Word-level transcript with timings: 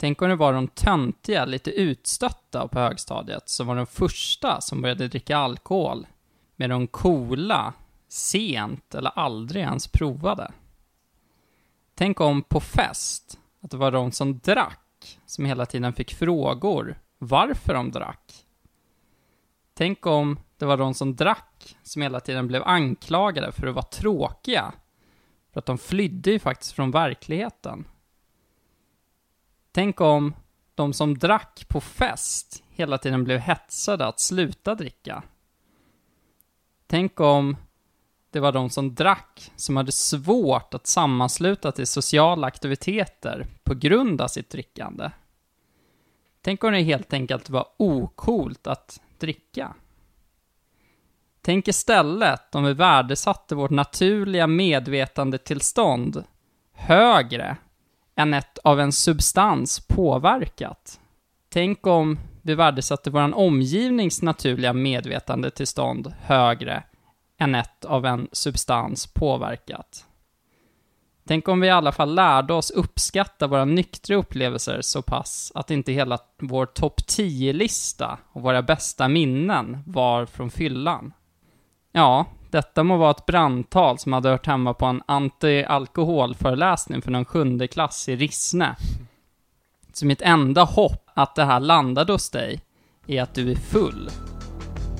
Tänk 0.00 0.22
om 0.22 0.28
det 0.28 0.36
var 0.36 0.52
de 0.52 0.68
töntiga, 0.68 1.44
lite 1.44 1.70
utstötta 1.70 2.68
på 2.68 2.78
högstadiet 2.78 3.48
som 3.48 3.66
var 3.66 3.76
de 3.76 3.86
första 3.86 4.60
som 4.60 4.82
började 4.82 5.08
dricka 5.08 5.36
alkohol, 5.36 6.06
med 6.56 6.70
de 6.70 6.86
coola, 6.86 7.72
sent 8.08 8.94
eller 8.94 9.10
aldrig 9.18 9.62
ens 9.62 9.88
provade. 9.88 10.52
Tänk 11.94 12.20
om 12.20 12.42
på 12.42 12.60
fest, 12.60 13.38
att 13.60 13.70
det 13.70 13.76
var 13.76 13.90
de 13.90 14.12
som 14.12 14.38
drack, 14.38 15.18
som 15.26 15.44
hela 15.44 15.66
tiden 15.66 15.92
fick 15.92 16.14
frågor 16.14 16.98
varför 17.18 17.74
de 17.74 17.90
drack. 17.90 18.44
Tänk 19.74 20.06
om 20.06 20.38
det 20.58 20.64
var 20.64 20.76
de 20.76 20.94
som 20.94 21.16
drack, 21.16 21.76
som 21.82 22.02
hela 22.02 22.20
tiden 22.20 22.46
blev 22.46 22.62
anklagade 22.62 23.52
för 23.52 23.66
att 23.66 23.74
vara 23.74 23.86
tråkiga, 23.86 24.72
för 25.52 25.58
att 25.58 25.66
de 25.66 25.78
flydde 25.78 26.30
ju 26.30 26.38
faktiskt 26.38 26.72
från 26.72 26.90
verkligheten. 26.90 27.84
Tänk 29.78 30.00
om 30.00 30.34
de 30.74 30.92
som 30.92 31.18
drack 31.18 31.64
på 31.68 31.80
fest 31.80 32.62
hela 32.70 32.98
tiden 32.98 33.24
blev 33.24 33.38
hetsade 33.38 34.06
att 34.06 34.20
sluta 34.20 34.74
dricka. 34.74 35.22
Tänk 36.86 37.20
om 37.20 37.56
det 38.30 38.40
var 38.40 38.52
de 38.52 38.70
som 38.70 38.94
drack 38.94 39.52
som 39.56 39.76
hade 39.76 39.92
svårt 39.92 40.74
att 40.74 40.86
sammansluta 40.86 41.72
till 41.72 41.86
sociala 41.86 42.46
aktiviteter 42.46 43.46
på 43.64 43.74
grund 43.74 44.20
av 44.20 44.28
sitt 44.28 44.50
drickande. 44.50 45.10
Tänk 46.40 46.64
om 46.64 46.72
det 46.72 46.80
helt 46.80 47.12
enkelt 47.12 47.50
var 47.50 47.66
okult 47.76 48.66
att 48.66 49.00
dricka. 49.18 49.74
Tänk 51.42 51.68
istället 51.68 52.54
om 52.54 52.64
vi 52.64 52.74
värdesatte 52.74 53.54
vårt 53.54 53.70
naturliga 53.70 54.46
medvetandetillstånd 54.46 56.24
högre 56.72 57.56
än 58.18 58.34
ett 58.34 58.58
av 58.58 58.80
en 58.80 58.92
substans 58.92 59.86
påverkat. 59.88 61.00
Tänk 61.48 61.86
om 61.86 62.18
vi 62.42 62.54
värdesatte 62.54 63.10
vår 63.10 63.34
omgivnings 63.34 64.22
naturliga 64.22 64.72
medvetandetillstånd 64.72 66.14
högre 66.20 66.82
än 67.38 67.54
ett 67.54 67.84
av 67.84 68.06
en 68.06 68.28
substans 68.32 69.06
påverkat. 69.06 70.04
Tänk 71.26 71.48
om 71.48 71.60
vi 71.60 71.66
i 71.66 71.70
alla 71.70 71.92
fall 71.92 72.14
lärde 72.14 72.54
oss 72.54 72.70
uppskatta 72.70 73.46
våra 73.46 73.64
nyktra 73.64 74.16
upplevelser 74.16 74.80
så 74.80 75.02
pass 75.02 75.52
att 75.54 75.70
inte 75.70 75.92
hela 75.92 76.18
vår 76.38 76.66
topp 76.66 77.00
10-lista 77.00 78.18
och 78.32 78.42
våra 78.42 78.62
bästa 78.62 79.08
minnen 79.08 79.78
var 79.86 80.26
från 80.26 80.50
fyllan. 80.50 81.12
Ja, 81.92 82.26
detta 82.52 82.84
må 82.84 82.96
vara 82.96 83.10
ett 83.10 83.26
brandtal 83.26 83.98
som 83.98 84.12
hade 84.12 84.28
hört 84.28 84.46
hemma 84.46 84.74
på 84.74 84.86
en 84.86 85.02
anti-alkoholföreläsning 85.02 87.02
för 87.02 87.10
någon 87.10 87.24
sjunde 87.24 87.68
klass 87.68 88.08
i 88.08 88.16
Rissne. 88.16 88.76
Så 89.92 90.06
mitt 90.06 90.22
enda 90.22 90.64
hopp 90.64 91.10
att 91.14 91.34
det 91.34 91.44
här 91.44 91.60
landade 91.60 92.12
hos 92.12 92.30
dig 92.30 92.60
är 93.06 93.22
att 93.22 93.34
du 93.34 93.50
är 93.50 93.56
full. 93.56 94.10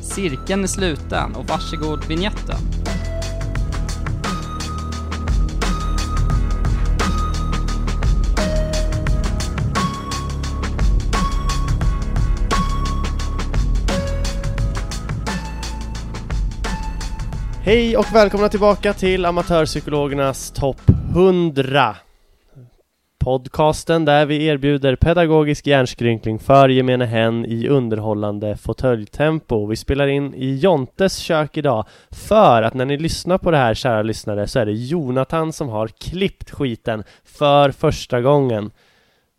Cirkeln 0.01 0.63
är 0.63 0.67
sluten 0.67 1.37
och 1.37 1.49
varsågod 1.49 2.05
vignetten. 2.05 2.59
Hej 17.69 17.97
och 17.97 18.15
välkomna 18.15 18.49
tillbaka 18.49 18.93
till 18.93 19.25
Amatörpsykologernas 19.25 20.51
topp 20.51 20.81
100 21.11 21.97
Podcasten 23.19 24.05
där 24.05 24.27
vi 24.27 24.47
erbjuder 24.47 24.97
pedagogisk 24.97 25.67
hjärnskrynkling 25.67 26.39
för 26.39 26.69
gemene 26.69 27.07
hen 27.07 27.45
i 27.45 27.69
underhållande 27.69 28.57
fåtöljtempo. 28.57 29.67
Vi 29.67 29.77
spelar 29.77 30.07
in 30.07 30.35
i 30.35 30.57
Jontes 30.57 31.17
kök 31.17 31.57
idag 31.57 31.87
för 32.11 32.63
att 32.63 32.75
när 32.75 32.85
ni 32.85 32.97
lyssnar 32.97 33.39
på 33.39 33.51
det 33.51 33.57
här 33.57 33.75
kära 33.75 34.03
lyssnare 34.03 34.47
så 34.47 34.59
är 34.59 34.67
det 34.67 34.73
Jonathan 34.73 35.53
som 35.53 35.69
har 35.69 35.89
klippt 35.89 36.51
skiten 36.51 37.05
för 37.25 37.71
första 37.71 38.21
gången. 38.21 38.71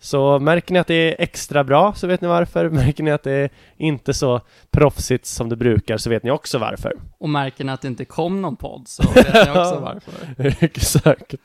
Så 0.01 0.39
märker 0.39 0.73
ni 0.73 0.79
att 0.79 0.87
det 0.87 0.93
är 0.93 1.15
extra 1.23 1.63
bra 1.63 1.93
så 1.93 2.07
vet 2.07 2.21
ni 2.21 2.27
varför. 2.27 2.69
Märker 2.69 3.03
ni 3.03 3.11
att 3.11 3.23
det 3.23 3.31
är 3.31 3.49
inte 3.77 4.13
så 4.13 4.41
proffsigt 4.71 5.25
som 5.25 5.49
det 5.49 5.55
brukar 5.55 5.97
så 5.97 6.09
vet 6.09 6.23
ni 6.23 6.31
också 6.31 6.57
varför. 6.57 6.93
Och 7.17 7.29
märker 7.29 7.63
ni 7.63 7.71
att 7.71 7.81
det 7.81 7.87
inte 7.87 8.05
kom 8.05 8.41
någon 8.41 8.55
podd 8.55 8.87
så 8.87 9.03
vet 9.15 9.33
ni 9.33 9.51
också 9.51 9.79
varför. 9.79 10.13
Exakt. 10.65 11.35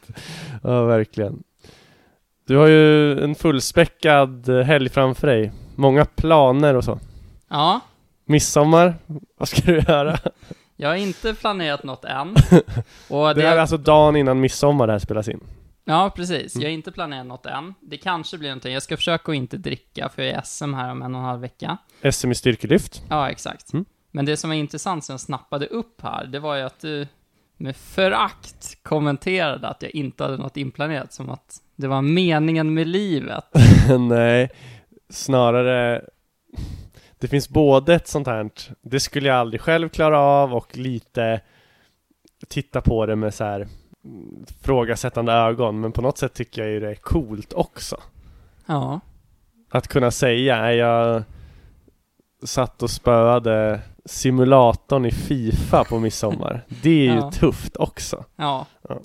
Ja, 0.62 0.84
verkligen. 0.84 1.42
Du 2.46 2.56
har 2.56 2.66
ju 2.66 3.20
en 3.24 3.34
fullspäckad 3.34 4.48
helg 4.48 4.88
framför 4.88 5.26
dig. 5.26 5.52
Många 5.74 6.04
planer 6.04 6.74
och 6.74 6.84
så. 6.84 6.98
Ja, 7.50 7.80
Midsommar, 8.26 8.94
vad 9.38 9.48
ska 9.48 9.62
du 9.62 9.78
göra? 9.78 10.18
jag 10.76 10.88
har 10.88 10.96
inte 10.96 11.34
planerat 11.34 11.84
något 11.84 12.04
än. 12.04 12.34
Och 13.08 13.34
Det 13.34 13.42
är 13.46 13.58
alltså 13.58 13.76
dagen 13.76 14.16
innan 14.16 14.40
midsommar 14.40 14.86
det 14.86 14.92
här 14.92 14.98
spelas 14.98 15.28
in. 15.28 15.40
Ja, 15.84 16.12
precis. 16.16 16.54
Mm. 16.54 16.62
Jag 16.62 16.70
har 16.70 16.74
inte 16.74 16.92
planerat 16.92 17.26
något 17.26 17.46
än. 17.46 17.74
Det 17.80 17.96
kanske 17.96 18.38
blir 18.38 18.48
någonting. 18.48 18.72
Jag 18.72 18.82
ska 18.82 18.96
försöka 18.96 19.32
att 19.32 19.36
inte 19.36 19.56
dricka, 19.56 20.08
för 20.08 20.22
jag 20.22 20.30
är 20.34 20.42
SM 20.44 20.74
här 20.74 20.90
om 20.90 21.02
en 21.02 21.14
och 21.14 21.20
en 21.20 21.26
halv 21.26 21.40
vecka. 21.40 21.78
SM 22.12 22.30
i 22.30 22.34
styrkelyft. 22.34 23.02
Ja, 23.08 23.30
exakt. 23.30 23.72
Mm. 23.72 23.84
Men 24.10 24.24
det 24.24 24.36
som 24.36 24.50
var 24.50 24.54
intressant 24.54 25.04
som 25.04 25.12
jag 25.12 25.20
snappade 25.20 25.66
upp 25.66 26.02
här, 26.02 26.26
det 26.26 26.38
var 26.38 26.56
ju 26.56 26.62
att 26.62 26.80
du 26.80 27.06
med 27.56 27.76
förakt 27.76 28.82
kommenterade 28.82 29.68
att 29.68 29.82
jag 29.82 29.94
inte 29.94 30.24
hade 30.24 30.36
något 30.36 30.56
inplanerat, 30.56 31.12
som 31.12 31.30
att 31.30 31.60
det 31.76 31.88
var 31.88 32.02
meningen 32.02 32.74
med 32.74 32.86
livet. 32.86 33.44
Nej, 34.08 34.50
snarare 35.08 36.04
Det 37.18 37.28
finns 37.28 37.48
både 37.48 37.94
ett 37.94 38.08
sånt 38.08 38.26
här 38.26 38.50
Det 38.82 39.00
skulle 39.00 39.28
jag 39.28 39.36
aldrig 39.36 39.60
själv 39.60 39.88
klara 39.88 40.20
av 40.20 40.54
och 40.54 40.76
lite 40.76 41.40
Titta 42.48 42.80
på 42.80 43.06
det 43.06 43.16
med 43.16 43.34
så 43.34 43.44
här 43.44 43.68
Frågasättande 44.62 45.32
ögon 45.32 45.80
men 45.80 45.92
på 45.92 46.02
något 46.02 46.18
sätt 46.18 46.34
tycker 46.34 46.62
jag 46.62 46.70
ju 46.70 46.80
det 46.80 46.90
är 46.90 46.94
coolt 46.94 47.52
också 47.52 47.96
Ja, 48.66 49.00
Att 49.70 49.88
kunna 49.88 50.10
säga, 50.10 50.60
"Nej, 50.62 50.76
jag 50.76 51.22
Satt 52.44 52.82
och 52.82 52.90
spöade 52.90 53.80
simulatorn 54.04 55.06
i 55.06 55.10
Fifa 55.10 55.84
på 55.84 55.98
midsommar 55.98 56.64
Det 56.82 56.90
är 56.90 57.12
ju 57.12 57.18
Ja. 57.18 57.30
tufft 57.30 57.76
också 57.76 58.24
ja. 58.36 58.66
Ja. 58.88 59.00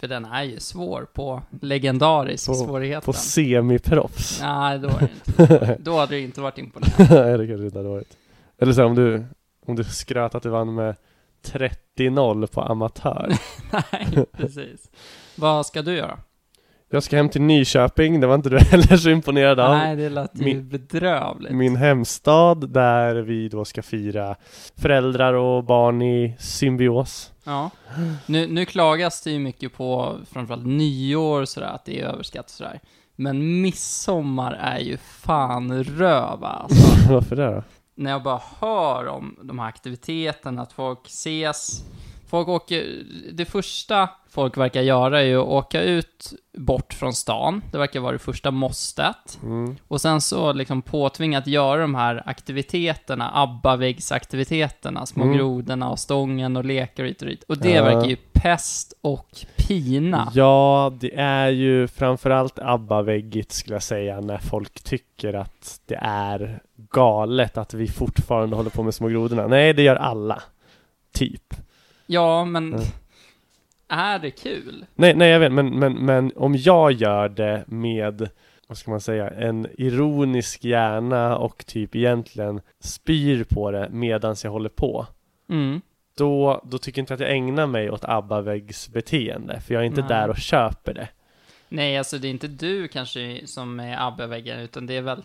För 0.00 0.08
den 0.08 0.24
är 0.24 0.42
ju 0.42 0.60
svår 0.60 1.06
på 1.12 1.42
legendarisk 1.60 2.46
På- 2.46 2.54
svårigheten. 2.54 3.02
På 3.04 3.12
semiproffs 3.12 4.40
Nej, 4.42 4.78
då 4.78 4.88
är 4.88 4.98
det 4.98 5.08
inte. 5.36 5.76
Då 5.80 5.98
hade 5.98 6.14
det 6.14 6.20
inte 6.20 6.40
varit 6.40 6.58
imponerande. 6.58 7.24
Nej 7.24 7.38
det 7.38 7.46
kanske 7.46 7.64
inte 7.64 7.78
hade 7.78 7.88
varit 7.88 8.16
Eller 8.58 8.72
så 8.72 8.84
om 8.84 8.94
du 8.94 9.24
Om 9.66 9.76
du 9.76 9.84
skröt 9.84 10.34
att 10.34 10.42
du 10.42 10.48
vann 10.48 10.74
med 10.74 10.96
30-0 11.42 12.46
på 12.46 12.60
amatör 12.60 13.32
Nej, 13.92 14.26
precis. 14.32 14.90
Vad 15.36 15.66
ska 15.66 15.82
du 15.82 15.96
göra? 15.96 16.18
Jag 16.90 17.02
ska 17.02 17.16
hem 17.16 17.28
till 17.28 17.42
Nyköping, 17.42 18.20
det 18.20 18.26
var 18.26 18.34
inte 18.34 18.48
du 18.48 18.58
heller 18.70 18.96
så 18.96 19.10
imponerad 19.10 19.60
av. 19.60 19.70
Nej, 19.76 19.96
det 19.96 20.08
lät 20.08 20.30
ju 20.40 20.44
Min- 20.44 20.68
bedrövligt. 20.68 21.52
Min 21.54 21.76
hemstad 21.76 22.70
där 22.72 23.14
vi 23.14 23.48
då 23.48 23.64
ska 23.64 23.82
fira 23.82 24.36
föräldrar 24.76 25.34
och 25.34 25.64
barn 25.64 26.02
i 26.02 26.36
symbios. 26.38 27.32
Ja. 27.44 27.70
Nu, 28.26 28.46
nu 28.46 28.64
klagas 28.64 29.22
det 29.22 29.30
ju 29.30 29.38
mycket 29.38 29.74
på 29.74 30.16
framförallt 30.32 30.66
nyår 30.66 31.44
sådär, 31.44 31.66
att 31.66 31.84
det 31.84 32.00
är 32.00 32.04
överskattat 32.06 32.50
sådär. 32.50 32.80
Men 33.16 33.60
midsommar 33.62 34.52
är 34.52 34.78
ju 34.78 34.96
fan 34.96 35.84
röva 35.84 36.48
alltså. 36.48 37.08
Varför 37.12 37.36
det 37.36 37.46
då? 37.46 37.62
När 38.02 38.10
jag 38.10 38.22
bara 38.22 38.42
hör 38.60 39.06
om 39.06 39.36
de 39.42 39.58
här 39.58 39.66
aktiviteterna, 39.66 40.62
att 40.62 40.72
folk 40.72 41.06
ses. 41.06 41.84
Folk 42.32 42.48
åker, 42.48 43.02
det 43.32 43.44
första 43.44 44.08
folk 44.30 44.56
verkar 44.56 44.80
göra 44.82 45.20
är 45.20 45.24
ju 45.24 45.40
att 45.40 45.46
åka 45.48 45.82
ut 45.82 46.32
bort 46.58 46.94
från 46.94 47.12
stan. 47.12 47.62
Det 47.72 47.78
verkar 47.78 48.00
vara 48.00 48.12
det 48.12 48.18
första 48.18 48.50
måstet. 48.50 49.38
Mm. 49.42 49.76
Och 49.88 50.00
sen 50.00 50.20
så 50.20 50.52
liksom 50.52 50.82
påtvingat 50.82 51.46
göra 51.46 51.80
de 51.80 51.94
här 51.94 52.22
aktiviteterna, 52.26 53.30
ABBA-väggsaktiviteterna, 53.34 55.06
små 55.06 55.24
Mm. 55.24 55.36
grodorna 55.36 55.90
och 55.90 55.98
stången 55.98 56.56
och 56.56 56.64
lekar 56.64 57.02
och 57.02 57.08
hit 57.08 57.22
och 57.22 57.28
dit. 57.28 57.42
Och 57.42 57.58
det 57.58 57.70
Ja. 57.70 57.84
verkar 57.84 58.08
ju 58.10 58.16
pest 58.32 58.94
och 59.00 59.28
pina. 59.56 60.30
Ja, 60.34 60.92
det 61.00 61.14
är 61.14 61.48
ju 61.48 61.88
framförallt 61.88 62.58
ABBA-väggigt 62.58 63.52
skulle 63.52 63.74
jag 63.74 63.82
säga 63.82 64.20
när 64.20 64.38
folk 64.38 64.82
tycker 64.82 65.34
att 65.34 65.80
det 65.86 65.98
är 66.02 66.62
galet 66.90 67.56
att 67.58 67.74
vi 67.74 67.88
fortfarande 67.88 68.56
håller 68.56 68.70
på 68.70 68.82
med 68.82 68.94
små 68.94 69.08
grodorna. 69.08 69.46
Nej, 69.46 69.72
det 69.74 69.82
gör 69.82 69.96
alla. 69.96 70.42
Typ. 71.14 71.54
Ja, 72.12 72.44
men 72.44 72.72
Mm. 72.74 72.84
är 73.88 74.18
det 74.18 74.30
kul? 74.30 74.86
Nej, 74.94 75.14
nej 75.14 75.30
jag 75.30 75.40
vet, 75.40 75.52
men, 75.52 75.78
men, 75.78 75.92
men 75.92 76.32
om 76.36 76.54
jag 76.56 76.92
gör 76.92 77.28
det 77.28 77.64
med, 77.66 78.28
vad 78.66 78.78
ska 78.78 78.90
man 78.90 79.00
säga, 79.00 79.30
en 79.30 79.66
ironisk 79.78 80.64
hjärna 80.64 81.36
och 81.36 81.66
typ 81.66 81.96
egentligen 81.96 82.60
spyr 82.80 83.44
på 83.44 83.70
det 83.70 83.88
medans 83.90 84.44
jag 84.44 84.50
håller 84.50 84.68
på. 84.68 85.06
Mm. 85.50 85.80
Då, 86.16 86.62
då 86.64 86.78
tycker 86.78 87.00
inte 87.00 87.12
jag 87.12 87.16
att 87.16 87.28
jag 87.28 87.36
ägnar 87.36 87.66
mig 87.66 87.90
åt 87.90 88.04
ABBA-väggsbeteende, 88.04 89.60
för 89.60 89.74
jag 89.74 89.82
är 89.82 89.86
inte 89.86 90.00
Nej. 90.00 90.08
där 90.08 90.28
och 90.30 90.36
köper 90.36 90.94
det. 90.94 91.08
Nej, 91.68 91.98
alltså 91.98 92.18
det 92.18 92.28
är 92.28 92.30
inte 92.30 92.48
du 92.48 92.88
kanske 92.88 93.40
som 93.46 93.80
är 93.80 94.06
ABBA-väggen, 94.06 94.60
utan 94.60 94.86
det 94.86 94.96
är 94.96 95.02
väl 95.02 95.22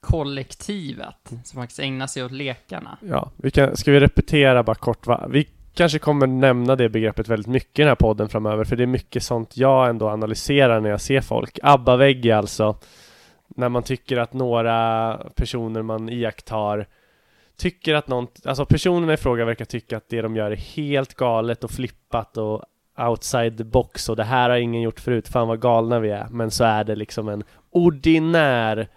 kollektivet 0.00 1.32
som 1.44 1.60
faktiskt 1.60 1.80
ägnar 1.80 2.06
sig 2.06 2.24
åt 2.24 2.32
lekarna. 2.32 2.98
Ja, 3.00 3.30
vi 3.36 3.50
kan, 3.50 3.76
ska 3.76 3.92
vi 3.92 4.00
repetera 4.00 4.62
bara 4.62 4.74
kort 4.74 5.06
va? 5.06 5.26
Vi 5.30 5.48
kanske 5.74 5.98
kommer 5.98 6.26
nämna 6.26 6.76
det 6.76 6.88
begreppet 6.88 7.28
väldigt 7.28 7.46
mycket 7.46 7.78
i 7.78 7.82
den 7.82 7.88
här 7.88 7.94
podden 7.94 8.28
framöver, 8.28 8.64
för 8.64 8.76
det 8.76 8.82
är 8.82 8.86
mycket 8.86 9.22
sånt 9.22 9.56
jag 9.56 9.88
ändå 9.88 10.08
analyserar 10.08 10.80
när 10.80 10.90
jag 10.90 11.00
ser 11.00 11.20
folk. 11.20 11.58
ABBA-vägg 11.62 12.30
alltså 12.30 12.76
när 13.56 13.68
man 13.68 13.82
tycker 13.82 14.16
att 14.16 14.32
några 14.32 15.18
personer 15.34 15.82
man 15.82 16.08
iakttar 16.08 16.86
tycker 17.56 17.94
att 17.94 18.08
någon, 18.08 18.26
alltså 18.44 18.66
personerna 18.66 19.12
i 19.12 19.16
fråga 19.16 19.44
verkar 19.44 19.64
tycka 19.64 19.96
att 19.96 20.08
det 20.08 20.22
de 20.22 20.36
gör 20.36 20.50
är 20.50 20.56
helt 20.56 21.14
galet 21.14 21.64
och 21.64 21.70
flippat 21.70 22.36
och 22.36 22.62
outside 22.98 23.58
the 23.58 23.64
box 23.64 24.08
och 24.08 24.16
det 24.16 24.24
här 24.24 24.50
har 24.50 24.56
ingen 24.56 24.82
gjort 24.82 25.00
förut, 25.00 25.28
fan 25.28 25.48
vad 25.48 25.60
galna 25.60 26.00
vi 26.00 26.10
är. 26.10 26.26
Men 26.30 26.50
så 26.50 26.64
är 26.64 26.84
det 26.84 26.96
liksom 26.96 27.28
en 27.28 27.44
ordinär 27.70 28.88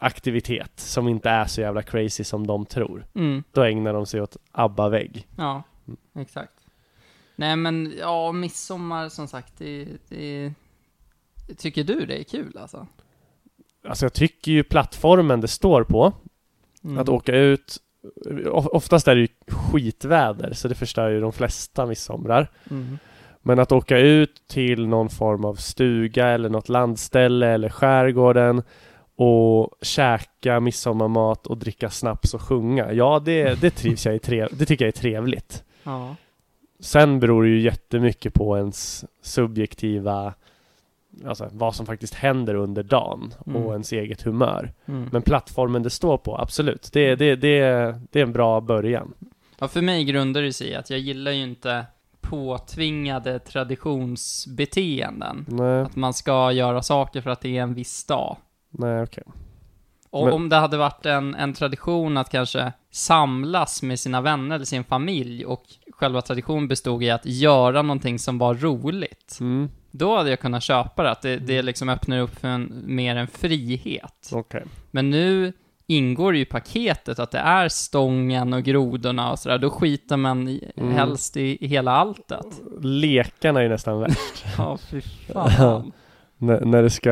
aktivitet 0.00 0.72
som 0.74 1.08
inte 1.08 1.30
är 1.30 1.44
så 1.44 1.60
jävla 1.60 1.82
crazy 1.82 2.24
som 2.24 2.46
de 2.46 2.66
tror. 2.66 3.06
Mm. 3.14 3.42
Då 3.52 3.62
ägnar 3.62 3.92
de 3.92 4.06
sig 4.06 4.20
åt 4.20 4.36
ABBA-vägg. 4.52 5.26
Ja, 5.36 5.62
exakt. 6.18 6.52
Nej 7.36 7.56
men, 7.56 7.92
ja, 7.98 8.32
midsommar 8.32 9.08
som 9.08 9.28
sagt, 9.28 9.52
det, 9.58 9.88
det... 10.08 10.52
Tycker 11.58 11.84
du 11.84 12.06
det 12.06 12.20
är 12.20 12.24
kul 12.24 12.58
alltså? 12.58 12.86
Alltså 13.88 14.04
jag 14.04 14.12
tycker 14.12 14.52
ju 14.52 14.62
plattformen 14.62 15.40
det 15.40 15.48
står 15.48 15.84
på, 15.84 16.12
Mm. 16.84 16.98
att 16.98 17.08
åka 17.08 17.36
ut 17.36 17.76
of- 18.46 18.66
Oftast 18.66 19.08
är 19.08 19.14
det 19.14 19.20
ju 19.20 19.28
skitväder, 19.48 20.52
så 20.52 20.68
det 20.68 20.74
förstör 20.74 21.08
ju 21.10 21.20
de 21.20 21.32
flesta 21.32 21.86
midsomrar. 21.86 22.50
Mm. 22.70 22.98
Men 23.42 23.58
att 23.58 23.72
åka 23.72 23.98
ut 23.98 24.42
till 24.48 24.86
någon 24.86 25.08
form 25.10 25.44
av 25.44 25.54
stuga 25.54 26.28
eller 26.28 26.48
något 26.48 26.68
landställe 26.68 27.48
eller 27.48 27.68
skärgården 27.68 28.62
och 29.16 29.70
käka 29.82 30.60
midsommarmat 30.60 31.46
och 31.46 31.58
dricka 31.58 31.90
snaps 31.90 32.34
och 32.34 32.42
sjunga. 32.42 32.92
Ja, 32.92 33.22
det, 33.24 33.60
det 33.60 33.70
trivs 33.70 34.06
jag 34.06 34.14
i. 34.14 34.18
Trev, 34.18 34.48
det 34.52 34.66
tycker 34.66 34.84
jag 34.84 34.88
är 34.96 35.00
trevligt. 35.00 35.64
Ja. 35.84 36.16
Sen 36.80 37.20
beror 37.20 37.42
det 37.42 37.48
ju 37.48 37.60
jättemycket 37.60 38.34
på 38.34 38.56
ens 38.56 39.04
subjektiva, 39.22 40.34
alltså 41.26 41.48
vad 41.52 41.74
som 41.74 41.86
faktiskt 41.86 42.14
händer 42.14 42.54
under 42.54 42.82
dagen 42.82 43.34
Mm. 43.46 43.62
och 43.62 43.72
ens 43.72 43.92
eget 43.92 44.22
humör. 44.22 44.72
Mm. 44.86 45.08
Men 45.12 45.22
plattformen 45.22 45.82
det 45.82 45.90
står 45.90 46.18
på, 46.18 46.38
absolut. 46.38 46.90
Det, 46.92 47.14
det, 47.14 47.36
det, 47.36 47.60
det 48.10 48.18
är 48.20 48.24
en 48.24 48.32
bra 48.32 48.60
början. 48.60 49.14
Ja, 49.58 49.68
för 49.68 49.82
mig 49.82 50.04
grundar 50.04 50.42
det 50.42 50.52
sig 50.52 50.68
i 50.68 50.74
att 50.74 50.90
jag 50.90 50.98
gillar 50.98 51.32
ju 51.32 51.42
inte 51.42 51.86
påtvingade 52.20 53.38
traditionsbeteenden. 53.38 55.46
Nej, 55.48 55.80
Att 55.80 55.96
man 55.96 56.14
ska 56.14 56.52
göra 56.52 56.82
saker 56.82 57.20
för 57.20 57.30
att 57.30 57.40
det 57.40 57.58
är 57.58 57.62
en 57.62 57.74
viss 57.74 58.04
dag. 58.04 58.36
nej 58.70 59.02
okej. 59.02 59.24
Och 60.10 60.24
Men- 60.24 60.34
om 60.34 60.48
det 60.48 60.56
hade 60.56 60.76
varit 60.76 61.06
en, 61.06 61.34
en 61.34 61.52
tradition 61.54 62.16
att 62.16 62.30
kanske 62.30 62.72
samlas 62.90 63.82
med 63.82 64.00
sina 64.00 64.20
vänner 64.20 64.54
eller 64.56 64.64
sin 64.64 64.84
familj 64.84 65.44
och 65.46 65.62
själva 65.92 66.22
traditionen 66.22 66.68
bestod 66.68 67.02
i 67.02 67.10
att 67.10 67.26
göra 67.26 67.82
någonting 67.82 68.18
som 68.18 68.38
var 68.38 68.54
roligt. 68.54 69.36
Mm, 69.40 69.68
Då 69.90 70.16
hade 70.16 70.30
jag 70.30 70.40
kunnat 70.40 70.62
köpa 70.62 71.02
det, 71.02 71.10
att 71.10 71.22
det, 71.22 71.36
det 71.36 71.62
liksom 71.62 71.88
öppnar 71.88 72.18
upp 72.20 72.40
för 72.40 72.48
en, 72.48 72.82
mer 72.86 73.16
en 73.16 73.26
frihet. 73.26 74.30
okej. 74.32 74.64
Men 74.90 75.10
nu 75.10 75.52
ingår 75.86 76.36
ju 76.36 76.44
paketet 76.44 77.18
att 77.18 77.30
det 77.30 77.38
är 77.38 77.68
stången 77.68 78.52
och 78.52 78.62
grodorna 78.62 79.32
och 79.32 79.38
sådär, 79.38 79.58
då 79.58 79.70
skiter 79.70 80.16
man 80.16 80.48
i, 80.48 80.70
Mm. 80.76 80.92
helst 80.94 81.36
i, 81.36 81.64
i 81.64 81.66
hela 81.66 81.92
alltet. 81.92 82.46
Lekarna 82.80 83.58
är 83.60 83.62
ju 83.64 83.68
nästan 83.68 84.00
värst. 84.00 84.44
Ja, 84.58 84.78
fy 84.90 85.00
fan. 85.00 85.92
när, 86.38 86.60
när 86.64 86.82
det 86.82 86.90
ska, 86.90 87.10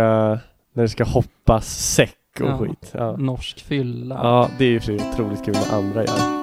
när 0.73 0.83
det 0.83 0.89
ska 0.89 1.05
hoppas 1.05 1.67
säck 1.95 2.18
och 2.41 2.49
Ja. 2.51 2.59
skit. 2.59 2.91
Ja. 2.95 3.17
Norsk 3.17 3.65
fylla. 3.65 4.15
ja, 4.15 4.49
det 4.59 4.65
är 4.65 4.71
ju 4.71 4.81
för 4.81 4.95
otroligt 4.95 5.45
kul 5.45 5.55
när 5.55 5.79
andra 5.79 6.05
gör. 6.05 6.38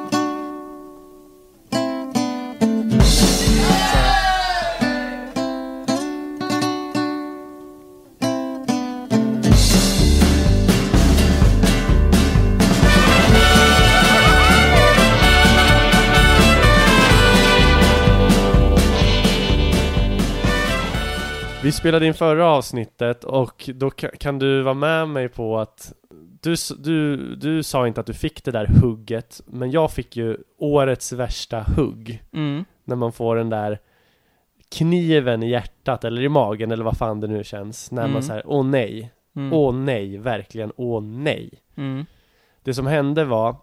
Spelade 21.75 22.05
in 22.07 22.13
förra 22.13 22.47
avsnittet 22.47 23.23
och 23.23 23.69
då 23.75 23.89
ka- 23.89 24.17
kan 24.17 24.39
du 24.39 24.61
vara 24.61 24.73
med 24.73 25.09
mig 25.09 25.29
på 25.29 25.59
att 25.59 25.93
du, 26.41 26.55
du, 26.77 27.17
du 27.35 27.63
sa 27.63 27.87
inte 27.87 27.99
att 28.01 28.07
du 28.07 28.13
fick 28.13 28.43
det 28.43 28.51
där 28.51 28.65
hugget, 28.81 29.41
men 29.45 29.71
jag 29.71 29.91
fick 29.91 30.17
ju 30.17 30.37
årets 30.57 31.11
värsta 31.13 31.65
hugg. 31.75 32.23
Mm. 32.33 32.65
När 32.83 32.95
man 32.95 33.11
får 33.11 33.35
den 33.35 33.49
där 33.49 33.79
kniven 34.71 35.43
i 35.43 35.49
hjärtat 35.49 36.03
eller 36.03 36.21
i 36.21 36.29
magen 36.29 36.71
eller 36.71 36.83
vad 36.83 36.97
fan 36.97 37.19
det 37.19 37.27
nu 37.27 37.43
känns. 37.43 37.91
När 37.91 38.01
Mm. 38.01 38.13
man 38.13 38.23
säger 38.23 38.43
åh 38.45 38.65
nej, 38.65 39.11
Mm. 39.35 39.53
åh 39.53 39.75
nej, 39.75 40.17
verkligen 40.17 40.71
åh 40.77 41.01
nej. 41.03 41.49
Mm. 41.75 42.05
Det 42.63 42.73
som 42.73 42.87
hände 42.87 43.25
var, 43.25 43.55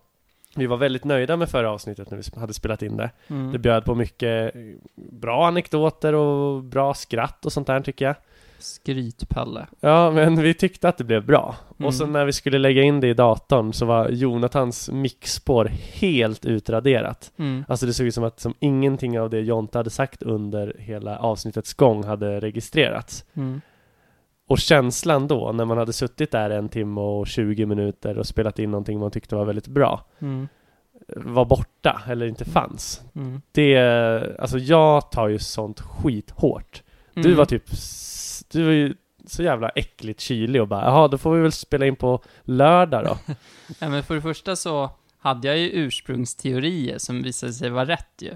vi 0.57 0.67
var 0.67 0.77
väldigt 0.77 1.05
nöjda 1.05 1.37
med 1.37 1.49
förra 1.49 1.71
avsnittet 1.71 2.11
när 2.11 2.19
vi 2.19 2.41
hade 2.41 2.55
spelat 2.55 2.83
in 2.83 2.97
det. 2.97 3.11
Mm. 3.29 3.53
Det 3.53 3.59
bjöd 3.59 3.85
på 3.85 3.95
mycket 3.95 4.55
bra 4.95 5.47
anekdoter 5.47 6.13
och 6.13 6.63
bra 6.63 6.95
skratt 6.95 7.47
och 7.47 7.53
sånt 7.53 7.67
där 7.67 7.81
tycker 7.81 8.05
jag. 8.05 8.15
Skrytpalle. 8.59 9.67
Ja, 9.81 10.11
men 10.11 10.43
vi 10.43 10.55
tyckte 10.55 10.89
att 10.89 10.99
det 10.99 11.05
blev 11.05 11.27
bra. 11.27 11.57
Mm. 11.79 11.87
Och 11.87 11.95
så 11.95 12.07
när 12.07 12.25
vi 12.25 12.33
skulle 12.33 12.59
lägga 12.59 12.83
in 12.83 13.01
det 13.01 13.09
i 13.09 13.15
datorn 13.15 13.73
så 13.73 13.87
var 13.87 14.09
Jonathans 14.09 14.91
mixspår 14.91 15.65
helt 15.93 16.45
utraderat. 16.45 17.33
Mm. 17.37 17.65
Alltså 17.69 17.87
det 17.87 17.93
såg 17.93 18.07
ut 18.07 18.15
som 18.15 18.25
att 18.25 18.41
som 18.41 18.55
ingenting 18.61 19.21
av 19.21 19.31
det 19.31 19.41
Jonte 19.41 19.79
hade 19.79 19.91
sagt 19.91 20.23
under 20.23 20.77
hela 20.79 21.19
avsnittets 21.19 21.75
gång 21.75 22.05
hade 22.05 22.41
registrerats. 22.41 23.25
Mm. 23.35 23.61
Och 24.53 24.59
känslan 24.59 25.29
då, 25.29 25.53
när 25.53 25.65
man 25.65 25.79
hade 25.79 25.93
suttit 25.93 26.31
där 26.31 26.51
en 26.51 26.69
timme 26.69 27.01
och 27.01 27.27
20 27.27 27.67
minuter 27.67 28.19
och 28.19 28.27
spelat 28.27 28.59
in 28.59 28.71
någonting 28.71 28.99
man 29.01 29.11
tyckte 29.11 29.35
var 29.35 29.45
väldigt 29.45 29.69
bra, 29.69 30.07
Mm. 30.19 30.49
var 31.17 31.45
borta 31.45 32.03
eller 32.09 32.27
inte 32.27 32.45
fanns. 32.45 33.03
Mm. 33.15 33.43
Det, 33.53 33.79
alltså 34.41 34.59
jag 34.59 35.11
tar 35.11 35.29
ju 35.29 35.39
sånt 35.39 35.81
skit 35.81 36.31
hårt. 36.31 36.83
Du 37.15 37.21
Mm. 37.21 37.37
var 37.37 37.45
typ, 37.45 37.65
du 38.53 38.65
var 38.65 38.73
ju 38.73 38.95
så 39.27 39.43
jävla 39.43 39.69
äckligt 39.69 40.21
kylig 40.21 40.63
och 40.63 40.69
bara, 40.69 40.85
jaha 40.85 41.09
då 41.09 41.19
får 41.19 41.35
vi 41.35 41.43
väl 41.43 41.53
spela 41.53 41.87
in 41.87 41.97
på 41.97 42.23
lördag 42.43 43.05
då. 43.05 43.17
Ja, 43.81 43.89
men 43.89 44.03
för 44.03 44.15
det 44.15 44.21
första 44.21 44.57
så 44.57 44.91
hade 45.19 45.49
jag 45.49 45.59
ju 45.59 45.71
ursprungsteorier 45.71 46.99
som 46.99 47.23
visade 47.23 47.53
sig 47.53 47.71
vara 47.71 47.85
rätt 47.87 48.23
ju. 48.23 48.33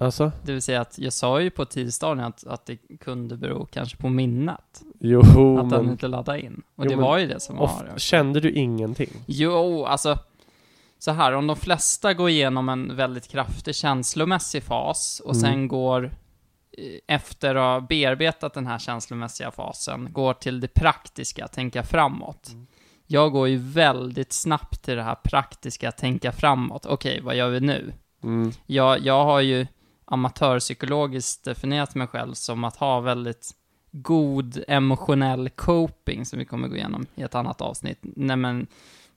Alltså? 0.00 0.32
Det 0.44 0.52
vill 0.52 0.62
säga 0.62 0.80
att 0.80 0.98
jag 0.98 1.12
sa 1.12 1.40
ju 1.40 1.50
på 1.50 1.64
tisdagen 1.64 2.20
att, 2.20 2.46
att 2.46 2.66
det 2.66 2.76
kunde 3.00 3.36
bero 3.36 3.66
kanske 3.66 3.96
på 3.96 4.08
minnet. 4.08 4.82
Jo, 5.00 5.20
att 5.58 5.70
den 5.70 5.82
men... 5.82 5.90
inte 5.92 6.08
laddade 6.08 6.40
in. 6.40 6.62
Och 6.76 6.84
Jo, 6.84 6.90
det 6.90 6.96
men 6.96 7.04
var 7.04 7.18
ju 7.18 7.26
det 7.26 7.40
som 7.40 7.56
var 7.56 7.90
det. 7.94 8.00
kände 8.00 8.40
du 8.40 8.50
ingenting? 8.50 9.10
Jo, 9.26 9.84
alltså 9.84 10.18
så 10.98 11.10
här, 11.12 11.32
om 11.32 11.46
de 11.46 11.56
flesta 11.56 12.14
går 12.14 12.30
igenom 12.30 12.68
en 12.68 12.96
väldigt 12.96 13.28
kraftig 13.28 13.74
känslomässig 13.74 14.62
fas 14.62 15.20
och 15.24 15.34
Mm. 15.34 15.40
sen 15.42 15.68
går 15.68 16.04
eh, 16.04 17.14
efter 17.16 17.54
att 17.54 17.82
ha 17.82 17.86
bearbetat 17.88 18.54
den 18.54 18.66
här 18.66 18.78
känslomässiga 18.78 19.50
fasen, 19.50 20.08
går 20.12 20.34
till 20.34 20.60
det 20.60 20.74
praktiska, 20.74 21.48
tänka 21.48 21.82
framåt. 21.82 22.48
Mm. 22.52 22.66
Jag 23.06 23.32
går 23.32 23.48
ju 23.48 23.56
väldigt 23.56 24.32
snabbt 24.32 24.82
till 24.84 24.96
det 24.96 25.02
här 25.02 25.14
praktiska, 25.14 25.92
tänka 25.92 26.32
framåt. 26.32 26.86
Okej, 26.86 27.20
vad 27.20 27.36
gör 27.36 27.48
vi 27.48 27.60
nu? 27.60 27.92
Mm. 28.22 28.52
Jag, 28.66 28.98
jag 29.06 29.24
har 29.24 29.40
ju 29.40 29.66
amatörpsykologiskt 30.04 31.44
definierat 31.44 31.94
mig 31.94 32.06
själv 32.06 32.34
som 32.34 32.64
att 32.64 32.76
ha 32.76 33.00
väldigt 33.00 33.50
god 33.90 34.64
emotionell 34.68 35.48
coping, 35.50 36.24
som 36.26 36.38
vi 36.38 36.44
kommer 36.44 36.68
gå 36.68 36.76
igenom 36.76 37.06
i 37.14 37.22
ett 37.22 37.34
annat 37.34 37.60
avsnitt. 37.60 37.98
Nej 38.02 38.36
men, 38.36 38.66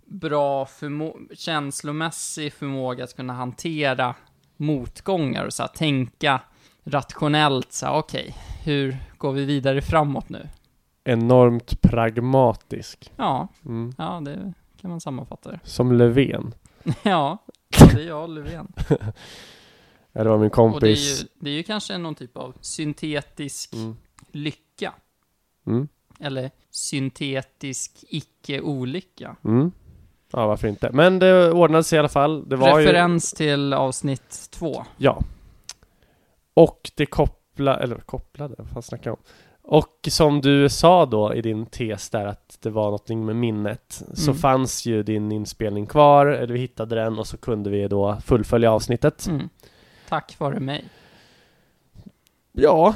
bra 0.05 0.65
förmo- 0.65 1.35
känslomässig 1.35 2.53
förmåga 2.53 3.03
att 3.03 3.15
kunna 3.15 3.33
hantera 3.33 4.15
motgångar 4.57 5.45
och 5.45 5.53
så 5.53 5.63
här, 5.63 5.67
tänka 5.69 6.41
rationellt 6.83 7.73
så 7.73 7.85
här, 7.85 7.93
okej, 7.97 8.35
hur 8.63 8.97
går 9.17 9.31
vi 9.31 9.45
vidare 9.45 9.81
framåt 9.81 10.29
nu? 10.29 10.47
Enormt 11.03 11.81
pragmatisk. 11.81 13.11
Ja, 13.15 13.47
Mm. 13.65 13.93
ja, 13.97 14.21
det 14.25 14.53
kan 14.81 14.89
man 14.89 15.01
sammanfatta 15.01 15.51
det. 15.51 15.59
Som 15.63 15.91
Löfven. 15.91 16.53
Ja, 17.03 17.37
det 17.93 18.01
är 18.01 18.07
jag, 18.07 18.29
Löfven. 18.29 18.73
Ja, 20.13 20.23
det 20.23 20.29
var 20.29 20.37
min 20.37 20.45
Och 20.51 20.51
det 20.51 20.53
är, 20.53 20.71
kompis. 20.71 21.23
ju, 21.23 21.27
det 21.39 21.49
är 21.49 21.53
ju 21.53 21.63
kanske 21.63 21.97
någon 21.97 22.15
typ 22.15 22.37
av 22.37 22.53
syntetisk 22.61 23.73
Mm. 23.73 23.95
Lycka. 24.31 24.93
Mm. 25.67 25.87
Eller 26.19 26.51
syntetisk 26.69 28.03
icke-olycka. 28.09 29.35
Mm. 29.45 29.71
Ja, 30.33 30.47
varför 30.47 30.67
inte? 30.67 30.89
Men 30.93 31.19
det 31.19 31.51
ordnade 31.51 31.83
sig 31.83 31.95
i 31.95 31.99
alla 31.99 32.09
fall. 32.09 32.49
Det 32.49 32.55
var 32.55 32.79
ju... 32.79 32.85
Referens 32.85 33.33
till 33.33 33.73
avsnitt 33.73 34.47
två. 34.51 34.85
Ja. 34.97 35.21
Och 36.53 36.91
det 36.95 37.05
koppla, 37.05 37.79
eller 37.79 37.95
kopplade, 37.95 38.55
vad 38.57 38.69
fan 38.69 38.83
snackar 38.83 39.11
jag 39.11 39.17
om? 39.17 39.23
Och 39.63 40.07
som 40.09 40.41
du 40.41 40.69
sa 40.69 41.05
då 41.05 41.33
i 41.33 41.41
din 41.41 41.65
tes 41.65 42.09
där 42.09 42.25
att 42.25 42.57
det 42.61 42.69
var 42.69 42.83
någonting 42.83 43.25
med 43.25 43.35
minnet 43.35 44.03
Så 44.13 44.31
Mm. 44.31 44.39
fanns 44.41 44.85
ju 44.85 45.03
din 45.03 45.31
inspelning 45.31 45.85
kvar, 45.85 46.25
eller 46.25 46.53
vi 46.53 46.59
hittade 46.59 46.95
den 46.95 47.19
och 47.19 47.27
så 47.27 47.37
kunde 47.37 47.69
vi 47.69 47.87
då 47.87 48.17
fullfölja 48.25 48.71
avsnittet 48.71 49.27
Mm. 49.27 49.49
Tack 50.09 50.39
vare 50.39 50.59
mig. 50.59 50.89
Ja, 52.51 52.95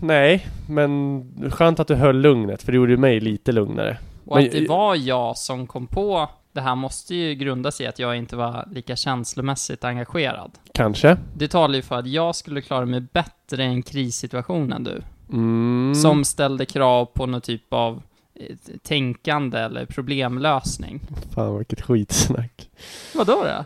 nej, 0.00 0.46
men 0.68 1.24
skönt 1.50 1.80
att 1.80 1.88
du 1.88 1.94
höll 1.94 2.16
lugnet 2.20 2.62
för 2.62 2.72
det 2.72 2.76
gjorde 2.76 2.96
mig 2.96 3.20
lite 3.20 3.52
lugnare 3.52 3.98
Och 4.24 4.36
Men- 4.36 4.46
att 4.46 4.52
det 4.52 4.68
var 4.68 4.94
jag 4.96 5.36
som 5.38 5.66
kom 5.66 5.86
på 5.86 6.28
det 6.52 6.60
här 6.60 6.74
måste 6.74 7.14
ju 7.14 7.34
grunda 7.34 7.70
sig 7.70 7.86
i 7.86 7.88
att 7.88 7.98
jag 7.98 8.16
inte 8.16 8.36
var 8.36 8.68
lika 8.72 8.96
känslomässigt 8.96 9.84
engagerad. 9.84 10.50
Kanske 10.72 11.16
Det 11.36 11.48
talar 11.48 11.74
ju 11.74 11.82
för 11.82 11.98
att 11.98 12.06
jag 12.06 12.34
skulle 12.34 12.60
klara 12.60 12.86
mig 12.86 13.00
bättre 13.00 13.62
i 13.64 13.66
en 13.66 13.82
krissituation 13.82 14.72
än 14.72 14.84
du. 14.84 15.02
mm. 15.32 15.94
Som 15.94 16.24
ställde 16.24 16.66
krav 16.66 17.04
på 17.04 17.26
någon 17.26 17.40
typ 17.40 17.72
av 17.72 18.02
eh, 18.34 18.56
tänkande 18.82 19.58
eller 19.58 19.86
problemlösning. 19.86 21.00
Fan 21.34 21.58
vilket 21.58 21.80
skitsnack 21.82 22.70
Vadå 23.14 23.44
då? 23.44 23.64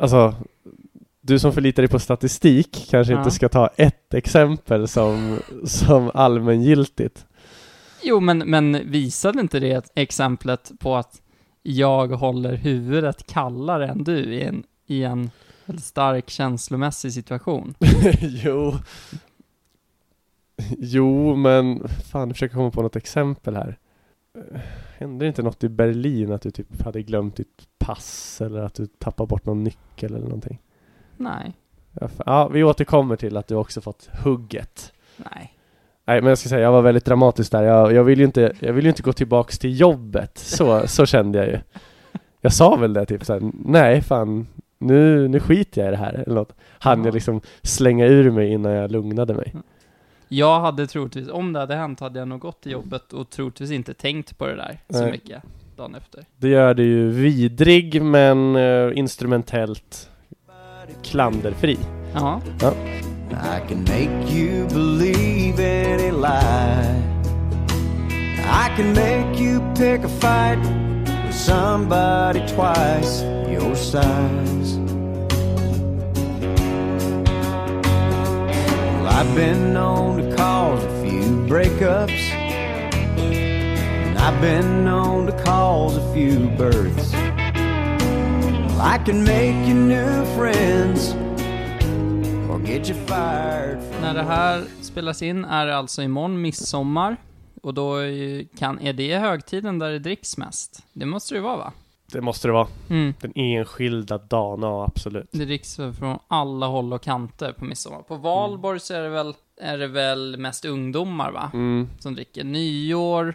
Alltså 0.00 0.34
Du 1.26 1.38
som 1.38 1.52
förlitar 1.52 1.82
dig 1.82 1.90
på 1.90 1.98
statistik 1.98 2.86
kanske 2.90 3.12
Ja. 3.12 3.18
inte 3.18 3.30
ska 3.30 3.48
ta 3.48 3.66
ett 3.76 4.14
exempel 4.14 4.88
som, 4.88 5.38
som 5.64 6.10
allmängiltigt 6.14 7.26
Jo, 8.02 8.20
men, 8.20 8.38
men 8.38 8.90
visade 8.90 9.40
inte 9.40 9.60
det 9.60 9.90
exemplet 9.94 10.72
på 10.78 10.96
att 10.96 11.22
jag 11.62 12.08
håller 12.08 12.54
huvudet 12.54 13.26
kallare 13.26 13.88
än 13.88 14.04
du 14.04 14.34
i 14.34 14.42
en, 14.42 14.64
i 14.86 15.04
en 15.04 15.30
stark 15.78 16.30
känslomässig 16.30 17.12
situation? 17.12 17.74
jo 18.20 18.74
Jo, 20.78 21.36
men 21.36 21.88
fan, 21.88 22.28
jag 22.28 22.36
försöker 22.36 22.54
komma 22.54 22.70
på 22.70 22.82
något 22.82 22.96
exempel 22.96 23.56
här. 23.56 23.78
Hände 24.98 25.24
det 25.24 25.28
inte 25.28 25.42
något 25.42 25.64
i 25.64 25.68
Berlin 25.68 26.32
att 26.32 26.42
du 26.42 26.50
typ 26.50 26.82
hade 26.82 27.02
glömt 27.02 27.36
ditt 27.36 27.62
pass 27.78 28.40
eller 28.40 28.60
att 28.60 28.74
du 28.74 28.86
tappade 28.86 29.26
bort 29.26 29.46
någon 29.46 29.64
nyckel 29.64 30.14
eller 30.14 30.24
någonting? 30.26 30.58
Nej, 31.16 31.52
Ja, 32.26 32.48
vi 32.48 32.64
återkommer 32.64 33.16
till 33.16 33.36
att 33.36 33.46
du 33.48 33.54
också 33.54 33.80
fått 33.80 34.08
hugget. 34.24 34.92
nej. 35.16 35.50
Nej, 36.06 36.20
men 36.20 36.28
jag 36.28 36.38
ska 36.38 36.48
säga, 36.48 36.62
jag 36.62 36.72
var 36.72 36.82
väldigt 36.82 37.04
dramatisk 37.04 37.52
där. 37.52 37.62
Jag, 37.62 37.92
jag 37.92 38.04
vill 38.04 38.18
ju 38.18 38.24
inte, 38.24 38.52
jag 38.60 38.72
vill 38.72 38.86
inte 38.86 39.02
gå 39.02 39.12
tillbaks 39.12 39.58
till 39.58 39.80
jobbet. 39.80 40.38
Så, 40.38 40.86
så 40.86 41.06
kände 41.06 41.38
jag 41.38 41.48
ju. 41.48 41.58
Jag 42.40 42.52
sa 42.52 42.76
väl 42.76 42.92
det 42.92 43.06
typ 43.06 43.24
såhär, 43.24 43.42
nej 43.64 44.00
fan, 44.02 44.46
nu, 44.78 45.28
nu 45.28 45.40
skiter 45.40 45.80
jag 45.80 45.88
i 45.88 45.90
det 45.90 45.96
här 45.96 46.12
eller 46.14 46.34
något. 46.34 46.52
Han 46.78 46.98
Ja. 47.00 47.04
jag 47.06 47.14
liksom 47.14 47.40
slänga 47.62 48.06
ur 48.06 48.30
mig 48.30 48.52
innan 48.52 48.72
jag 48.72 48.90
lugnade 48.90 49.34
mig. 49.34 49.54
Jag 50.28 50.60
hade 50.60 50.86
troligtvis, 50.86 51.28
om 51.28 51.52
det 51.52 51.58
hade 51.60 51.74
hänt, 51.76 52.00
hade 52.00 52.18
jag 52.18 52.28
nog 52.28 52.40
gått 52.40 52.60
till 52.60 52.72
jobbet 52.72 53.12
och 53.12 53.30
troligtvis 53.30 53.70
inte 53.70 53.94
tänkt 53.94 54.38
på 54.38 54.46
det 54.46 54.56
där 54.56 54.78
så 54.88 55.00
Nej. 55.02 55.10
mycket 55.12 55.42
dagen 55.76 55.94
efter. 55.94 56.24
Det 56.36 56.48
gör 56.48 56.74
det 56.74 56.82
ju 56.82 57.08
vidrig 57.10 58.02
men 58.02 58.56
eh, 58.56 58.98
instrumentellt 58.98 60.10
klanderfri. 61.02 61.78
Ja, 62.14 62.40
I 63.30 63.60
can 63.68 63.84
make 63.84 64.30
you 64.30 64.66
believe 64.66 65.58
any 65.58 66.10
lie. 66.10 67.02
I 68.46 68.70
can 68.76 68.92
make 68.92 69.40
you 69.40 69.60
pick 69.74 70.04
a 70.04 70.08
fight 70.08 70.58
with 71.26 71.34
somebody 71.34 72.40
twice 72.46 73.22
your 73.48 73.74
size. 73.74 74.78
Well, 78.92 79.06
I've 79.08 79.34
been 79.34 79.72
known 79.72 80.18
to 80.18 80.36
cause 80.36 80.84
a 80.84 81.02
few 81.02 81.46
breakups. 81.48 82.30
And 83.18 84.18
I've 84.18 84.40
been 84.40 84.84
known 84.84 85.26
to 85.26 85.32
cause 85.44 85.96
a 85.96 86.14
few 86.14 86.48
births. 86.56 87.12
I 88.76 88.98
can 89.06 89.24
make 89.24 89.68
you 89.68 89.74
new 89.74 90.24
friends 90.24 91.14
or 92.50 92.66
get 92.66 92.90
you 92.90 92.98
fired 93.06 93.78
när 94.00 94.14
det 94.14 94.22
här 94.22 94.64
spelas 94.80 95.22
in 95.22 95.44
är 95.44 95.66
det 95.66 95.76
alltså 95.76 96.02
imorgon 96.02 96.40
midsommar. 96.40 97.16
Och 97.62 97.74
då 97.74 97.96
är, 97.96 98.56
kan, 98.58 98.80
är 98.80 98.92
det 98.92 99.18
högtiden 99.18 99.78
där 99.78 99.90
det 99.92 99.98
dricks 99.98 100.36
mest? 100.36 100.82
Det 100.92 101.06
måste 101.06 101.34
det 101.34 101.38
ju 101.38 101.42
vara 101.42 101.56
va? 101.56 101.72
Det 102.12 102.20
måste 102.20 102.48
det 102.48 102.52
vara. 102.52 102.68
Mm. 102.90 103.14
Den 103.20 103.32
enskilda 103.34 104.18
dagen, 104.18 104.62
ja 104.62 104.84
absolut. 104.84 105.28
Det 105.30 105.44
dricks 105.44 105.78
väl 105.78 105.92
från 105.92 106.18
alla 106.28 106.66
håll 106.66 106.92
och 106.92 107.02
kanter 107.02 107.52
på 107.52 107.64
midsommar. 107.64 108.02
På 108.02 108.16
valborg 108.16 108.80
så 108.80 108.94
är 108.94 109.02
det 109.02 109.08
väl, 109.08 109.34
är 109.60 109.78
det 109.78 109.86
väl 109.86 110.36
mest 110.38 110.64
ungdomar 110.64 111.32
va? 111.32 111.50
Mm. 111.54 111.88
Som 111.98 112.14
dricker. 112.14 112.44
Nyår 112.44 113.34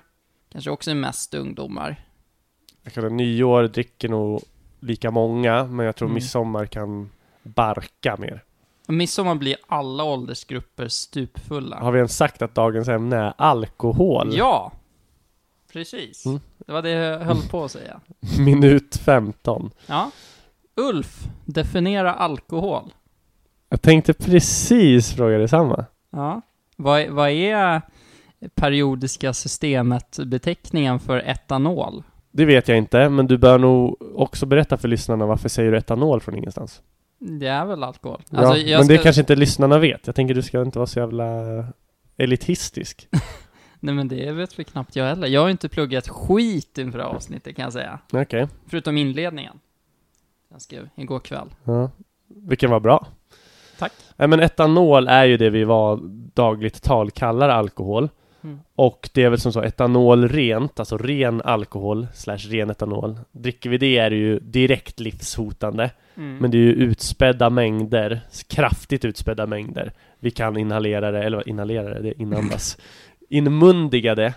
kanske 0.52 0.72
också 0.72 0.92
är 0.92 0.96
mest 0.96 1.34
ungdomar. 1.34 2.06
Jag 2.84 2.94
kan, 2.94 3.18
nyår 3.18 3.64
dricker 3.64 4.10
nog 4.10 4.42
lika 4.80 5.12
många, 5.12 5.64
men 5.64 5.86
jag 5.86 5.96
tror 5.96 6.06
Mm. 6.08 6.14
midsommar 6.16 6.66
kan 6.66 7.10
barka 7.44 8.16
mer. 8.20 8.44
Midsommar 8.88 9.36
blir 9.36 9.56
alla 9.68 10.04
åldersgrupper 10.04 10.88
stupfulla. 10.88 11.80
Har 11.80 11.92
vi 11.92 11.98
ens 11.98 12.18
sagt 12.18 12.42
att 12.42 12.56
dagens 12.56 12.88
ämne 12.88 13.16
är 13.18 13.34
alkohol? 13.38 14.30
Ja! 14.38 14.72
Precis. 15.74 16.26
Mm. 16.26 16.40
Det 16.58 16.72
var 16.72 16.82
det 16.82 16.90
jag 16.90 17.20
höll 17.20 17.42
på 17.42 17.64
att 17.64 17.72
säga. 17.72 18.00
Minut 18.40 18.96
15. 19.06 19.72
Ja. 19.88 20.12
Ulf, 20.76 21.24
definiera 21.46 22.14
alkohol. 22.14 22.94
Jag 23.70 23.82
tänkte 23.82 24.14
precis 24.14 25.14
fråga 25.14 25.38
detsamma. 25.38 25.86
Ja. 26.10 26.42
Vad, 26.76 27.08
vad 27.10 27.30
är 27.30 27.82
periodiska 28.56 29.34
systemet-beteckningen 29.34 31.00
för 31.00 31.18
etanol? 31.18 32.04
Det 32.32 32.46
vet 32.46 32.68
jag 32.68 32.78
inte, 32.78 33.10
men 33.10 33.28
du 33.28 33.38
bör 33.38 33.58
nog 33.60 33.98
också 34.16 34.46
berätta 34.46 34.78
för 34.78 34.88
lyssnarna 34.88 35.26
varför 35.26 35.50
säger 35.50 35.72
du 35.72 35.78
etanol 35.78 36.22
från 36.22 36.36
ingenstans? 36.36 36.82
Det 37.20 37.48
är 37.48 37.66
väl 37.66 37.84
alkohol? 37.84 38.22
Ja, 38.30 38.38
Alltså, 38.38 38.66
men 38.68 38.88
det 38.88 38.94
ska- 38.96 39.04
kanske 39.04 39.20
inte 39.22 39.36
lyssnarna 39.36 39.80
vet. 39.80 40.08
Jag 40.08 40.16
tänker 40.16 40.34
du 40.36 40.42
ska 40.42 40.62
inte 40.62 40.80
vara 40.80 40.88
så 40.88 41.00
jävla 41.00 41.26
elitistisk. 42.18 43.08
Nej 43.80 43.96
men 43.96 44.08
det 44.08 44.32
vet 44.32 44.60
väl 44.60 44.66
knappt 44.66 44.96
jag 44.96 45.06
heller. 45.06 45.28
Jag 45.28 45.42
har 45.42 45.50
inte 45.50 45.70
pluggat 45.70 46.08
skit 46.08 46.78
inför 46.78 46.98
det 47.00 47.04
här 47.06 47.12
avsnittet 47.12 47.56
kan 47.56 47.64
jag 47.64 47.74
säga. 47.74 48.00
Okej. 48.14 48.48
Förutom 48.68 48.98
inledningen. 48.98 49.60
Jag 50.52 50.62
skrev 50.62 50.90
igår 50.96 51.20
kväll. 51.20 51.48
Ja. 51.64 51.90
Vilken 52.28 52.72
var 52.72 52.80
bra. 52.80 53.08
Tack. 53.80 53.92
Nej 54.16 54.28
men 54.28 54.40
etanol 54.40 55.08
är 55.08 55.26
ju 55.26 55.38
det 55.38 55.50
vi 55.50 55.64
var 55.64 56.00
dagligt 56.34 56.84
tal 56.84 57.12
kallar 57.12 57.50
alkohol. 57.50 58.10
Mm. 58.44 58.60
Och 58.76 59.10
det 59.14 59.24
är 59.24 59.30
väl 59.30 59.40
som 59.40 59.54
så, 59.54 59.62
etanol 59.62 60.30
rent, 60.30 60.80
alltså 60.80 60.98
ren 60.98 61.42
alkohol 61.42 62.08
slash 62.14 62.38
ren 62.38 62.70
etanol. 62.70 63.20
Dricker 63.32 63.70
vi 63.70 63.78
det 63.78 63.98
är 63.98 64.10
det 64.10 64.16
ju 64.16 64.40
direkt 64.40 65.00
livshotande. 65.00 65.92
Mm. 66.18 66.38
Men 66.38 66.52
det 66.52 66.58
är 66.58 66.62
ju 66.62 66.74
utspädda 66.74 67.50
mängder, 67.50 68.22
kraftigt 68.48 69.06
utspädda 69.06 69.46
mängder. 69.46 69.92
Vi 70.20 70.32
kan 70.32 70.58
inhalera 70.58 71.12
det, 71.12 71.24
eller 71.24 71.50
inhalera 71.50 71.94
det, 71.94 72.00
det 72.00 72.22
inandas. 72.22 72.78
inmundiga 73.30 74.16
det 74.16 74.34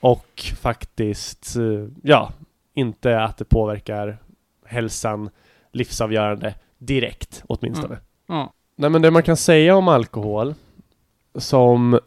och 0.00 0.42
faktiskt, 0.60 1.56
eh, 1.56 1.88
ja, 2.02 2.32
inte 2.74 3.20
att 3.20 3.36
det 3.36 3.44
påverkar 3.44 4.18
hälsan 4.64 5.30
livsavgörande 5.72 6.54
direkt 6.78 7.44
åtminstone. 7.46 7.98
Ja. 8.26 8.52
Nej 8.76 8.90
men 8.90 9.02
det 9.02 9.10
man 9.10 9.22
kan 9.22 9.36
säga 9.36 9.76
om 9.76 9.88
alkohol 9.88 10.54
som 11.34 11.98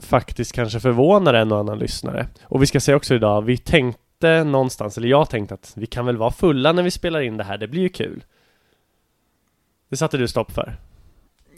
faktiskt 0.00 0.52
kanske 0.52 0.80
förvånar 0.80 1.34
en 1.34 1.52
och 1.52 1.58
annan 1.58 1.78
lyssnare. 1.78 2.26
Och 2.42 2.62
vi 2.62 2.66
ska 2.66 2.80
säga 2.80 2.96
också 2.96 3.14
idag, 3.14 3.42
vi 3.42 3.58
tänkte 3.58 4.44
någonstans, 4.44 4.98
eller 4.98 5.08
jag 5.08 5.30
tänkte 5.30 5.54
att 5.54 5.72
vi 5.76 5.86
kan 5.86 6.06
väl 6.06 6.16
vara 6.16 6.30
fulla 6.30 6.72
när 6.72 6.82
vi 6.82 6.90
spelar 6.90 7.20
in 7.20 7.36
det 7.36 7.44
här, 7.44 7.58
det 7.58 7.68
blir 7.68 7.82
ju 7.82 7.88
kul. 7.88 8.24
Det 9.88 9.96
satte 9.96 10.16
du 10.16 10.28
stopp 10.28 10.52
för. 10.52 10.76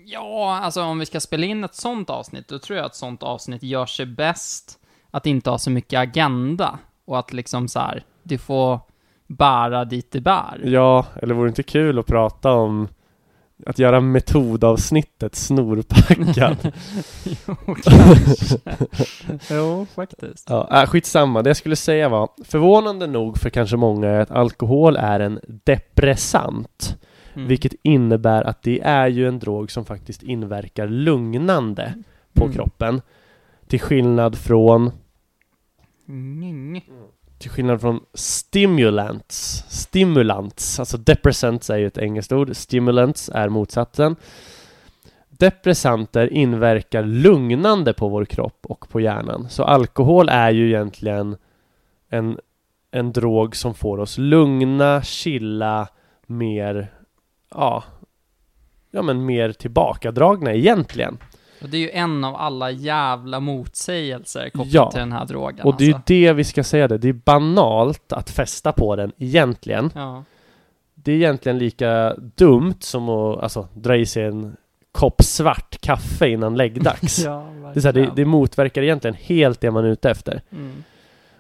Ja, 0.05 0.59
alltså 0.63 0.83
om 0.83 0.99
vi 0.99 1.07
ska 1.07 1.21
spela 1.21 1.47
in 1.47 1.65
ett 1.65 1.75
sånt 1.75 2.11
avsnitt, 2.11 2.49
då 2.49 2.59
tror 2.59 2.77
jag 2.77 2.87
att 2.87 2.93
ett 2.93 2.97
sånt 2.97 3.23
avsnitt 3.23 3.63
gör 3.63 3.87
sig 3.87 4.07
bäst 4.07 4.79
att 5.11 5.27
inte 5.27 5.51
ha 5.51 5.59
så 5.59 5.71
mycket 5.71 5.99
agenda 5.99 6.79
och 7.05 7.19
att 7.19 7.33
liksom 7.33 7.69
så 7.69 7.81
här, 7.81 8.05
du 8.23 8.39
får 8.39 8.81
bära 9.27 9.85
dit 9.85 10.11
det 10.11 10.21
bär. 10.21 10.61
Ja, 10.65 11.07
eller 11.23 11.35
vore 11.35 11.47
det 11.47 11.49
inte 11.49 11.63
kul 11.63 11.99
att 11.99 12.07
prata 12.07 12.53
om 12.53 12.89
att 13.67 13.79
göra 13.79 14.01
metodavsnittet 14.01 15.35
snorpackad? 15.35 16.57
jo, 17.47 17.57
kanske. 17.85 18.59
jo, 19.51 19.87
faktiskt. 19.95 20.51
ja, 20.51 20.83
äh, 20.83 20.87
skitsamma, 20.89 21.43
det 21.43 21.51
jag 21.51 21.57
skulle 21.57 21.77
säga 21.77 22.09
var 22.09 22.29
förvånande 22.45 23.07
nog 23.07 23.39
för 23.39 23.51
kanske 23.51 23.77
många 23.77 24.09
är 24.09 24.21
att 24.21 24.31
alkohol 24.31 24.97
är 24.97 25.21
en 25.21 25.41
depressant. 25.65 26.97
Mm. 27.35 27.49
Vilket 27.49 27.73
innebär 27.83 28.43
att 28.43 28.63
det 28.63 28.81
är 28.81 29.07
ju 29.09 29.29
en 29.29 29.39
drog 29.39 29.71
som 29.71 29.85
faktiskt 29.85 30.23
inverkar 30.23 30.87
lugnande 30.89 31.95
på 32.33 32.45
Mm. 32.45 32.55
kroppen. 32.55 33.01
Till 33.67 33.81
skillnad 33.81 34.39
från 34.39 34.91
Mm 36.09 36.81
till 37.39 37.51
skillnad 37.51 37.81
från 37.81 38.01
stimulants. 38.15 39.65
Stimulants, 39.69 40.81
alltså 40.81 40.97
depressants 40.97 41.71
är 41.71 41.77
ju 41.77 41.87
ett 41.87 41.99
engelskt 41.99 42.33
ord. 42.33 42.57
Stimulants 42.57 43.31
är 43.35 43.49
motsatsen. 43.49 44.17
Depressanter 45.29 46.33
inverkar 46.33 47.03
lugnande 47.03 47.93
på 47.93 48.09
vår 48.09 48.25
kropp 48.25 48.59
och 48.63 48.89
på 48.89 49.01
hjärnan. 49.01 49.49
Så 49.49 49.65
alkohol 49.65 50.29
är 50.29 50.51
ju 50.51 50.69
egentligen 50.69 51.37
en, 52.09 52.39
en 52.91 53.13
drog 53.13 53.57
som 53.57 53.75
får 53.75 53.99
oss 53.99 54.19
lugna, 54.19 55.03
chilla, 55.03 55.89
mer, 56.27 56.93
ja, 57.51 57.85
ja 58.91 59.03
men 59.03 59.27
mer 59.27 59.53
tillbakadragna 59.53 60.55
egentligen. 60.55 61.19
Och 61.63 61.69
det 61.69 61.77
är 61.77 61.81
ju 61.81 61.91
en 61.91 62.25
av 62.25 62.37
alla 62.37 62.71
jävla 62.71 63.41
motsägelser 63.41 64.51
kopplat 64.51 64.73
Ja. 64.75 64.91
till 64.91 65.01
den 65.01 65.13
här 65.13 65.25
drogen. 65.27 65.67
Och 65.67 65.77
det 65.79 65.85
är 65.85 65.89
ju 65.89 65.95
alltså. 65.95 66.05
det 66.07 66.33
vi 66.33 66.45
ska 66.45 66.65
säga 66.65 66.89
det. 66.89 66.99
Det 66.99 67.09
är 67.09 67.13
banalt 67.13 68.13
att 68.13 68.31
festa 68.31 68.73
på 68.73 68.97
den 68.97 69.13
egentligen. 69.19 69.91
Ja. 69.95 70.25
Det 70.95 71.13
är 71.13 71.17
egentligen 71.17 71.59
lika 71.59 72.15
dumt 72.37 72.75
som 72.81 73.09
att 73.09 73.43
alltså, 73.43 73.69
dra 73.75 73.97
i 73.97 74.07
sig 74.07 74.25
en 74.25 74.57
kopp 74.93 75.23
svart 75.23 75.81
kaffe 75.81 76.29
innan 76.29 76.57
läggdags. 76.57 77.19
ja, 77.25 77.47
det, 77.75 77.79
är 77.79 77.81
så 77.81 77.89
här, 77.89 77.93
det, 77.93 78.11
det 78.17 78.25
motverkar 78.25 78.83
egentligen 78.83 79.17
helt 79.21 79.61
det 79.61 79.71
man 79.71 79.85
är 79.85 79.89
ute 79.89 80.11
efter. 80.11 80.43
Mm. 80.53 80.85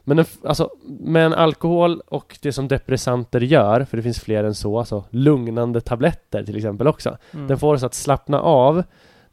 Men 0.04 0.16
den, 0.16 0.26
f- 0.30 0.38
alltså, 0.44 0.70
men 1.00 1.34
alkohol 1.34 2.00
och 2.06 2.38
det 2.42 2.52
som 2.52 2.68
depressanter 2.68 3.40
gör, 3.40 3.84
för 3.84 3.96
det 3.96 4.02
finns 4.02 4.20
fler 4.20 4.44
än 4.44 4.54
så, 4.54 4.78
alltså 4.78 5.04
lugnande 5.10 5.80
tabletter 5.80 6.42
till 6.44 6.56
exempel 6.56 6.86
också. 6.86 7.16
Mm. 7.34 7.46
Den 7.48 7.58
får 7.58 7.74
oss 7.74 7.82
att 7.82 7.94
slappna 7.94 8.40
av. 8.40 8.82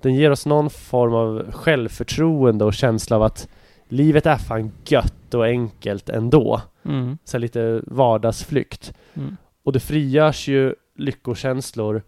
Den 0.05 0.15
ger 0.15 0.31
oss 0.31 0.45
någon 0.45 0.69
form 0.69 1.13
av 1.13 1.51
självförtroende 1.51 2.65
och 2.65 2.73
känsla 2.73 3.15
av 3.15 3.23
att 3.23 3.49
livet 3.87 4.25
är 4.25 4.37
fan 4.37 4.71
gött 4.85 5.33
och 5.33 5.45
enkelt 5.45 6.09
ändå. 6.09 6.61
Mm. 6.83 7.17
Så 7.23 7.37
lite 7.37 7.81
vardagsflykt. 7.87 8.93
Mm. 9.13 9.37
Och 9.63 9.73
det 9.73 9.79
frigörs 9.79 10.47
ju 10.47 10.75
lyckokänslor 10.95 12.01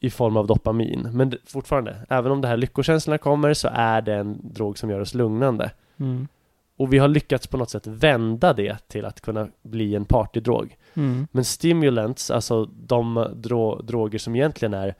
i 0.00 0.10
form 0.10 0.36
av 0.36 0.46
dopamin. 0.46 1.08
Men 1.12 1.34
fortfarande, 1.46 1.96
även 2.08 2.32
om 2.32 2.40
det 2.40 2.48
här 2.48 2.56
lyckokänslorna 2.56 3.18
kommer 3.18 3.54
så 3.54 3.68
är 3.72 4.02
det 4.02 4.14
en 4.14 4.40
drog 4.42 4.78
som 4.78 4.90
gör 4.90 5.00
oss 5.00 5.14
lugnande. 5.14 5.70
Mm. 6.00 6.28
Och 6.76 6.92
vi 6.92 6.98
har 6.98 7.08
lyckats 7.08 7.46
på 7.46 7.56
något 7.56 7.70
sätt 7.70 7.86
vända 7.86 8.52
det 8.52 8.88
till 8.88 9.04
att 9.04 9.20
kunna 9.20 9.48
bli 9.62 9.94
en 9.94 10.04
partydrog. 10.04 10.76
Mm. 10.94 11.26
Men 11.32 11.44
stimulants, 11.44 12.30
alltså 12.30 12.64
de 12.64 13.18
dro- 13.18 13.82
droger 13.82 14.18
som 14.18 14.36
egentligen 14.36 14.74
är 14.74 14.94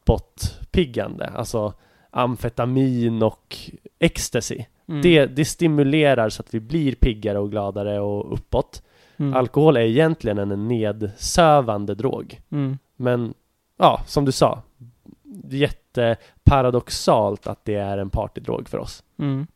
uppåtpiggande, 0.00 1.26
alltså 1.26 1.74
amfetamin 2.10 3.22
och 3.22 3.56
ecstasy. 3.98 4.64
Mm. 4.88 5.02
Det, 5.02 5.26
det 5.26 5.44
stimulerar 5.44 6.28
så 6.28 6.42
att 6.42 6.54
vi 6.54 6.60
blir 6.60 6.94
piggare 6.94 7.38
och 7.38 7.50
gladare 7.50 8.00
och 8.00 8.32
uppåt. 8.32 8.82
Mm. 9.16 9.34
Alkohol 9.34 9.76
är 9.76 9.80
egentligen 9.80 10.38
en 10.38 10.68
nedsövande 10.68 11.94
drog. 11.94 12.40
Mm. 12.50 12.78
Men 12.96 13.34
ja, 13.76 14.02
som 14.06 14.24
du 14.24 14.32
sa, 14.32 14.62
jätteparadoxalt 15.50 17.46
att 17.46 17.64
det 17.64 17.74
är 17.74 17.98
en 17.98 18.10
partydrog 18.10 18.68
för 18.68 18.78
oss. 18.78 19.02
Mm. 19.18 19.46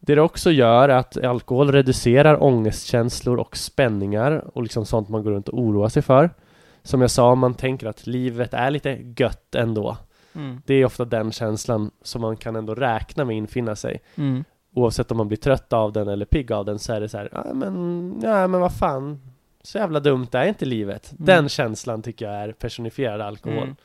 Det 0.00 0.14
det 0.14 0.20
också 0.20 0.50
gör 0.50 0.88
är 0.88 0.96
att 0.96 1.24
alkohol 1.24 1.72
reducerar 1.72 2.42
ångestkänslor 2.42 3.38
och 3.38 3.56
spänningar 3.56 4.44
och 4.54 4.62
liksom 4.62 4.86
sånt 4.86 5.08
man 5.08 5.22
går 5.22 5.30
runt 5.30 5.48
och 5.48 5.58
oroar 5.58 5.88
sig 5.88 6.02
för. 6.02 6.30
Som 6.82 7.00
jag 7.00 7.10
sa, 7.10 7.34
man 7.34 7.54
tänker 7.54 7.86
att 7.86 8.06
livet 8.06 8.54
är 8.54 8.70
lite 8.70 8.98
gött 9.16 9.54
ändå. 9.54 9.96
Mm. 10.32 10.62
Det 10.66 10.74
är 10.74 10.84
ofta 10.84 11.04
den 11.04 11.32
känslan 11.32 11.90
som 12.02 12.20
man 12.20 12.36
kan 12.36 12.56
ändå 12.56 12.74
räkna 12.74 13.24
med 13.24 13.36
infinna 13.36 13.76
sig. 13.76 14.02
Mm. 14.14 14.44
Oavsett 14.74 15.10
om 15.10 15.16
man 15.16 15.28
blir 15.28 15.38
trött 15.38 15.72
av 15.72 15.92
den 15.92 16.08
eller 16.08 16.24
pigg 16.24 16.52
av 16.52 16.64
den 16.64 16.78
så 16.78 16.92
är 16.92 17.00
det 17.00 17.08
så 17.08 17.18
här, 17.18 17.28
ja 17.32 17.54
men, 17.54 18.14
ja 18.22 18.46
men 18.46 18.60
vad 18.60 18.74
fan, 18.76 19.20
så 19.62 19.78
jävla 19.78 20.00
dumt 20.00 20.28
är 20.32 20.46
inte 20.46 20.64
livet. 20.64 21.12
Mm. 21.12 21.24
Den 21.26 21.48
känslan 21.48 22.02
tycker 22.02 22.26
jag 22.26 22.34
är 22.34 22.52
personifierad 22.52 23.20
alkohol. 23.20 23.62
Mm. 23.62 23.76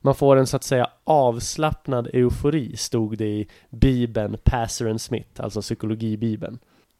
Man 0.00 0.14
får 0.14 0.36
en 0.36 0.46
så 0.46 0.56
att 0.56 0.64
säga 0.64 0.90
avslappnad 1.04 2.08
eufori, 2.12 2.76
stod 2.76 3.18
det 3.18 3.28
i 3.28 3.48
Bibeln 3.70 4.36
Passer 4.44 4.90
and 4.90 5.00
Smith, 5.00 5.44
alltså 5.44 5.60
psykologibibeln. 5.60 6.58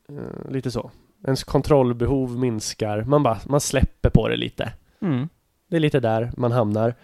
Eh, 0.09 0.51
lite 0.51 0.70
så. 0.70 0.90
Ens 1.25 1.44
kontrollbehov 1.44 2.38
minskar, 2.38 3.05
man 3.05 3.22
bara, 3.22 3.38
man 3.46 3.61
släpper 3.61 4.11
på 4.11 4.29
det 4.29 4.37
lite. 4.37 4.72
Mm. 5.03 5.29
Det 5.69 5.77
är 5.77 5.81
lite 5.81 6.01
där 6.01 6.33
man 6.37 6.53
hamnar. 6.53 6.95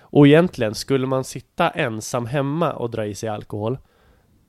Och 0.00 0.26
egentligen, 0.26 0.74
skulle 0.74 1.06
man 1.06 1.24
sitta 1.24 1.70
ensam 1.70 2.26
hemma 2.26 2.72
och 2.72 2.90
dra 2.90 3.06
i 3.06 3.14
sig 3.14 3.28
alkohol, 3.28 3.78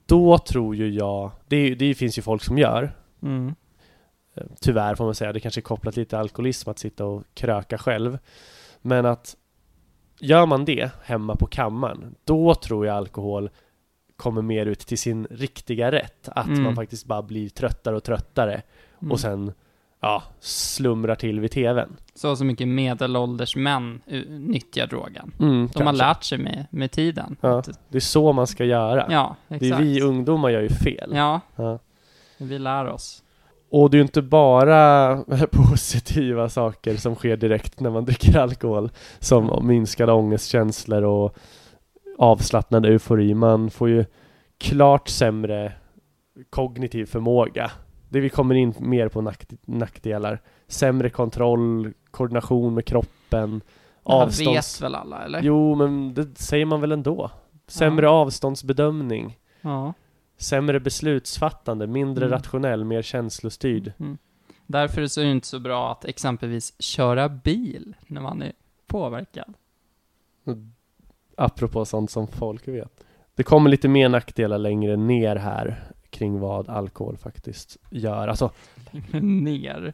då 0.06 0.38
tror 0.38 0.76
ju 0.76 0.90
jag, 0.90 1.32
det, 1.48 1.76
det 1.76 1.96
finns 1.96 2.18
ju 2.18 2.22
folk 2.22 2.44
som 2.44 2.58
gör, 2.58 2.92
Mm. 3.22 3.56
Eh, 4.36 4.44
Tyvärr 4.62 4.96
får 4.96 5.06
man 5.06 5.16
säga, 5.16 5.34
det 5.34 5.40
kanske 5.40 5.60
är 5.60 5.64
kopplat 5.64 5.96
lite 5.96 6.10
till 6.10 6.18
alkoholism 6.18 6.70
att 6.70 6.80
sitta 6.80 7.06
och 7.06 7.24
kröka 7.34 7.78
själv. 7.78 8.18
Men 8.82 9.06
att 9.06 9.36
gör 10.20 10.46
man 10.46 10.66
det 10.66 10.92
hemma 11.04 11.36
på 11.36 11.48
kammaren, 11.48 12.16
då 12.24 12.56
tror 12.56 12.86
jag 12.86 12.96
alkohol 12.96 13.50
kommer 14.16 14.42
mer 14.42 14.66
ut 14.66 14.80
till 14.80 14.98
sin 14.98 15.28
riktiga 15.32 15.92
rätt. 15.92 16.30
Att 16.30 16.48
Mm. 16.48 16.64
man 16.64 16.76
faktiskt 16.76 17.06
bara 17.06 17.22
blir 17.22 17.50
tröttare 17.50 17.96
och 17.96 18.04
tröttare 18.04 18.62
Mm. 19.02 19.12
och 19.12 19.20
sen 19.20 19.54
ja, 20.00 20.24
slumrar 20.40 21.16
till 21.16 21.40
vid 21.40 21.52
tvn. 21.52 21.96
Så 22.16 22.36
så 22.36 22.46
mycket 22.46 22.68
medelålders 22.68 23.56
män 23.56 24.02
uh, 24.14 24.30
nyttjar 24.30 24.88
drogen. 24.88 25.32
Mm, 25.40 25.68
De 25.74 25.78
har 25.80 25.86
kanske. 25.86 26.06
lärt 26.06 26.24
sig 26.24 26.38
med, 26.38 26.66
med 26.72 26.92
tiden. 26.92 27.36
Ja, 27.42 27.64
det 27.90 27.98
är 27.98 28.00
så 28.00 28.34
man 28.34 28.48
ska 28.48 28.66
göra. 28.66 29.08
ja 29.10 29.36
exakt. 29.50 29.62
det 29.62 29.70
är 29.70 29.80
vi 29.82 30.02
ungdomar 30.02 30.50
gör 30.50 30.62
ju 30.62 30.70
fel. 30.70 31.12
Ja, 31.14 31.42
Ja. 31.56 31.80
vi 32.38 32.60
lär 32.60 32.88
oss. 32.88 33.24
Och 33.72 33.90
det 33.90 33.96
är 33.96 34.00
ju 34.00 34.04
inte 34.04 34.22
bara 34.22 35.18
positiva 35.52 36.50
saker 36.50 36.96
som 36.98 37.16
sker 37.16 37.38
direkt 37.38 37.80
när 37.80 37.90
man 37.90 38.06
dricker 38.06 38.38
alkohol 38.40 38.90
som 39.20 39.68
minskade 39.68 40.12
ångestkänslor 40.12 41.04
och 41.04 41.38
avslappnad 42.18 42.86
eufori. 42.86 43.34
Man 43.34 43.70
får 43.70 43.90
ju 43.90 44.06
klart 44.58 45.08
sämre 45.10 45.74
kognitiv 46.50 47.06
förmåga. 47.06 47.72
Det 48.10 48.20
vi 48.20 48.30
kommer 48.30 48.56
in 48.56 48.74
mer 48.80 49.10
på 49.10 49.22
nack 49.22 49.46
nackdelar. 49.66 50.42
Sämre 50.68 51.10
kontroll, 51.10 51.94
koordination 52.12 52.74
med 52.74 52.86
kroppen, 52.86 53.62
avstånds... 54.04 54.82
vet 54.82 54.86
väl 54.86 54.96
alla, 54.96 55.24
eller? 55.26 55.42
Jo, 55.42 55.76
men 55.76 56.14
det 56.14 56.38
säger 56.38 56.66
man 56.66 56.82
väl 56.82 56.92
ändå. 56.92 57.32
Sämre 57.68 58.10
avståndsbedömning. 58.10 59.38
Ja. 59.62 59.94
Sämre 60.38 60.80
beslutsfattande, 60.80 61.88
mindre 61.88 62.26
Mm. 62.26 62.38
rationell, 62.38 62.84
mer 62.84 63.02
känslostyrd. 63.02 63.94
Mm. 64.00 64.18
Därför 64.66 65.02
är 65.02 65.24
det 65.24 65.32
inte 65.32 65.48
så 65.48 65.60
bra 65.60 65.92
att 65.92 66.06
exempelvis 66.06 66.82
köra 66.82 67.30
bil 67.30 67.96
när 68.08 68.22
man 68.22 68.42
är 68.42 68.52
påverkad. 68.88 69.54
Apropå 71.38 71.86
sånt 71.86 72.12
som 72.12 72.28
folk 72.28 72.68
vet. 72.68 73.04
Det 73.36 73.44
kommer 73.44 73.70
lite 73.70 73.88
mer 73.88 74.10
nackdelar 74.10 74.58
längre 74.58 74.96
ner 74.96 75.36
här 75.36 75.92
kring 76.10 76.40
vad 76.40 76.70
alkohol 76.70 77.18
faktiskt 77.18 77.78
gör. 77.90 78.28
Alltså, 78.28 78.52
Ner. 79.22 79.94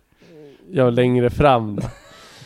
ja, 0.72 0.90
längre 0.90 1.30
fram 1.30 1.76
då. 1.76 1.82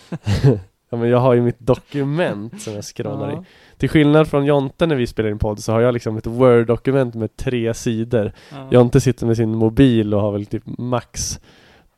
Ja 0.90 0.98
men 0.98 1.10
jag 1.10 1.18
har 1.20 1.34
ju 1.34 1.42
mitt 1.42 1.60
dokument 1.60 2.62
som 2.62 2.74
jag 2.74 2.84
scrollar 2.86 3.32
Ja. 3.32 3.42
i. 3.42 3.46
Till 3.78 3.90
skillnad 3.90 4.28
från 4.28 4.46
Jonte 4.46 4.86
när 4.88 4.96
vi 4.96 5.08
spelar 5.08 5.30
in 5.30 5.40
podd 5.40 5.60
så 5.64 5.72
har 5.72 5.82
jag 5.82 5.94
liksom 5.94 6.18
ett 6.18 6.28
Word-dokument 6.28 7.16
med 7.16 7.36
tre 7.38 7.74
sidor. 7.74 8.32
Ja. 8.52 8.68
Jonte 8.72 9.02
sitter 9.02 9.26
med 9.26 9.38
sin 9.38 9.56
mobil 9.56 10.14
och 10.14 10.22
har 10.22 10.32
väl 10.32 10.46
typ 10.46 10.64
max 10.66 11.40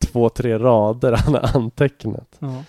två, 0.05 0.29
tre 0.29 0.59
rader 0.59 1.11
han 1.25 1.33
har 1.33 1.55
antecknat. 1.55 2.35
Ja. 2.39 2.63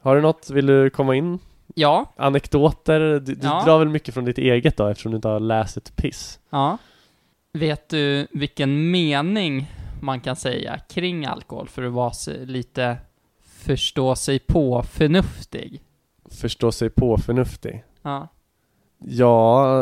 Har 0.00 0.16
du 0.16 0.22
något? 0.22 0.50
Vill 0.50 0.66
du 0.66 0.90
komma 0.90 1.14
in? 1.16 1.38
ja, 1.74 2.12
Anekdoter? 2.16 3.00
Du, 3.00 3.18
du 3.20 3.36
Ja. 3.42 3.62
drar 3.64 3.78
väl 3.78 3.88
mycket 3.88 4.14
från 4.14 4.24
ditt 4.24 4.38
eget 4.38 4.76
då 4.76 4.86
eftersom 4.86 5.12
du 5.12 5.16
inte 5.16 5.28
har 5.28 5.40
läst 5.40 5.76
ett 5.76 5.96
piss? 5.96 6.38
ja. 6.50 6.78
Vet 7.56 7.88
du 7.88 8.26
vilken 8.30 8.90
mening 8.90 9.70
man 10.00 10.20
kan 10.20 10.36
säga 10.36 10.78
kring 10.78 11.26
alkohol 11.26 11.68
för 11.68 11.82
att 11.82 11.92
vara 11.92 12.12
lite 12.44 12.96
förstå 13.44 14.16
sig 14.16 14.38
på 14.38 14.82
förnuftig? 14.82 15.82
Förstå 16.30 16.72
sig 16.72 16.90
på 16.90 17.18
förnuftig? 17.18 17.84
Ja. 18.02 18.28
Ja, 18.98 19.76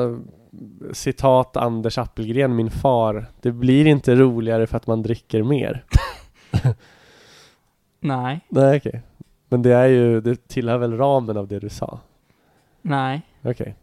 citat 0.93 1.57
Anders 1.57 1.99
Appelgren, 1.99 2.57
min 2.57 2.71
far. 2.71 3.27
Det 3.41 3.53
blir 3.53 3.87
inte 3.87 4.15
roligare 4.15 4.67
för 4.67 4.77
att 4.77 4.87
man 4.87 5.03
dricker 5.03 5.43
mer. 5.43 5.85
Nej, 8.01 8.41
Nej, 8.49 8.77
okej. 8.77 9.03
Men 9.49 9.63
det 9.63 9.75
är 9.75 9.87
ju, 9.87 10.21
det 10.21 10.49
tillhör 10.49 10.79
väl 10.79 10.97
ramen 10.97 11.37
av 11.37 11.49
det 11.49 11.59
du 11.59 11.69
sa? 11.69 12.01
nej. 12.83 13.23
Okej. 13.43 13.75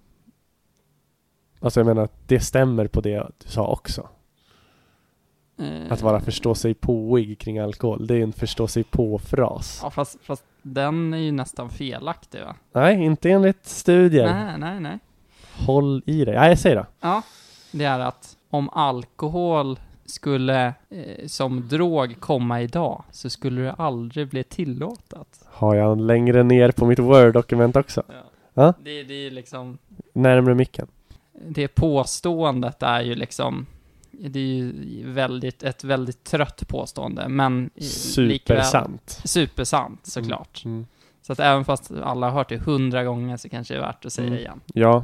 Alltså 1.61 1.79
jag 1.79 1.87
menar 1.87 2.03
att 2.03 2.27
det 2.27 2.39
stämmer 2.39 2.87
på 2.87 3.01
det 3.01 3.27
du 3.43 3.49
sa 3.49 3.67
också. 3.67 4.09
Eh, 5.59 5.91
Att 5.91 6.01
vara 6.01 6.19
förstå 6.19 6.55
sig 6.55 6.73
påig 6.73 7.39
kring 7.39 7.59
alkohol. 7.59 8.07
Det 8.07 8.15
är 8.15 8.23
en 8.23 8.33
förstå 8.33 8.67
sig 8.67 8.83
på-fras. 8.83 9.79
Ja, 9.83 9.89
fast, 9.89 10.17
fast 10.23 10.43
den 10.61 11.13
är 11.13 11.17
ju 11.17 11.31
nästan 11.31 11.69
felaktig 11.69 12.41
va? 12.41 12.55
Nej, 12.73 13.03
inte 13.03 13.29
enligt 13.29 13.65
studier. 13.65 14.33
Nej, 14.33 14.57
nej, 14.57 14.79
nej. 14.79 14.99
Håll 15.65 16.03
i 16.05 16.25
dig. 16.25 16.35
Nej, 16.35 16.57
säg 16.57 16.75
då. 16.75 16.85
Ja, 16.99 17.21
det 17.71 17.85
är 17.85 17.99
att 17.99 18.37
om 18.49 18.69
alkohol 18.69 19.79
skulle 20.05 20.65
eh, 20.89 21.27
som 21.27 21.67
drog 21.67 22.19
komma 22.19 22.61
idag 22.61 23.03
så 23.11 23.29
skulle 23.29 23.61
det 23.61 23.73
aldrig 23.73 24.29
bli 24.29 24.43
tillåtet. 24.43 25.45
Har 25.45 25.75
jag 25.75 26.01
längre 26.01 26.43
ner 26.43 26.71
på 26.71 26.85
mitt 26.85 26.99
Word-dokument 26.99 27.75
också. 27.75 28.03
Ja. 28.53 28.73
Det, 28.83 29.03
det 29.03 29.13
är 29.13 29.31
liksom, 29.31 29.77
Närmre 30.13 30.55
micken. 30.55 30.87
Det 31.49 31.67
påståendet 31.67 32.83
är 32.83 33.01
ju 33.01 33.15
liksom, 33.15 33.65
det 34.11 34.39
är 34.39 34.43
ju 34.45 34.73
väldigt, 35.11 35.63
ett 35.63 35.83
väldigt 35.83 36.23
trött 36.23 36.67
påstående, 36.67 37.27
men 37.29 37.69
i- 37.75 37.81
likväl 38.21 38.57
Supersant. 38.57 39.21
supersant 39.25 40.05
såklart. 40.05 40.61
Mm. 40.65 40.85
Så 41.21 41.33
att 41.33 41.39
även 41.39 41.65
fast 41.65 41.91
alla 41.91 42.27
har 42.29 42.33
hört 42.37 42.49
det 42.49 42.57
hundra 42.57 43.03
gånger 43.03 43.37
så 43.37 43.49
kanske 43.49 43.73
det 43.73 43.77
är 43.77 43.81
värt 43.81 44.05
att 44.05 44.13
säga 44.13 44.27
Mm. 44.27 44.39
igen. 44.39 44.59
Ja. 44.73 45.03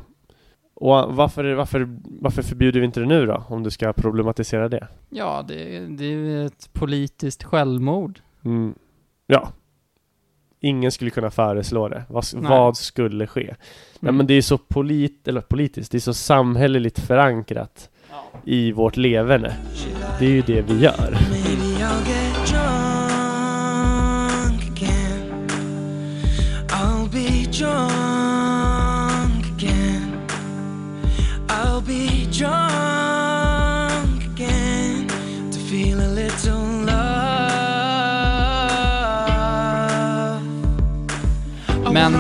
Och 0.80 1.15
varför, 1.15 1.54
varför, 1.54 1.97
varför 2.21 2.41
förbjuder 2.43 2.80
vi 2.80 2.86
inte 2.86 3.00
det 3.00 3.06
nu 3.06 3.26
då? 3.26 3.43
Om 3.50 3.63
du 3.63 3.69
ska 3.71 3.93
problematisera 3.93 4.69
det. 4.69 4.88
Ja, 5.10 5.45
det, 5.47 5.80
det 5.80 6.06
är 6.06 6.10
ju 6.10 6.45
ett 6.45 6.69
politiskt 6.73 7.43
självmord. 7.43 8.19
Mm. 8.45 8.73
Ja. 9.28 9.50
Ingen 10.60 10.91
skulle 10.91 11.12
kunna 11.12 11.32
föreslå 11.32 11.88
det. 11.88 12.04
Vad, 12.10 12.26
Nej. 12.34 12.50
vad 12.50 12.78
skulle 12.78 13.28
ske? 13.28 13.43
Nej 13.43 13.56
Mm. 14.02 14.17
men 14.17 14.28
det 14.28 14.34
är 14.34 14.41
så 14.41 14.58
polit, 14.58 15.28
eller 15.28 15.41
politiskt, 15.41 15.91
det 15.91 15.98
är 15.98 16.00
så 16.00 16.13
samhälleligt 16.13 17.00
förankrat 17.00 17.89
i 18.46 18.72
vårt 18.72 18.98
leverne. 18.98 19.54
Det 20.20 20.26
är 20.26 20.30
ju 20.30 20.41
det 20.41 20.62
vi 20.62 20.80
gör. 20.80 21.17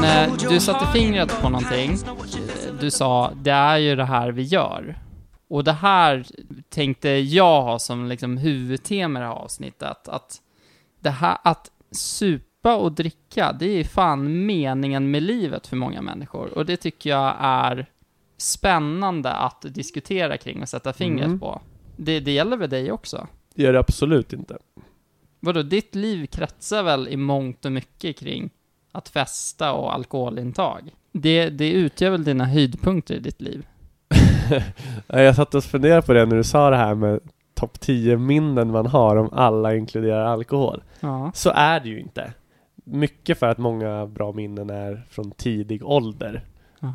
Eh, 0.07 0.33
du 0.49 0.59
satte 0.59 0.85
fingret 0.93 1.41
på 1.41 1.49
någonting. 1.49 1.91
Eh, 1.91 2.73
Du 2.79 2.91
sa, 2.91 3.31
det 3.35 3.51
är 3.51 3.77
ju 3.77 3.95
det 3.95 4.05
här 4.05 4.31
vi 4.31 4.41
gör. 4.43 4.99
Och 5.47 5.63
det 5.63 5.71
här 5.73 6.25
tänkte 6.69 7.09
jag 7.09 7.61
ha 7.61 7.79
som 7.79 8.07
liksom 8.07 8.37
huvudtema 8.37 9.19
i 9.19 9.21
det 9.21 9.27
här 9.27 9.33
avsnittet. 9.35 10.07
Att 10.07 10.41
det 10.99 11.09
här, 11.09 11.37
att 11.43 11.71
supa 11.91 12.75
och 12.75 12.91
dricka, 12.91 13.55
det 13.59 13.65
är 13.79 13.83
fan 13.83 14.45
meningen 14.45 15.11
med 15.11 15.23
livet 15.23 15.67
för 15.67 15.75
många 15.75 16.01
människor. 16.01 16.57
Och 16.57 16.65
det 16.65 16.77
tycker 16.77 17.09
jag 17.09 17.35
är 17.39 17.85
spännande 18.37 19.31
att 19.31 19.61
diskutera 19.69 20.37
kring 20.37 20.61
och 20.61 20.69
sätta 20.69 20.93
fingret 20.93 21.25
Mm. 21.25 21.39
på. 21.39 21.61
Det, 21.97 22.19
det 22.19 22.31
gäller 22.31 22.57
väl 22.57 22.69
dig 22.69 22.91
också? 22.91 23.27
Det 23.55 23.63
gör 23.63 23.73
det 23.73 23.79
absolut 23.79 24.33
inte. 24.33 24.57
Vadå, 25.39 25.61
ditt 25.63 25.95
liv 25.95 26.25
kretsar 26.25 26.83
väl 26.83 27.07
i 27.07 27.17
mångt 27.17 27.65
och 27.65 27.71
mycket 27.71 28.17
kring 28.19 28.49
att 28.97 29.09
festa 29.09 29.73
och 29.73 29.93
alkoholintag? 29.93 30.91
Det, 31.11 31.49
det 31.49 31.71
utgör 31.71 32.09
väl 32.09 32.23
dina 32.23 32.45
höjdpunkter 32.45 33.15
i 33.15 33.19
ditt 33.19 33.41
liv? 33.41 33.65
Jag 35.07 35.35
satt 35.35 35.55
och 35.55 35.63
funderade 35.63 36.01
på 36.01 36.13
det 36.13 36.25
när 36.25 36.35
du 36.35 36.43
sa 36.43 36.69
det 36.69 36.77
här 36.77 36.95
med 36.95 37.19
topp 37.53 37.79
10 37.79 38.17
minnen 38.17 38.71
man 38.71 38.85
har 38.85 39.15
om 39.15 39.29
alla 39.33 39.75
inkluderar 39.75 40.25
alkohol. 40.25 40.83
Ja. 40.99 41.31
Så 41.33 41.51
är 41.55 41.79
det 41.79 41.89
ju 41.89 41.99
inte. 41.99 42.33
Mycket 42.83 43.39
för 43.39 43.47
att 43.47 43.57
många 43.57 44.05
bra 44.05 44.31
minnen 44.31 44.69
är 44.69 45.05
från 45.09 45.31
tidig 45.31 45.85
ålder. 45.85 46.43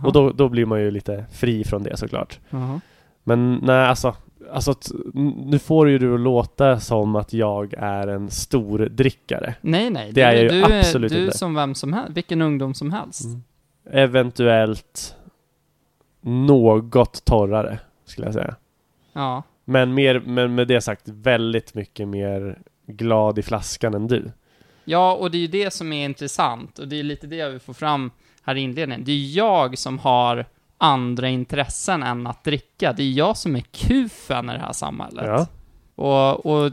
Och 0.04 0.12
då, 0.12 0.30
då 0.30 0.48
blir 0.48 0.66
man 0.66 0.80
ju 0.80 0.90
lite 0.90 1.24
fri 1.32 1.64
från 1.64 1.82
det 1.82 1.96
såklart. 1.96 2.38
Jaha. 2.50 2.80
Men 3.24 3.54
nej, 3.62 3.86
alltså, 3.86 4.14
alltså 4.52 4.74
t- 4.74 4.94
n- 5.14 5.34
nu 5.46 5.58
får 5.58 5.88
ju 5.90 5.98
du 5.98 6.14
att 6.14 6.20
låta 6.20 6.80
som 6.80 7.16
att 7.16 7.32
jag 7.32 7.74
är 7.78 8.06
en 8.06 8.30
stor 8.30 8.78
drickare. 8.78 9.54
Nej, 9.60 9.90
nej. 9.90 10.12
Det 10.12 10.20
är 10.22 10.32
jag 10.32 10.42
ju 10.42 10.48
du, 10.48 10.64
absolut 10.64 11.12
du 11.12 11.18
är 11.18 11.24
inte. 11.24 11.38
som 11.38 11.54
vem 11.54 11.74
som 11.74 11.92
helst, 11.92 12.16
vilken 12.16 12.42
ungdom 12.42 12.74
som 12.74 12.90
helst. 12.92 13.24
Mm. 13.24 13.42
Eventuellt 13.90 15.16
något 16.20 17.24
torrare, 17.24 17.78
skulle 18.04 18.26
jag 18.26 18.34
säga. 18.34 18.54
Ja. 19.12 19.42
Men, 19.64 19.94
mer, 19.94 20.20
men 20.26 20.54
med 20.54 20.68
det 20.68 20.80
sagt, 20.80 21.02
väldigt 21.08 21.74
mycket 21.74 22.08
mer 22.08 22.58
glad 22.86 23.38
i 23.38 23.42
flaskan 23.42 23.94
än 23.94 24.06
du. 24.06 24.30
ja, 24.84 25.14
och 25.14 25.30
det 25.30 25.36
är 25.38 25.40
ju 25.40 25.46
det 25.46 25.72
som 25.72 25.92
är 25.92 26.04
intressant, 26.04 26.78
och 26.78 26.88
det 26.88 26.98
är 27.00 27.02
lite 27.02 27.26
det 27.26 27.36
jag 27.36 27.50
vill 27.50 27.60
få 27.60 27.74
fram 27.74 28.10
här 28.42 28.54
i 28.54 28.60
inledningen. 28.60 29.04
Det 29.04 29.12
är 29.12 29.36
jag 29.36 29.78
som 29.78 29.98
har 29.98 30.46
andra 30.82 31.28
intressen 31.28 32.02
än 32.02 32.26
att 32.26 32.44
dricka. 32.44 32.92
Det 32.92 33.02
är 33.02 33.10
jag 33.10 33.36
som 33.36 33.56
är 33.56 33.60
kufen 33.60 34.50
i 34.50 34.52
det 34.52 34.58
här 34.58 34.72
samhället. 34.72 35.24
Ja. 35.26 35.46
Och, 35.94 36.46
och 36.46 36.72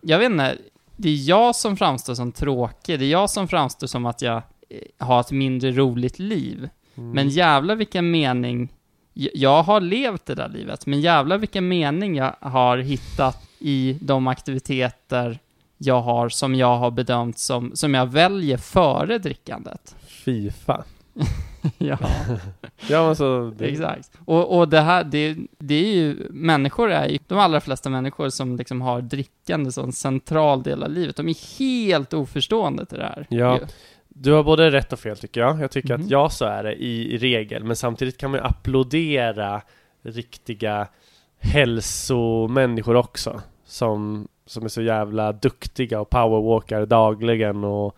jag 0.00 0.18
vet 0.18 0.30
inte, 0.30 0.56
det 0.96 1.08
är 1.08 1.28
jag 1.28 1.56
som 1.56 1.76
framstår 1.76 2.14
som 2.14 2.32
tråkig, 2.32 2.98
det 2.98 3.04
är 3.04 3.10
jag 3.10 3.30
som 3.30 3.48
framstår 3.48 3.86
som 3.86 4.06
att 4.06 4.22
jag 4.22 4.36
eh, 4.68 5.06
har 5.06 5.20
ett 5.20 5.30
mindre 5.30 5.72
roligt 5.72 6.18
liv. 6.18 6.68
Mm. 6.94 7.10
Men 7.10 7.28
jävlar 7.28 7.76
vilken 7.76 8.10
mening, 8.10 8.72
jag 9.14 9.62
har 9.62 9.80
levt 9.80 10.26
det 10.26 10.34
där 10.34 10.48
livet, 10.48 10.86
men 10.86 11.00
jävlar 11.00 11.38
vilken 11.38 11.68
mening 11.68 12.16
jag 12.16 12.34
har 12.40 12.78
hittat 12.78 13.48
i 13.58 13.98
de 14.00 14.26
aktiviteter 14.26 15.38
jag 15.78 16.00
har 16.00 16.28
som 16.28 16.54
jag 16.54 16.76
har 16.76 16.90
bedömt 16.90 17.38
som, 17.38 17.70
som 17.74 17.94
jag 17.94 18.06
väljer 18.06 18.56
före 18.56 19.18
drickandet. 19.18 19.96
Fifa. 20.06 20.84
ja. 21.78 21.98
Ja 22.88 23.06
men 23.06 23.16
så... 23.16 23.52
Det, 23.58 23.64
Exakt. 23.66 24.10
Och, 24.24 24.58
och 24.58 24.68
det 24.68 24.80
här, 24.80 25.04
det, 25.04 25.36
det 25.58 25.74
är 25.74 25.94
ju, 25.94 26.16
människor 26.30 26.90
är 26.90 27.08
ju, 27.08 27.18
de 27.26 27.38
allra 27.38 27.60
flesta 27.60 27.90
människor 27.90 28.28
som 28.28 28.56
liksom 28.56 28.80
har 28.80 29.00
drickande 29.00 29.72
som 29.72 29.84
en 29.84 29.92
central 29.92 30.62
del 30.62 30.82
av 30.82 30.90
livet, 30.90 31.16
de 31.16 31.28
är 31.28 31.58
helt 31.58 32.14
oförstående 32.14 32.86
till 32.86 32.98
det 32.98 33.04
här. 33.04 33.26
Ja. 33.30 33.58
Ju. 33.58 33.66
Du 34.08 34.32
har 34.32 34.42
både 34.44 34.70
rätt 34.70 34.92
och 34.92 34.98
fel 34.98 35.16
tycker 35.16 35.40
jag. 35.40 35.60
Jag 35.60 35.70
tycker 35.70 35.94
Mhm. 35.96 36.04
att 36.04 36.10
ja, 36.10 36.30
så 36.30 36.44
är 36.44 36.62
det 36.64 36.74
i, 36.74 37.14
i 37.14 37.18
regel. 37.18 37.64
Men 37.64 37.76
samtidigt 37.76 38.18
kan 38.18 38.30
man 38.30 38.40
ju 38.40 38.46
applådera 38.46 39.62
riktiga 40.02 40.88
hälsomänniskor 41.40 42.94
också. 42.96 43.40
Som, 43.64 44.28
som 44.46 44.64
är 44.64 44.68
så 44.68 44.82
jävla 44.82 45.32
duktiga 45.32 46.00
och 46.00 46.10
powerwalkar 46.10 46.86
dagligen 46.86 47.64
och 47.64 47.96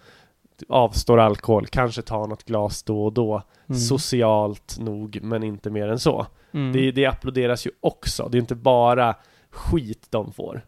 avstår 0.69 1.19
alkohol. 1.19 1.67
Kanske 1.67 2.03
tar 2.03 2.27
något 2.27 2.45
glas 2.45 2.83
då 2.83 3.05
och 3.05 3.13
då. 3.13 3.43
Mm. 3.69 3.81
Socialt 3.81 4.79
nog, 4.79 5.19
men 5.23 5.43
inte 5.43 5.71
mer 5.71 5.89
än 5.89 5.99
så. 5.99 6.27
Mm. 6.53 6.73
Det, 6.73 6.91
det 6.91 7.07
applåderas 7.07 7.67
ju 7.67 7.71
också. 7.81 8.29
Det 8.29 8.39
är 8.39 8.41
inte 8.41 8.55
bara 8.55 9.15
skit 9.51 10.07
de 10.11 10.33
får. 10.33 10.67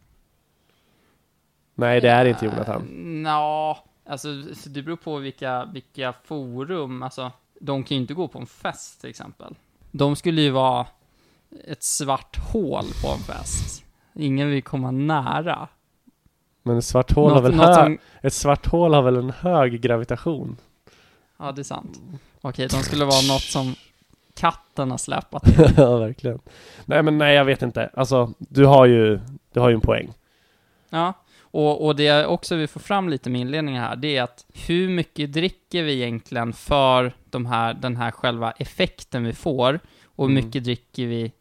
Nej, 1.75 2.01
det 2.01 2.11
är 2.11 2.25
inte 2.25 2.45
Jonathan. 2.45 2.83
Nja, 3.23 3.79
alltså 4.07 4.29
för 4.63 4.69
det 4.69 4.83
beror 4.83 4.97
på 4.97 5.17
vilka, 5.17 5.65
vilka 5.65 6.15
forum, 6.25 7.03
alltså 7.03 7.33
de 7.61 7.85
kan 7.85 7.97
ju 7.97 8.01
inte 8.01 8.15
gå 8.15 8.29
på 8.29 8.39
en 8.39 8.47
fest 8.47 9.01
till 9.01 9.11
exempel. 9.11 9.55
De 9.91 10.17
skulle 10.17 10.43
ju 10.43 10.51
vara 10.51 10.87
ett 11.65 11.83
svart 11.83 12.37
hål 12.53 12.85
på 13.03 13.09
en 13.09 13.19
fest. 13.19 13.85
Ingen 14.15 14.51
vill 14.51 14.63
komma 14.63 14.91
nära. 14.91 15.69
Men 16.63 16.79
ett 16.79 16.85
svart 16.85 17.13
hål 17.13 17.31
har 17.33 17.41
Något- 17.43 17.51
väl 17.51 17.57
något 17.57 17.75
som- 17.75 17.99
Ett 18.23 18.33
svart 18.33 18.67
hål 18.67 18.95
har 18.95 19.03
väl 19.03 19.17
en 19.17 19.31
hög 19.31 19.81
gravitation? 19.81 20.57
Ja, 21.39 21.53
det 21.53 21.61
är 21.61 21.65
sant. 21.65 22.01
Okej, 22.41 22.69
de 22.69 22.77
skulle 22.83 23.05
vara 23.05 23.23
något 23.29 23.43
som 23.43 23.75
katten 24.35 24.91
har 24.91 24.99
släpat 24.99 25.49
in. 25.49 25.55
ja, 25.77 25.97
verkligen. 25.97 26.39
Nej, 26.85 27.03
men 27.03 27.19
nej, 27.19 27.35
jag 27.37 27.45
vet 27.45 27.63
inte. 27.63 27.91
Alltså, 27.95 28.33
du 28.39 28.67
har 28.67 28.87
ju, 28.87 29.21
du 29.53 29.61
har 29.61 29.69
ju 29.69 29.75
en 29.75 29.81
poäng. 29.81 30.13
Ja, 30.91 31.13
och, 31.41 31.87
och 31.87 31.97
det 31.97 32.27
också 32.27 32.57
vill 32.57 32.69
få 32.69 32.79
fram 32.79 33.09
lite 33.09 33.31
med 33.31 33.41
inledningen 33.41 33.83
här, 33.83 33.97
det 33.97 34.17
är 34.17 34.23
att 34.23 34.47
hur 34.67 34.89
mycket 34.89 35.33
dricker 35.33 35.83
vi 35.83 35.93
egentligen 36.03 36.53
för 36.53 37.13
de 37.31 37.47
här, 37.47 37.75
den 37.75 37.97
här 37.97 38.11
själva 38.11 38.51
effekten 38.53 39.25
vi 39.25 39.33
får, 39.33 39.81
och 40.05 40.25
hur 40.29 40.33
Mm. 40.33 40.45
mycket 40.45 40.65
dricker 40.65 41.07
vi 41.07 41.33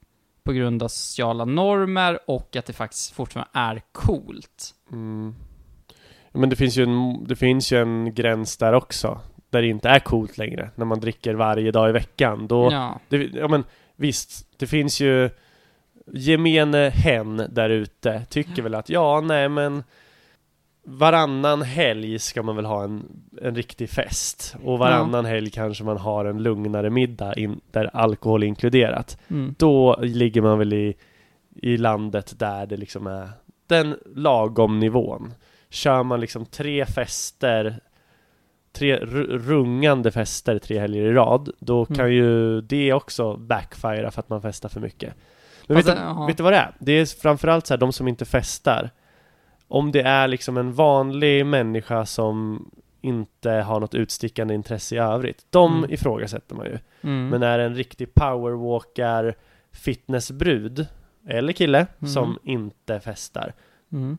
på 0.49 0.53
grund 0.53 0.83
av 0.83 0.87
sociala 0.87 1.45
normer 1.45 2.19
och 2.25 2.55
att 2.55 2.65
det 2.65 2.73
faktiskt 2.73 3.13
fortfarande 3.15 3.49
är 3.53 3.81
coolt. 3.91 4.75
Mm. 4.91 5.35
Men 6.31 6.49
det 6.49 6.55
finns, 6.55 6.77
ju 6.77 6.83
en, 6.83 7.23
det 7.27 7.35
finns 7.35 7.71
ju 7.71 7.81
en 7.81 8.13
gräns 8.13 8.57
där 8.57 8.73
också. 8.73 9.21
Där 9.49 9.61
det 9.61 9.67
inte 9.67 9.89
är 9.89 9.99
coolt 9.99 10.37
längre. 10.37 10.69
När 10.75 10.85
man 10.85 10.99
dricker 10.99 11.33
varje 11.33 11.71
dag 11.71 11.89
i 11.89 11.91
veckan. 11.91 12.47
Då, 12.47 12.71
Ja, 12.71 12.99
det, 13.09 13.17
ja 13.17 13.47
men 13.47 13.63
visst, 13.95 14.47
det 14.57 14.67
finns 14.67 14.99
ju 14.99 15.29
gemene 16.13 16.89
hen 16.89 17.47
där 17.49 17.69
ute 17.69 18.25
tycker 18.29 18.61
väl 18.61 18.75
att 18.75 18.89
ja, 18.89 19.21
nej 19.21 19.49
men 19.49 19.83
varannan 20.83 21.61
helg 21.61 22.19
ska 22.19 22.43
man 22.43 22.55
väl 22.55 22.65
ha 22.65 22.83
en, 22.83 23.05
en 23.41 23.55
riktig 23.55 23.89
fest. 23.89 24.55
Och 24.63 24.79
varannan 24.79 25.25
helg 25.25 25.49
kanske 25.49 25.83
man 25.83 25.97
har 25.97 26.25
en 26.25 26.43
lugnare 26.43 26.89
middag 26.89 27.33
in, 27.33 27.61
där 27.71 27.89
alkohol 27.93 28.43
är 28.43 28.47
inkluderat. 28.47 29.17
mm. 29.27 29.55
Då 29.59 29.95
ligger 30.01 30.41
man 30.41 30.59
väl 30.59 30.73
i, 30.73 30.95
i 31.55 31.77
landet 31.77 32.39
där 32.39 32.65
det 32.65 32.77
liksom 32.77 33.07
är 33.07 33.29
den 33.67 33.97
lagom 34.15 34.79
nivån. 34.79 35.33
Kör 35.69 36.03
man 36.03 36.19
liksom 36.21 36.45
tre 36.45 36.85
fester, 36.85 37.79
tre 38.71 38.97
ru- 38.99 39.37
rungande 39.37 40.11
fester 40.11 40.59
tre 40.59 40.79
helger 40.79 41.01
i 41.03 41.13
rad, 41.13 41.49
då 41.59 41.85
kan 41.85 41.95
Mm. 41.99 42.11
ju 42.11 42.61
det 42.61 42.93
också 42.93 43.37
backfire 43.37 44.11
för 44.11 44.19
att 44.19 44.29
man 44.29 44.41
festar 44.41 44.69
för 44.69 44.79
mycket. 44.79 45.13
Men 45.67 45.77
vet, 45.77 45.87
Alltså, 45.89 46.03
du, 46.03 46.09
ja. 46.09 46.25
vet 46.25 46.37
du 46.37 46.43
vad 46.43 46.53
det 46.53 46.57
är? 46.57 46.75
Det 46.79 46.91
är 46.91 47.05
framförallt 47.21 47.67
så 47.67 47.73
här, 47.73 47.79
de 47.79 47.93
som 47.93 48.07
inte 48.07 48.25
festar. 48.25 48.89
Om 49.71 49.91
det 49.91 50.01
är 50.01 50.27
liksom 50.27 50.57
en 50.57 50.73
vanlig 50.73 51.45
människa 51.45 52.05
som 52.05 52.65
inte 53.01 53.51
har 53.51 53.79
något 53.79 53.95
utstickande 53.95 54.53
intresse 54.53 54.95
i 54.95 54.97
övrigt. 54.97 55.45
De 55.49 55.77
Mm. 55.77 55.91
ifrågasätter 55.91 56.55
man 56.55 56.65
ju. 56.65 56.77
Mm. 57.01 57.29
Men 57.29 57.43
är 57.43 57.59
en 57.59 57.75
riktig 57.75 58.13
powerwalkar 58.13 59.35
fitnessbrud 59.71 60.87
eller 61.27 61.53
kille 61.53 61.87
Mm. 61.99 62.13
som 62.13 62.37
inte 62.43 62.99
festar 62.99 63.53
Mm. 63.91 64.17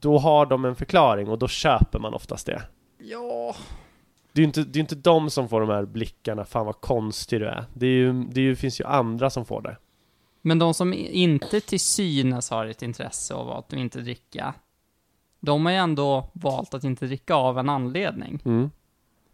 Då 0.00 0.18
har 0.18 0.46
de 0.46 0.64
en 0.64 0.74
förklaring 0.76 1.28
och 1.28 1.38
då 1.38 1.48
köper 1.48 1.98
man 1.98 2.14
oftast 2.14 2.46
det 2.46 2.62
Ja, 2.98 3.54
Det 4.32 4.38
är 4.40 4.42
ju 4.42 4.46
inte, 4.46 4.62
det 4.64 4.78
är 4.78 4.80
inte 4.80 4.94
de 4.94 5.30
som 5.30 5.48
får 5.48 5.60
de 5.60 5.68
här 5.70 5.84
blickarna 5.84 6.44
Fan 6.44 6.66
vad 6.66 6.80
konstig 6.80 7.40
du 7.40 7.46
är 7.46 7.64
Det, 7.74 7.86
är 7.86 7.90
ju, 7.90 8.12
det 8.24 8.40
är 8.40 8.42
ju, 8.44 8.56
finns 8.56 8.80
ju 8.80 8.84
andra 8.84 9.30
som 9.30 9.44
får 9.44 9.62
det 9.62 9.76
men 10.44 10.58
de 10.58 10.74
som 10.74 10.92
inte 10.94 11.60
till 11.60 11.80
synes 11.80 12.50
har 12.50 12.66
ett 12.66 12.82
intresse 12.82 13.34
av 13.34 13.50
att 13.50 13.72
inte 13.72 14.00
dricka, 14.00 14.54
de 15.44 15.64
har 15.66 15.72
ju 15.72 15.78
ändå 15.78 16.28
valt 16.32 16.74
att 16.74 16.84
inte 16.84 17.06
dricka 17.06 17.34
av 17.34 17.58
en 17.58 17.68
anledning. 17.68 18.40
mm. 18.44 18.70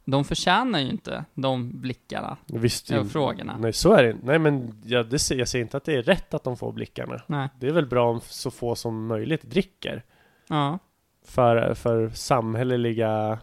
De 0.04 0.24
förtjänar 0.24 0.78
ju 0.78 0.90
inte 0.90 1.24
de 1.34 1.80
blickarna 1.80 2.36
Visst, 2.46 2.90
och 2.90 3.06
frågorna. 3.06 3.56
Nej 3.58 3.72
så 3.72 3.92
är 3.92 4.02
det 4.02 4.16
Nej 4.22 4.38
men 4.38 4.82
jag, 4.84 5.10
det, 5.10 5.18
ser- 5.18 5.36
jag 5.36 5.48
säger 5.48 5.64
inte 5.64 5.76
att 5.76 5.84
det 5.84 5.94
är 5.94 6.02
rätt 6.02 6.34
att 6.34 6.44
de 6.44 6.56
får 6.56 6.72
blickarna 6.72 7.22
Nej. 7.26 7.48
Det 7.60 7.66
är 7.66 7.72
väl 7.72 7.86
bra 7.86 8.10
om 8.10 8.20
så 8.24 8.50
få 8.50 8.74
som 8.74 9.06
möjligt 9.06 9.42
dricker 9.42 10.04
Ja. 10.48 10.78
För, 11.26 11.74
för 11.74 12.08
samhälleliga 12.08 13.38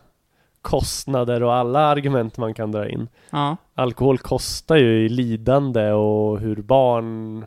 kostnader 0.61 1.43
och 1.43 1.53
alla 1.53 1.79
argument 1.79 2.37
man 2.37 2.53
kan 2.53 2.71
dra 2.71 2.89
in 2.89 3.07
Ja. 3.29 3.57
Alkohol 3.73 4.17
kostar 4.17 4.75
ju 4.75 5.05
i 5.05 5.09
lidande 5.09 5.91
och 5.91 6.39
hur 6.39 6.55
barn 6.61 7.45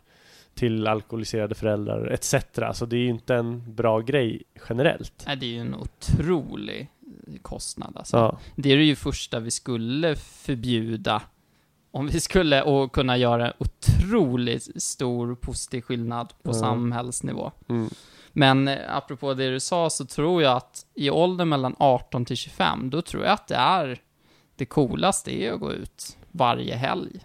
till 0.59 0.87
alkoholiserade 0.87 1.55
föräldrar 1.55 2.07
etc. 2.07 2.35
Så 2.75 2.87
det 2.87 2.97
är 2.97 3.01
ju 3.01 3.09
inte 3.09 3.35
en 3.35 3.75
bra 3.75 4.01
grej 4.01 4.43
generellt. 4.69 5.25
Nej, 5.27 5.37
det 5.37 5.47
är 5.47 5.51
ju 5.51 5.61
en 5.61 5.75
otrolig 5.75 6.89
kostnad 7.43 7.93
alltså. 7.97 8.17
Ja, 8.17 8.39
Det 8.57 8.73
är 8.73 8.77
ju 8.77 8.97
första 8.97 9.41
vi 9.41 9.51
skulle 9.51 10.17
förbjuda 10.17 11.23
om 11.91 12.07
vi 12.07 12.21
skulle 12.21 12.63
och 12.63 12.93
kunna 12.93 13.17
göra 13.17 13.47
en 13.47 13.53
otroligt 13.59 14.83
stor 14.83 15.35
positiv 15.35 15.81
skillnad 15.81 16.29
på 16.43 16.51
Ja. 16.51 16.55
samhällsnivå. 16.55 17.53
mm. 17.69 17.89
Men 18.33 18.69
eh, 18.69 18.97
apropå 18.97 19.35
det 19.35 19.51
du 19.51 19.61
sa 19.61 19.91
så 19.91 20.05
tror 20.07 20.43
jag 20.43 20.57
att 20.57 20.87
i 20.95 21.11
åldern 21.11 21.49
mellan 21.49 21.75
18 21.79 22.25
till 22.25 22.37
25, 22.37 22.91
då 22.91 23.03
tror 23.03 23.25
jag 23.25 23.33
att 23.33 23.47
det 23.49 23.55
är 23.55 24.01
det 24.57 24.65
coolaste 24.67 25.43
är 25.43 25.53
att 25.53 25.61
gå 25.61 25.73
ut 25.73 26.17
varje 26.33 26.75
helg 26.77 27.21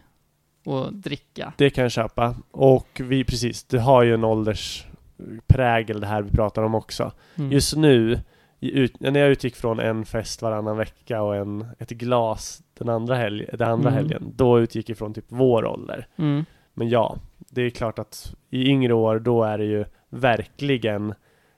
och 0.64 0.94
dricka. 0.94 1.54
det 1.58 1.70
kan 1.70 1.82
jag 1.82 1.92
köpa. 1.92 2.36
Och 2.52 3.02
vi, 3.04 3.24
precis, 3.24 3.64
det 3.64 3.80
har 3.80 4.04
ju 4.04 4.14
en 4.14 4.24
åldersprägel 4.24 6.00
det 6.00 6.08
här 6.08 6.22
vi 6.22 6.32
pratar 6.32 6.64
om 6.64 6.76
också. 6.76 7.12
Mm. 7.36 7.52
Just 7.52 7.76
nu, 7.76 8.20
ut, 8.60 9.00
när 9.00 9.20
jag 9.20 9.30
utgick 9.30 9.56
från 9.56 9.80
en 9.80 10.06
fest 10.06 10.42
varannan 10.42 10.78
vecka 10.78 11.22
och 11.22 11.36
en, 11.36 11.66
ett 11.80 11.90
glas 11.90 12.64
den 12.74 12.90
andra, 12.90 13.16
helg, 13.16 13.46
den 13.54 13.70
andra 13.70 13.90
Mm. 13.90 13.98
helgen, 13.98 14.32
då 14.36 14.60
utgick 14.60 14.90
jag 14.90 14.98
från 14.98 15.14
typ 15.14 15.26
vår 15.28 15.66
ålder. 15.66 16.08
Mm. 16.16 16.46
Men 16.74 16.90
ja, 16.90 17.18
det 17.38 17.62
är 17.62 17.70
klart 17.70 18.00
att 18.00 18.36
i 18.50 18.70
yngre 18.70 18.94
år 18.94 19.20
då 19.20 19.44
är 19.44 19.58
det 19.58 19.66
ju 19.66 19.86
verkligen 20.10 21.14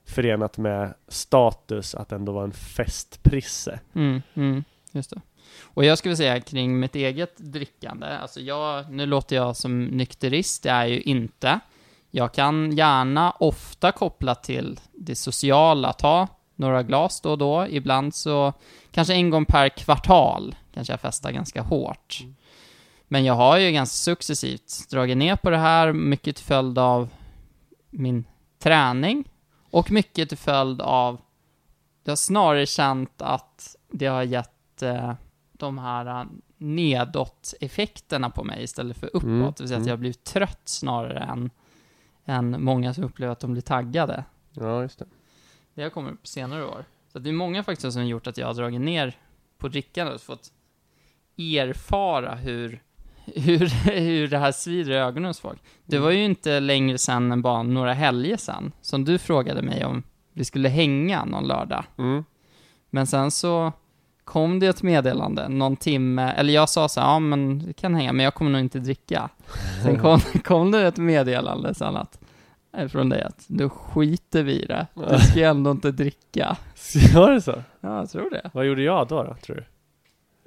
förenat 0.08 0.58
med 0.58 0.94
status 1.08 1.96
att 1.96 2.12
ändå 2.12 2.32
vara 2.32 2.44
en 2.44 2.52
festprisse. 2.52 3.80
Mm, 3.94 4.22
mm, 4.34 4.64
just 4.92 5.10
det. 5.10 5.22
Och 5.62 5.86
jag 5.86 5.98
skulle 5.98 6.16
säga 6.16 6.42
kring 6.42 6.80
mitt 6.80 6.96
eget 6.96 7.38
drickande, 7.38 8.08
alltså 8.08 8.40
jag, 8.40 8.92
nu 8.92 9.06
låter 9.06 9.36
jag 9.36 9.56
som 9.56 9.86
nykterist, 9.86 10.64
det 10.64 10.70
är 10.70 10.82
jag 10.82 10.90
ju 10.90 11.02
inte. 11.02 11.60
Jag 12.12 12.34
kan 12.34 12.72
gärna 12.72 13.32
ofta 13.32 13.92
koppla 13.92 14.36
till 14.36 14.80
det 14.94 15.16
sociala, 15.16 15.94
ta 15.94 16.28
några 16.56 16.84
glas 16.84 17.22
då 17.22 17.32
och 17.32 17.38
då, 17.38 17.68
ibland 17.70 18.16
så, 18.16 18.54
kanske 18.92 19.14
en 19.14 19.30
gång 19.30 19.46
per 19.46 19.70
kvartal, 19.70 20.56
kanske 20.74 20.94
jag 20.94 21.02
festar 21.02 21.32
ganska 21.32 21.62
hårt. 21.62 22.24
Men 23.08 23.26
jag 23.26 23.34
har 23.34 23.58
ju 23.58 23.72
ganska 23.72 23.96
successivt 23.96 24.90
dragit 24.90 25.18
ner 25.18 25.36
på 25.36 25.50
det 25.50 25.58
här, 25.58 25.94
mycket 25.94 26.36
till 26.36 26.46
följd 26.46 26.78
av 26.78 27.10
min 27.90 28.24
träning 28.60 29.30
och 29.72 29.92
mycket 29.92 30.30
till 30.30 30.38
följd 30.38 30.82
av 30.82 31.22
jag 32.04 32.12
har 32.12 32.16
snarare 32.16 32.66
känt 32.66 33.22
att 33.22 33.76
det 33.92 34.06
har 34.06 34.24
gett 34.24 34.82
eh, 34.82 35.14
de 35.58 35.78
här 35.78 36.22
eh, 36.22 36.26
nedåt-effekterna 36.58 38.30
på 38.30 38.44
mig 38.44 38.64
istället 38.64 38.98
för 38.98 39.08
uppåt. 39.08 39.24
Mm, 39.24 39.42
Det 39.42 39.60
vill 39.60 39.68
säga 39.68 39.78
att 39.78 39.82
mm. 39.82 39.90
jag 39.90 40.00
blivit 40.00 40.24
trött 40.24 40.62
snarare 40.66 41.20
än, 41.20 41.50
än 42.26 42.64
många 42.64 42.94
som 42.94 43.04
upplever 43.04 43.32
att 43.32 43.40
de 43.40 43.52
blir 43.52 43.62
taggade. 43.62 44.24
Ja, 44.54 44.82
just 44.82 45.00
det. 45.00 45.06
Det 45.74 45.84
har 45.84 45.90
kommit 45.90 46.22
på 46.22 46.28
senare 46.28 46.66
år. 46.66 46.86
Så 47.12 47.20
det 47.20 47.30
är 47.30 47.34
många 47.34 47.64
faktorer 47.64 47.92
som 47.92 48.02
har 48.02 48.10
gjort 48.10 48.28
att 48.28 48.38
jag 48.38 48.48
har 48.48 48.54
dragit 48.54 48.82
ner 48.82 49.18
på 49.58 49.68
drickandet 49.68 50.16
och 50.16 50.22
fått 50.22 50.52
erfara 51.38 52.36
hur, 52.36 52.84
hur, 53.26 53.66
hur 54.00 54.28
det 54.28 54.38
här 54.38 54.52
svider 54.52 54.92
i 54.92 54.96
ögonen 54.96 55.26
hos 55.26 55.40
folk. 55.40 55.62
Det 55.86 56.00
var 56.00 56.12
ju 56.12 56.26
inte 56.26 56.60
längre 56.60 56.98
sedan 56.98 57.32
än 57.32 57.42
bara 57.42 57.64
några 57.64 57.94
helger 57.94 58.38
sedan 58.38 58.72
som 58.82 59.06
du 59.06 59.18
frågade 59.18 59.62
mig 59.62 59.86
om 59.86 60.04
vi 60.34 60.46
skulle 60.46 60.70
hänga 60.70 61.26
någon 61.26 61.48
lördag. 61.48 61.86
Mm. 61.98 62.24
Men 62.90 63.08
sen 63.08 63.32
så 63.32 63.74
kom 64.26 64.60
det 64.60 64.68
ett 64.68 64.84
meddelande 64.84 65.50
någon 65.50 65.76
timme, 65.78 66.32
eller 66.32 66.54
jag 66.54 66.70
sa 66.70 66.90
så 66.90 67.00
här, 67.00 67.08
ja 67.08 67.20
men 67.20 67.66
vi 67.66 67.74
kan 67.74 67.96
hänga, 67.96 68.14
men 68.14 68.24
jag 68.24 68.34
kommer 68.34 68.52
nog 68.52 68.62
inte 68.62 68.80
dricka. 68.80 69.30
Sen 69.84 70.00
kom, 70.00 70.20
kom 70.44 70.72
det 70.72 70.88
ett 70.88 70.98
meddelande 70.98 71.74
sen 71.74 71.96
att, 71.96 72.20
eh, 72.78 72.88
från 72.88 73.10
dig 73.10 73.22
att, 73.24 73.46
då 73.48 73.70
skiter 73.70 74.44
vi 74.44 74.62
i 74.62 74.66
det. 74.66 74.88
Du 74.94 75.20
ska 75.20 75.40
ju 75.40 75.46
ändå 75.46 75.72
inte 75.72 75.92
dricka. 75.92 76.58
Var 77.16 77.32
det 77.32 77.42
så? 77.42 77.64
Ja, 77.82 77.98
jag 77.98 78.10
tror 78.10 78.30
det. 78.30 78.50
Vad 78.54 78.66
gjorde 78.66 78.84
jag 78.84 79.08
då, 79.08 79.24
då 79.24 79.36
tror 79.46 79.56
du? 79.56 79.66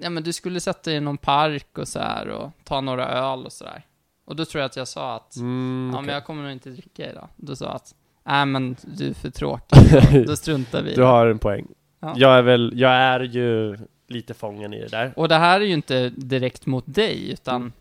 Ja 0.00 0.10
men 0.10 0.22
du 0.22 0.32
skulle 0.32 0.60
sätta 0.60 0.90
dig 0.90 0.96
i 0.96 1.00
någon 1.00 1.18
park 1.18 1.78
och 1.78 1.88
så 1.88 1.98
här 1.98 2.28
och 2.28 2.50
ta 2.64 2.80
några 2.80 3.08
öl 3.08 3.44
och 3.46 3.52
sådär. 3.52 3.84
Och 4.24 4.36
då 4.36 4.44
tror 4.44 4.60
jag 4.60 4.66
att 4.66 4.76
jag 4.76 4.88
sa 4.88 5.14
att, 5.16 5.36
Mm, 5.36 5.90
ja 5.94 6.00
men 6.00 6.14
jag 6.14 6.24
kommer 6.24 6.42
nog 6.42 6.52
inte 6.52 6.70
dricka 6.70 7.10
idag. 7.10 7.28
Då 7.36 7.56
sa 7.56 7.64
jag 7.64 7.74
att, 7.74 7.94
nej 8.24 8.46
men 8.46 8.76
du 8.96 9.08
är 9.08 9.14
för 9.14 9.30
tråkig. 9.30 9.78
Då 10.26 10.36
struntar 10.36 10.82
vi 10.82 10.94
Du 10.94 11.02
har 11.02 11.26
en 11.26 11.38
poäng. 11.38 11.66
Ja. 12.00 12.14
Jag 12.16 12.38
är 12.38 12.42
väl, 12.42 12.72
jag 12.76 12.92
är 12.92 13.20
ju 13.20 13.76
lite 14.06 14.34
fången 14.34 14.74
i 14.74 14.80
det 14.80 14.88
där. 14.88 15.12
Och 15.16 15.28
det 15.28 15.34
här 15.34 15.60
är 15.60 15.64
ju 15.64 15.72
inte 15.72 16.08
direkt 16.08 16.66
mot 16.66 16.84
dig, 16.86 17.32
utan 17.32 17.72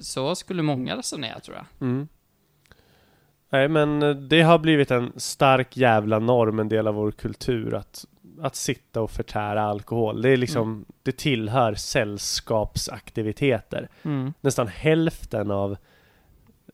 så 0.00 0.34
skulle 0.34 0.62
många 0.62 0.96
resonera 0.96 1.40
tror 1.40 1.56
jag. 1.56 1.66
Mm. 1.88 2.08
Nej 3.52 3.68
men 3.68 4.02
eh, 4.02 4.10
det 4.10 4.42
har 4.42 4.58
blivit 4.58 4.90
en 4.90 5.12
stark 5.16 5.76
jävla 5.76 6.18
norm, 6.18 6.58
en 6.58 6.68
del 6.68 6.86
av 6.86 6.94
vår 6.94 7.10
kultur 7.10 7.74
att, 7.74 8.04
att 8.40 8.56
sitta 8.56 9.00
och 9.00 9.10
förtära 9.10 9.62
alkohol. 9.62 10.22
Det 10.22 10.30
är 10.30 10.36
liksom, 10.36 10.84
det 11.02 11.16
tillhör 11.16 11.74
sällskapsaktiviteter. 11.74 13.88
Mm. 14.02 14.32
Nästan 14.40 14.68
hälften 14.68 15.50
av 15.50 15.76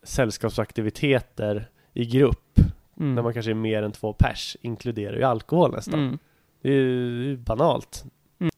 sällskapsaktiviteter 0.02 1.68
i 1.94 2.04
grupp, 2.06 2.60
Mm. 3.00 3.14
när 3.14 3.22
man 3.22 3.32
kanske 3.32 3.52
är 3.52 3.54
mer 3.54 3.82
än 3.82 3.92
två 3.92 4.12
pers, 4.12 4.56
inkluderar 4.60 5.16
ju 5.16 5.22
alkohol 5.22 5.72
nästan. 5.72 6.18
Det 6.66 6.72
är 6.72 6.74
ju 6.74 7.36
banalt. 7.36 8.04
Mm. 8.38 8.50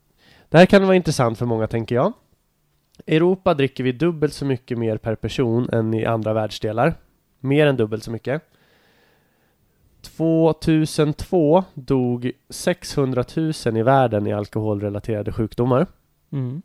Det 0.48 0.58
här 0.58 0.66
kan 0.66 0.82
vara 0.82 0.96
intressant 0.96 1.38
för 1.38 1.46
många 1.46 1.66
tänker 1.66 1.94
jag. 1.94 2.12
I 3.06 3.16
Europa 3.16 3.54
dricker 3.54 3.84
vi 3.84 3.92
dubbelt 3.92 4.34
så 4.34 4.44
mycket 4.44 4.78
mer 4.78 4.96
per 4.96 5.14
person 5.14 5.68
än 5.72 5.94
i 5.94 6.04
andra 6.04 6.32
världsdelar. 6.32 6.94
Mer 7.40 7.66
än 7.66 7.76
dubbelt 7.76 8.04
så 8.04 8.10
mycket. 8.10 8.42
2002 10.02 11.64
dog 11.74 12.32
600 12.48 13.24
000 13.36 13.52
i 13.76 13.82
världen 13.82 14.26
i 14.26 14.32
alkoholrelaterade 14.32 15.32
sjukdomar. 15.32 15.86
Mm. 16.32 16.62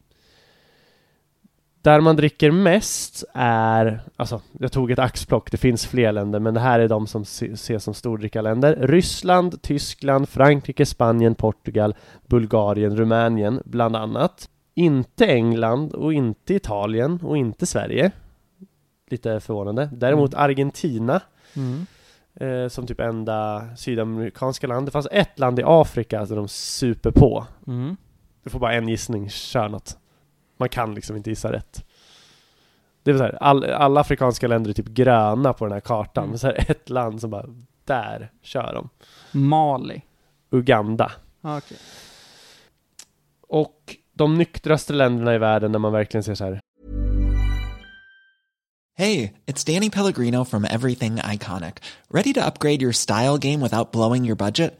Där 1.83 2.01
man 2.01 2.15
dricker 2.15 2.51
mest 2.51 3.23
är, 3.33 4.01
alltså 4.15 4.41
jag 4.59 4.71
tog 4.71 4.91
ett 4.91 4.99
axplock, 4.99 5.51
det 5.51 5.57
finns 5.57 5.85
fler 5.85 6.11
länder 6.11 6.39
men 6.39 6.53
det 6.53 6.59
här 6.59 6.79
är 6.79 6.87
de 6.87 7.07
som 7.07 7.25
se- 7.25 7.51
ses 7.53 7.83
som 7.83 7.93
stordrickarländer. 7.93 8.75
Ryssland, 8.81 9.61
Tyskland, 9.61 10.29
Frankrike, 10.29 10.85
Spanien, 10.85 11.35
Portugal, 11.35 11.95
Bulgarien, 12.27 12.95
Rumänien 12.97 13.61
bland 13.65 13.95
annat. 13.95 14.49
Inte 14.75 15.25
England 15.25 15.93
och 15.93 16.13
inte 16.13 16.53
Italien 16.53 17.19
och 17.23 17.37
inte 17.37 17.65
Sverige. 17.65 18.11
Lite 19.09 19.39
förvånande. 19.39 19.89
Däremot 19.93 20.33
Argentina 20.33 21.21
Mm. 21.55 21.85
eh, 22.35 22.69
som 22.69 22.87
typ 22.87 22.99
enda 22.99 23.67
sydamerikanska 23.77 24.67
land. 24.67 24.87
Det 24.87 24.91
fanns 24.91 25.07
ett 25.11 25.39
land 25.39 25.59
i 25.59 25.63
Afrika 25.65 26.25
där 26.25 26.35
de 26.35 26.47
super 26.47 27.11
på. 27.11 27.45
Mm. 27.67 27.97
Du 28.43 28.49
får 28.49 28.59
bara 28.59 28.73
en 28.73 28.87
gissning, 28.89 29.29
kör 29.29 29.69
något. 29.69 29.97
Man 30.57 30.69
kan 30.69 30.95
liksom 30.95 31.15
inte 31.15 31.29
gissa 31.29 31.51
rätt. 31.51 31.85
Det 33.03 33.11
är 33.11 33.17
så 33.17 33.23
här, 33.23 33.37
all, 33.41 33.63
alla 33.63 34.01
afrikanska 34.01 34.47
länder 34.47 34.69
är 34.69 34.73
typ 34.73 34.87
gröna 34.87 35.53
på 35.53 35.65
den 35.65 35.71
här 35.73 35.79
kartan. 35.79 36.23
Mm. 36.23 36.29
Men 36.29 36.39
så 36.39 36.47
här 36.47 36.71
ett 36.71 36.89
land 36.89 37.21
som 37.21 37.29
bara, 37.29 37.45
där 37.85 38.31
kör 38.41 38.73
de. 38.73 38.89
Mali. 39.31 40.01
Uganda. 40.51 41.11
Ah, 41.41 41.57
Okej. 41.57 41.77
Och 43.47 43.95
de 44.13 44.37
nyktraste 44.37 44.93
länderna 44.93 45.35
i 45.35 45.37
världen 45.37 45.71
där 45.71 45.79
man 45.79 45.91
verkligen 45.91 46.23
ser 46.23 46.35
så 46.35 46.43
här. 46.43 46.59
Hey, 48.95 49.31
it's 49.45 49.73
Danny 49.73 49.89
Pellegrino 49.89 50.45
from 50.45 50.65
Everything 50.65 51.15
Iconic. 51.15 51.73
Ready 52.09 52.33
to 52.33 52.45
upgrade 52.45 52.81
your 52.81 52.91
style 52.91 53.37
game 53.37 53.63
without 53.63 53.91
blowing 53.91 54.25
your 54.25 54.35
budget? 54.35 54.79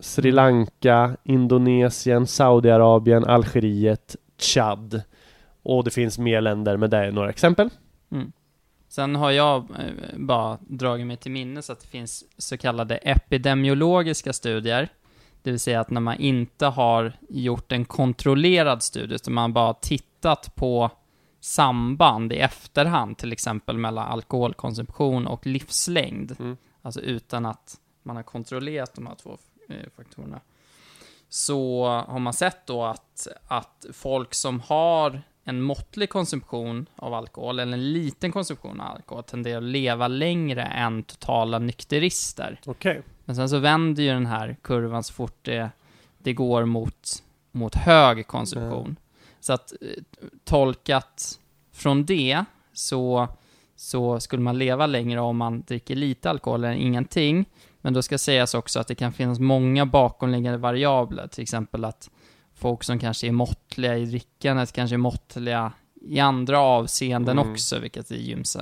Sri 0.00 0.32
Lanka, 0.32 1.16
Indonesien, 1.24 2.26
Saudiarabien, 2.26 3.24
Algeriet, 3.24 4.16
Chad. 4.38 5.02
Och 5.62 5.84
det 5.84 5.90
finns 5.90 6.18
mer 6.18 6.40
länder, 6.40 6.76
men 6.76 6.90
det 6.90 6.96
är 6.96 7.12
några 7.12 7.30
exempel. 7.30 7.70
Mm. 8.12 8.32
Sen 8.88 9.16
har 9.16 9.30
jag 9.30 9.56
eh, 9.60 10.18
bara 10.18 10.58
dragit 10.60 11.06
mig 11.06 11.16
till 11.16 11.32
minnes 11.32 11.70
att 11.70 11.80
det 11.80 11.86
finns 11.86 12.24
så 12.38 12.56
kallade 12.56 12.96
epidemiologiska 12.96 14.32
studier. 14.32 14.88
Det 15.42 15.50
vill 15.50 15.60
säga 15.60 15.80
att 15.80 15.90
när 15.90 16.00
man 16.00 16.16
inte 16.16 16.66
har 16.66 17.12
gjort 17.28 17.72
en 17.72 17.84
kontrollerad 17.84 18.82
studie, 18.82 19.14
utan 19.14 19.34
man 19.34 19.52
bara 19.52 19.74
tittat 19.74 20.54
på 20.54 20.90
samband 21.40 22.32
i 22.32 22.36
efterhand, 22.36 23.18
till 23.18 23.32
exempel 23.32 23.78
mellan 23.78 24.08
alkoholkonsumtion 24.12 25.26
och 25.26 25.46
livslängd. 25.46 26.36
Mm. 26.38 26.56
Alltså 26.82 27.00
utan 27.00 27.46
att 27.46 27.76
man 28.02 28.16
har 28.16 28.22
kontrollerat 28.22 28.94
de 28.94 29.06
här 29.06 29.14
två 29.14 29.38
faktorerna. 29.96 30.40
Så 31.28 31.84
har 32.08 32.18
man 32.18 32.32
sett 32.32 32.66
då 32.66 32.84
att, 32.84 33.28
att 33.46 33.86
folk 33.92 34.34
som 34.34 34.60
har 34.60 35.22
en 35.44 35.62
måttlig 35.62 36.10
konsumtion 36.10 36.86
av 36.96 37.14
alkohol, 37.14 37.58
eller 37.58 37.72
en 37.72 37.92
liten 37.92 38.32
konsumtion 38.32 38.80
av 38.80 38.94
alkohol, 38.96 39.24
tenderar 39.24 39.58
att 39.58 39.64
leva 39.64 40.08
längre 40.08 40.62
än 40.62 41.02
totala 41.02 41.58
nykterister. 41.58 42.60
Okej. 42.66 43.02
Men 43.24 43.36
sen 43.36 43.48
så 43.48 43.58
vänder 43.58 44.02
ju 44.02 44.08
den 44.08 44.26
här 44.26 44.56
kurvan 44.62 45.02
så 45.02 45.12
fort 45.12 45.38
det, 45.42 45.70
det 46.18 46.32
går 46.32 46.64
mot, 46.64 47.22
mot 47.52 47.74
hög 47.74 48.26
konsumtion. 48.26 48.96
Så 49.40 49.52
att 49.52 49.72
eh, 49.72 50.02
tolkat 50.44 51.38
från 51.72 52.04
det 52.04 52.44
så, 52.72 53.28
så 53.76 54.20
skulle 54.20 54.42
man 54.42 54.58
leva 54.58 54.86
längre 54.86 55.20
om 55.20 55.36
man 55.36 55.60
dricker 55.60 55.94
lite 55.96 56.30
alkohol 56.30 56.64
än 56.64 56.76
ingenting. 56.76 57.44
Men 57.82 57.92
då 57.92 58.02
ska 58.02 58.18
sägas 58.18 58.54
också 58.54 58.80
att 58.80 58.88
det 58.88 58.94
kan 58.94 59.12
finnas 59.12 59.38
många 59.38 59.86
bakomliggande 59.86 60.58
variabler, 60.58 61.26
till 61.26 61.42
exempel 61.42 61.84
att 61.84 62.10
folk 62.54 62.84
som 62.84 62.98
kanske 62.98 63.26
är 63.26 63.32
måttliga 63.32 63.96
i 63.96 64.04
drickandet 64.04 64.72
kanske 64.72 64.96
är 64.96 64.98
måttliga 64.98 65.72
i 66.02 66.20
andra 66.20 66.58
avseenden 66.60 67.38
Mm. 67.38 67.52
också, 67.52 67.78
vilket 67.78 68.10
är 68.10 68.16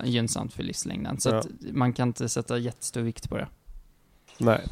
gynnsamt 0.04 0.52
för 0.54 0.62
livslängden. 0.62 1.20
Så 1.20 1.28
Ja. 1.30 1.36
att 1.38 1.46
man 1.72 1.92
kan 1.92 2.08
inte 2.08 2.28
sätta 2.28 2.58
jättestor 2.58 3.00
vikt 3.00 3.28
på 3.30 3.36
det. 3.36 3.48
Nej. 4.38 4.64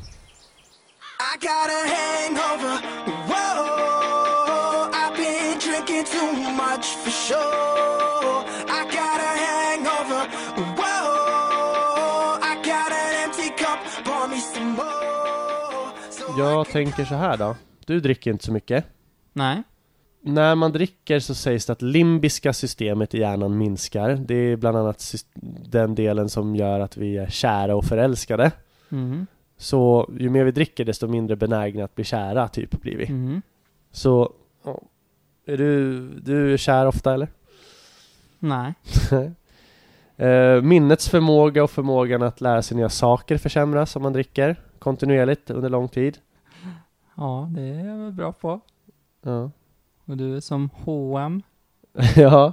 I 7.07 7.96
Jag 16.51 16.69
tänker 16.69 17.05
så 17.05 17.15
här 17.15 17.37
då. 17.37 17.57
Du 17.87 18.01
dricker 18.01 18.31
inte 18.31 18.45
så 18.45 18.53
mycket. 18.53 18.85
Nej. 19.33 19.63
När 20.21 20.55
man 20.55 20.73
dricker 20.73 21.21
så 21.21 21.35
sägs 21.35 21.67
det 21.67 21.73
att 21.73 21.83
limbiska 21.83 22.53
systemet 22.53 23.15
i 23.15 23.19
hjärnan 23.19 23.59
minskar. 23.59 24.15
Det 24.15 24.35
är 24.35 24.57
bland 24.57 24.77
annat 24.77 25.15
den 25.71 25.95
delen 25.95 26.29
som 26.29 26.57
gör 26.57 26.81
att 26.81 26.97
vi 26.97 27.17
är 27.17 27.27
kära 27.27 27.77
och 27.77 27.85
förälskade. 27.85 28.53
Mhm. 28.89 29.27
Så 29.59 30.11
ju 30.19 30.31
mer 30.31 30.45
vi 30.45 30.51
dricker 30.51 30.85
desto 30.85 31.07
mindre 31.09 31.37
benägna 31.37 31.85
att 31.85 31.95
bli 31.95 32.05
kära, 32.05 32.49
typ, 32.49 32.81
blir 32.81 32.97
vi. 32.97 33.13
Mhm. 33.13 33.43
Så. 33.93 34.33
Är 35.47 35.57
du, 35.57 36.01
du 36.09 36.53
är 36.53 36.57
kär 36.57 36.87
ofta 36.87 37.15
eller? 37.15 37.29
Nej. 38.39 38.75
Eh, 40.19 40.63
minnets 40.63 41.09
förmåga 41.09 41.65
och 41.65 41.71
förmågan 41.71 42.23
att 42.23 42.41
lära 42.41 42.63
sig 42.63 42.77
nya 42.77 42.89
saker 42.89 43.39
försämras 43.39 43.97
om 43.97 44.03
man 44.03 44.13
dricker 44.13 44.57
kontinuerligt 44.79 45.51
under 45.51 45.69
lång 45.69 45.89
tid. 45.89 46.19
Ja, 47.17 47.49
det 47.51 47.63
är 47.63 47.87
jag 47.87 47.97
väl 47.97 48.13
bra 48.13 48.33
på. 48.33 48.61
Ja. 49.23 49.51
Och 50.05 50.17
du 50.17 50.37
är 50.37 50.41
som 50.41 50.71
H&M. 50.75 51.43
ja. 52.17 52.53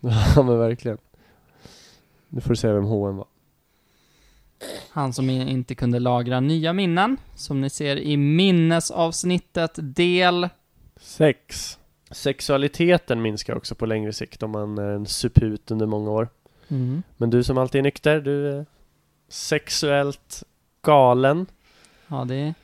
Ja 0.00 0.42
men 0.42 0.58
verkligen. 0.58 0.98
Nu 2.28 2.40
får 2.40 2.50
du 2.50 2.56
säga 2.56 2.74
vem 2.74 2.84
H&M 2.84 3.16
var. 3.16 3.26
Han 4.90 5.12
som 5.12 5.30
inte 5.30 5.74
kunde 5.74 5.98
lagra 5.98 6.40
nya 6.40 6.72
minnen, 6.72 7.16
som 7.34 7.60
ni 7.60 7.70
ser 7.70 7.96
i 7.96 8.16
minnesavsnittet 8.16 9.78
del... 9.82 10.48
Sex. 10.96 11.78
Sexualiteten 12.10 13.22
minskar 13.22 13.56
också 13.56 13.74
på 13.74 13.86
längre 13.86 14.12
sikt 14.12 14.42
om 14.42 14.50
man 14.50 14.78
är 14.78 14.90
en 14.90 15.06
suput 15.06 15.70
under 15.70 15.86
många 15.86 16.10
år. 16.10 16.28
Mm. 16.68 17.02
Men 17.16 17.30
du 17.30 17.44
som 17.44 17.58
alltid 17.58 17.78
är 17.78 17.82
nykter, 17.82 18.20
du 18.20 18.48
är 18.48 18.66
sexuellt 19.28 20.42
galen. 20.82 21.46
Ja, 22.08 22.24
det 22.24 22.54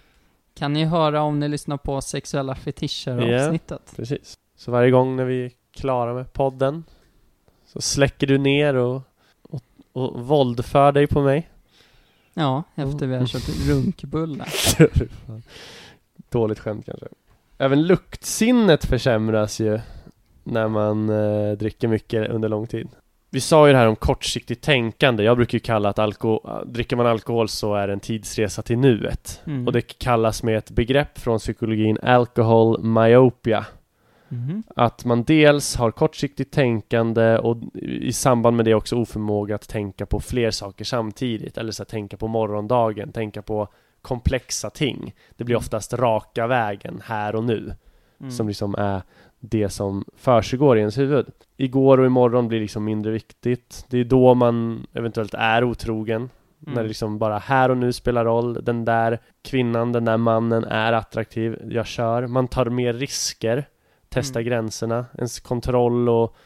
kan 0.56 0.72
ni 0.72 0.84
höra 0.84 1.22
om 1.22 1.40
ni 1.40 1.48
lyssnar 1.48 1.76
på 1.76 2.00
sexuella 2.00 2.54
fetischer 2.54 3.20
Ja. 3.30 3.44
avsnittet. 3.44 3.92
Precis. 3.96 4.38
Så 4.56 4.70
varje 4.70 4.90
gång 4.90 5.16
när 5.16 5.24
vi 5.24 5.44
är 5.44 5.50
klara 5.70 6.14
med 6.14 6.32
podden 6.32 6.84
så 7.66 7.80
släcker 7.80 8.26
du 8.26 8.38
ner 8.38 8.74
och, 8.74 9.02
och, 9.42 9.62
och 9.92 10.26
våldför 10.26 10.92
dig 10.92 11.06
på 11.06 11.22
mig. 11.22 11.48
Ja, 12.34 12.62
efter 12.74 13.06
vi 13.06 13.16
har 13.16 13.26
kört 13.26 13.48
runkbullar. 13.68 14.48
Dåligt 16.30 16.58
skämt 16.58 16.86
kanske. 16.86 17.06
Även 17.58 17.82
luktsinnet 17.86 18.84
försämras 18.84 19.60
ju 19.60 19.80
när 20.44 20.68
man 20.68 21.08
eh, 21.10 21.52
dricker 21.52 21.88
mycket 21.88 22.30
under 22.30 22.48
lång 22.48 22.66
tid. 22.66 22.88
Vi 23.30 23.40
sa 23.40 23.66
ju 23.66 23.72
det 23.72 23.78
här 23.78 23.88
om 23.88 23.96
kortsiktigt 23.96 24.62
tänkande. 24.64 25.22
Jag 25.24 25.36
brukar 25.36 25.56
ju 25.56 25.60
kalla 25.60 25.88
att 25.88 25.98
alko- 25.98 26.64
dricker 26.64 26.96
man 26.96 27.06
alkohol 27.06 27.48
så 27.48 27.74
är 27.74 27.86
det 27.86 27.92
en 27.92 28.00
tidsresa 28.00 28.62
till 28.62 28.78
nuet. 28.78 29.42
Mm. 29.46 29.66
Och 29.66 29.72
det 29.72 29.98
kallas 29.98 30.42
med 30.42 30.56
ett 30.58 30.70
begrepp 30.70 31.18
från 31.18 31.38
psykologin 31.38 31.98
alcohol 32.02 32.82
myopia. 32.82 33.66
Mhm. 34.28 34.62
Att 34.76 35.04
man 35.04 35.24
dels 35.24 35.76
har 35.76 35.90
kortsiktigt 35.90 36.52
tänkande 36.52 37.38
och 37.38 37.56
i 37.74 38.12
samband 38.12 38.56
med 38.56 38.64
det 38.64 38.74
också 38.74 38.96
oförmåga 38.96 39.54
att 39.54 39.68
tänka 39.68 40.06
på 40.06 40.20
fler 40.20 40.50
saker 40.50 40.84
samtidigt. 40.84 41.58
Eller 41.58 41.72
så 41.72 41.82
att 41.82 41.88
tänka 41.88 42.16
på 42.16 42.28
morgondagen, 42.28 43.12
tänka 43.12 43.42
på 43.42 43.68
komplexa 44.02 44.70
ting. 44.70 45.14
Det 45.36 45.44
blir 45.44 45.56
oftast 45.56 45.92
raka 45.92 46.46
vägen 46.46 47.02
här 47.04 47.34
och 47.34 47.44
nu 47.44 47.74
Mm. 48.20 48.30
som 48.30 48.48
liksom 48.48 48.74
är 48.74 49.02
det 49.40 49.68
som 49.68 50.04
försiggår 50.16 50.76
i 50.76 50.80
ens 50.80 50.98
huvud. 50.98 51.26
Igår 51.56 52.00
och 52.00 52.06
imorgon 52.06 52.48
blir 52.48 52.60
liksom 52.60 52.84
mindre 52.84 53.12
viktigt. 53.12 53.86
Det 53.88 53.98
är 53.98 54.04
då 54.04 54.34
man 54.34 54.86
eventuellt 54.92 55.34
är 55.34 55.64
otrogen. 55.64 56.30
När 56.58 56.82
det 56.82 56.88
liksom 56.88 57.18
bara 57.18 57.38
här 57.38 57.70
och 57.70 57.76
nu 57.76 57.92
spelar 57.92 58.24
roll. 58.24 58.54
Den 58.64 58.84
där 58.84 59.20
kvinnan, 59.42 59.92
den 59.92 60.04
där 60.04 60.16
mannen 60.16 60.64
är 60.64 60.92
attraktiv. 60.92 61.58
Jag 61.70 61.86
kör. 61.86 62.26
Man 62.26 62.48
tar 62.48 62.66
mer 62.66 62.92
risker. 62.92 63.68
Testar 64.08 64.40
Mm. 64.40 64.48
gränserna. 64.50 65.06
Ens 65.18 65.40
kontroll 65.40 66.08
och 66.08 66.36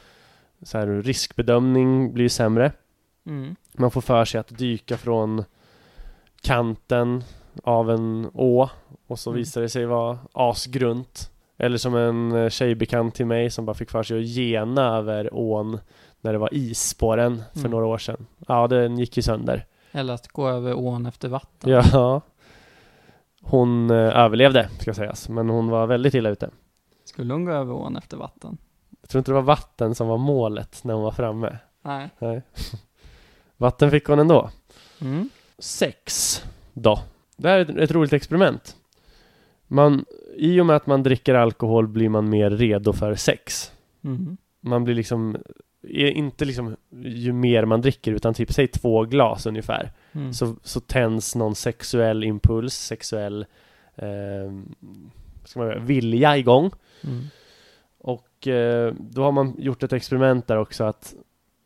så 0.62 0.78
här, 0.78 0.86
riskbedömning 0.86 2.12
blir 2.14 2.28
sämre. 2.28 2.72
Mm. 3.26 3.56
Man 3.78 3.90
får 3.90 4.00
för 4.00 4.24
sig 4.24 4.40
att 4.40 4.58
dyka 4.58 4.96
från 4.96 5.44
kanten 6.42 7.24
av 7.62 7.90
en 7.90 8.30
å 8.34 8.68
och 9.06 9.18
så 9.18 9.30
Mm. 9.30 9.38
visar 9.38 9.60
det 9.60 9.68
sig 9.68 9.86
vara 9.86 10.18
asgrunt. 10.32 11.30
Eller 11.62 11.78
som 11.78 11.94
en 11.94 12.32
eh, 12.32 12.48
tjejbekant 12.48 13.14
till 13.14 13.26
mig 13.26 13.50
som 13.50 13.64
bara 13.66 13.74
fick 13.74 13.90
för 13.90 14.02
sig 14.02 14.18
att 14.20 14.26
gena 14.28 14.96
över 14.96 15.34
ån 15.34 15.78
när 16.20 16.32
det 16.32 16.38
var 16.38 16.54
is 16.54 16.94
på 16.94 17.16
den 17.16 17.42
för 17.52 17.58
Mm. 17.60 17.70
några 17.70 17.86
år 17.86 17.98
sedan. 17.98 18.26
Ja, 18.48 18.66
den 18.66 18.98
gick 18.98 19.16
ju 19.16 19.22
sönder. 19.22 19.66
Eller 19.92 20.14
att 20.14 20.28
gå 20.28 20.48
över 20.48 20.74
ån 20.78 21.06
efter 21.06 21.28
vatten. 21.28 21.70
Ja. 21.92 22.20
Hon 23.42 23.90
eh, 23.90 23.96
överlevde, 23.96 24.68
ska 24.80 24.94
sägas, 24.94 25.28
men 25.28 25.48
hon 25.48 25.68
var 25.68 25.86
väldigt 25.86 26.14
illa 26.14 26.28
ute. 26.30 26.50
Skulle 27.04 27.32
hon 27.34 27.44
gå 27.44 27.52
över 27.52 27.72
ån 27.74 27.96
efter 27.96 28.16
vatten? 28.16 28.58
Jag 29.00 29.08
tror 29.10 29.18
inte 29.20 29.30
det 29.30 29.34
var 29.34 29.42
vatten 29.42 29.94
som 29.94 30.08
var 30.08 30.18
målet 30.18 30.84
när 30.84 30.94
hon 30.94 31.02
var 31.02 31.10
framme. 31.10 31.58
Nej. 31.82 32.08
Nej. 32.18 32.42
Vatten 33.56 33.90
fick 33.90 34.04
hon 34.06 34.18
ändå. 34.18 34.50
Mm. 35.00 35.28
Sex 35.58 36.42
då. 36.72 36.98
Det 37.36 37.48
här 37.48 37.56
är 37.58 37.62
ett, 37.62 37.76
ett 37.76 37.90
roligt 37.90 38.12
experiment. 38.12 38.76
Man, 39.72 40.04
I 40.36 40.60
och 40.60 40.66
med 40.66 40.76
att 40.76 40.86
man 40.86 41.02
dricker 41.02 41.34
alkohol 41.34 41.88
blir 41.88 42.08
man 42.08 42.28
mer 42.28 42.50
redo 42.50 42.92
för 42.92 43.14
sex. 43.14 43.72
Mm. 44.04 44.36
Man 44.60 44.84
blir 44.84 44.94
liksom, 44.94 45.36
är 45.82 46.10
inte 46.10 46.44
liksom 46.44 46.76
ju 47.04 47.32
mer 47.32 47.64
man 47.64 47.80
dricker 47.80 48.12
utan 48.12 48.34
typ 48.34 48.52
säg 48.52 48.66
två 48.66 49.04
glas 49.04 49.46
ungefär. 49.46 49.92
Mm. 50.12 50.32
Så, 50.32 50.56
så 50.62 50.80
tänds 50.80 51.34
någon 51.34 51.54
sexuell 51.54 52.24
impuls, 52.24 52.74
sexuell 52.74 53.46
eh, 53.96 54.52
ska 55.44 55.60
man 55.60 55.68
säga, 55.68 55.78
vilja 55.78 56.36
igång. 56.36 56.70
Mm. 57.04 57.24
Och 57.98 58.48
eh, 58.48 58.94
då 58.98 59.22
har 59.22 59.32
man 59.32 59.54
gjort 59.58 59.82
ett 59.82 59.92
experiment 59.92 60.46
där 60.46 60.56
också 60.56 60.84
att 60.84 61.14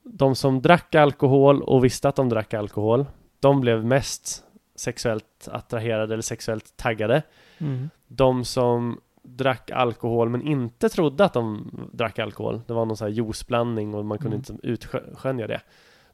de 0.02 0.34
som 0.34 0.62
drack 0.62 0.94
alkohol 0.94 1.62
och 1.62 1.84
visste 1.84 2.08
att 2.08 2.16
de 2.16 2.28
drack 2.28 2.54
alkohol, 2.54 3.06
de 3.40 3.60
blev 3.60 3.84
mest 3.84 4.44
sexuellt 4.76 5.48
attraherade 5.52 6.14
eller 6.14 6.22
sexuellt 6.22 6.76
taggade. 6.76 7.22
Mm. 7.64 7.90
De 8.08 8.44
som 8.44 9.00
drack 9.22 9.70
alkohol 9.70 10.28
men 10.28 10.42
inte 10.42 10.88
trodde 10.88 11.24
att 11.24 11.32
de 11.32 11.70
drack 11.92 12.18
alkohol, 12.18 12.60
det 12.66 12.72
var 12.74 12.84
någon 12.84 12.96
sån 12.96 13.08
här 13.08 13.12
juiceblandning 13.14 13.94
och 13.94 14.04
man 14.04 14.18
kunde 14.18 14.36
Mm. 14.36 14.44
inte 14.50 14.66
utskönja 14.66 15.46
det. 15.46 15.60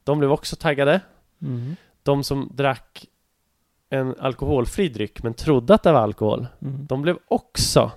De 0.04 0.18
blev 0.18 0.32
också 0.32 0.56
taggade. 0.56 1.00
Mm. 1.42 1.76
De 2.02 2.24
som 2.24 2.50
drack 2.54 3.06
en 3.90 4.14
alkoholfri 4.18 4.88
dryck 4.88 5.22
men 5.22 5.34
trodde 5.34 5.74
att 5.74 5.82
det 5.82 5.92
var 5.92 6.00
alkohol, 6.00 6.46
Mm. 6.60 6.86
de 6.86 7.02
blev 7.02 7.18
också 7.28 7.90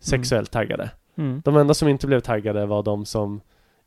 sexuellt 0.00 0.50
taggade. 0.50 0.90
Mm. 1.16 1.42
De 1.44 1.56
enda 1.56 1.74
som 1.74 1.88
inte 1.88 2.06
blev 2.06 2.20
taggade 2.20 2.66
var 2.66 2.82
de 2.82 3.04
som 3.06 3.40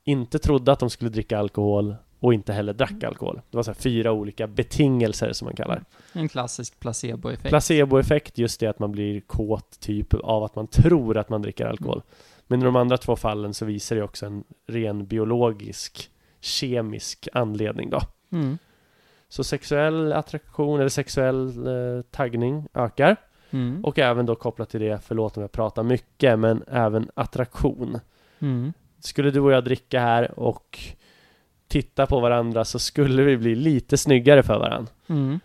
inte 0.04 0.40
trodde 0.40 0.72
att 0.72 0.80
de 0.80 0.90
skulle 0.90 1.10
dricka 1.12 1.40
alkohol 1.40 1.96
och 2.20 2.34
inte 2.34 2.54
heller 2.54 2.74
drack 2.74 3.04
alkohol. 3.04 3.42
Det 3.50 3.58
var 3.58 3.64
så 3.64 3.72
här 3.72 3.76
fyra 3.76 4.12
olika 4.12 4.48
betingelser 4.48 5.34
som 5.34 5.46
man 5.46 5.56
kallar. 5.56 5.84
En 6.14 6.30
klassisk 6.30 6.80
placeboeffekt. 6.80 7.50
Placeboeffekt, 7.50 8.38
just 8.38 8.60
det 8.60 8.68
att 8.68 8.80
man 8.80 8.92
blir 8.92 9.22
kåt 9.22 9.80
typ 9.80 10.14
av 10.14 10.44
att 10.44 10.56
man 10.56 10.68
tror 10.68 11.18
att 11.18 11.30
man 11.30 11.42
dricker 11.42 11.66
alkohol. 11.66 12.02
Men 12.48 12.62
i 12.62 12.66
de 12.66 12.76
andra 12.76 12.98
två 12.98 13.16
fallen 13.16 13.54
så 13.54 13.66
visar 13.66 13.96
det 13.96 14.04
också 14.04 14.26
en 14.26 14.44
ren 14.68 15.06
biologisk, 15.06 16.10
kemisk 16.40 17.28
anledning 17.34 17.90
då. 17.90 18.02
Mm. 18.32 18.58
Så 19.30 19.44
sexuell 19.44 20.14
attraktion 20.14 20.80
eller 20.80 20.90
sexuell 20.90 21.68
eh, 21.68 22.02
taggning 22.12 22.68
ökar. 22.74 23.16
Mm. 23.52 23.86
Och 23.86 24.00
även 24.00 24.26
då 24.26 24.36
kopplat 24.36 24.70
till 24.70 24.82
det, 24.82 25.00
förlåt 25.04 25.38
om 25.38 25.42
jag 25.42 25.52
pratar 25.52 25.84
mycket, 25.84 26.40
men 26.40 26.64
även 26.68 27.10
attraktion. 27.14 28.00
Mm. 28.40 28.74
Skulle 29.00 29.32
du 29.32 29.40
och 29.40 29.52
jag 29.52 29.64
dricka 29.64 30.00
här 30.00 30.40
och 30.40 30.80
titta 31.70 32.06
på 32.06 32.20
varandra 32.20 32.66
så 32.66 32.80
skulle 32.80 33.24
vi 33.24 33.38
bli 33.38 33.56
lite 33.56 33.98
snyggare 33.98 34.44
för 34.44 34.60
varandra. 34.60 34.92
Mm. 35.10 35.40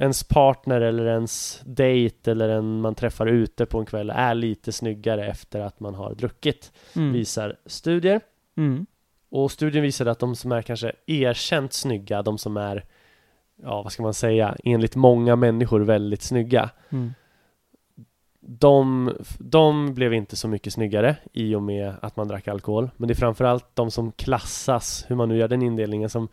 Ens 0.00 0.24
partner 0.24 0.80
eller 0.80 1.06
ens 1.06 1.60
date 1.64 2.30
eller 2.30 2.48
en 2.48 2.80
man 2.80 2.94
träffar 2.94 3.26
ute 3.26 3.66
på 3.66 3.78
en 3.78 3.86
kväll 3.86 4.10
är 4.10 4.34
lite 4.34 4.72
snyggare 4.72 5.26
efter 5.26 5.60
att 5.60 5.80
man 5.80 5.94
har 5.94 6.14
druckit, 6.14 6.72
Mm. 6.96 7.12
visar 7.12 7.56
studier. 7.66 8.20
Mm. 8.56 8.86
Och 9.30 9.50
studien 9.52 9.82
visade 9.82 10.10
att 10.10 10.18
de 10.18 10.36
som 10.36 10.52
är 10.52 10.62
kanske 10.62 10.92
erkänt 11.06 11.72
snygga, 11.72 12.22
de 12.22 12.38
som 12.38 12.56
är, 12.56 12.84
ja 13.62 13.82
vad 13.82 13.92
ska 13.92 14.02
man 14.02 14.14
säga, 14.14 14.56
enligt 14.64 14.96
många 14.96 15.36
människor 15.36 15.80
väldigt 15.80 16.22
snygga, 16.22 16.70
Mm. 16.90 17.14
De, 18.46 19.12
de 19.38 19.94
blev 19.94 20.14
inte 20.14 20.36
så 20.36 20.48
mycket 20.48 20.72
snyggare 20.72 21.16
i 21.32 21.54
och 21.54 21.62
med 21.62 21.94
att 22.02 22.16
man 22.16 22.28
drack 22.28 22.48
alkohol. 22.48 22.90
Men 22.96 23.08
det 23.08 23.12
är 23.12 23.16
framförallt 23.16 23.66
de 23.76 23.90
som 23.90 24.12
klassas, 24.12 25.04
hur 25.08 25.16
man 25.16 25.28
nu 25.28 25.36
gör 25.36 25.48
den 25.48 25.62
indelningen, 25.62 26.10
som 26.10 26.28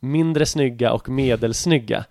mindre 0.00 0.46
snygga 0.46 0.92
och 0.92 1.08
medelsnygga. 1.08 2.04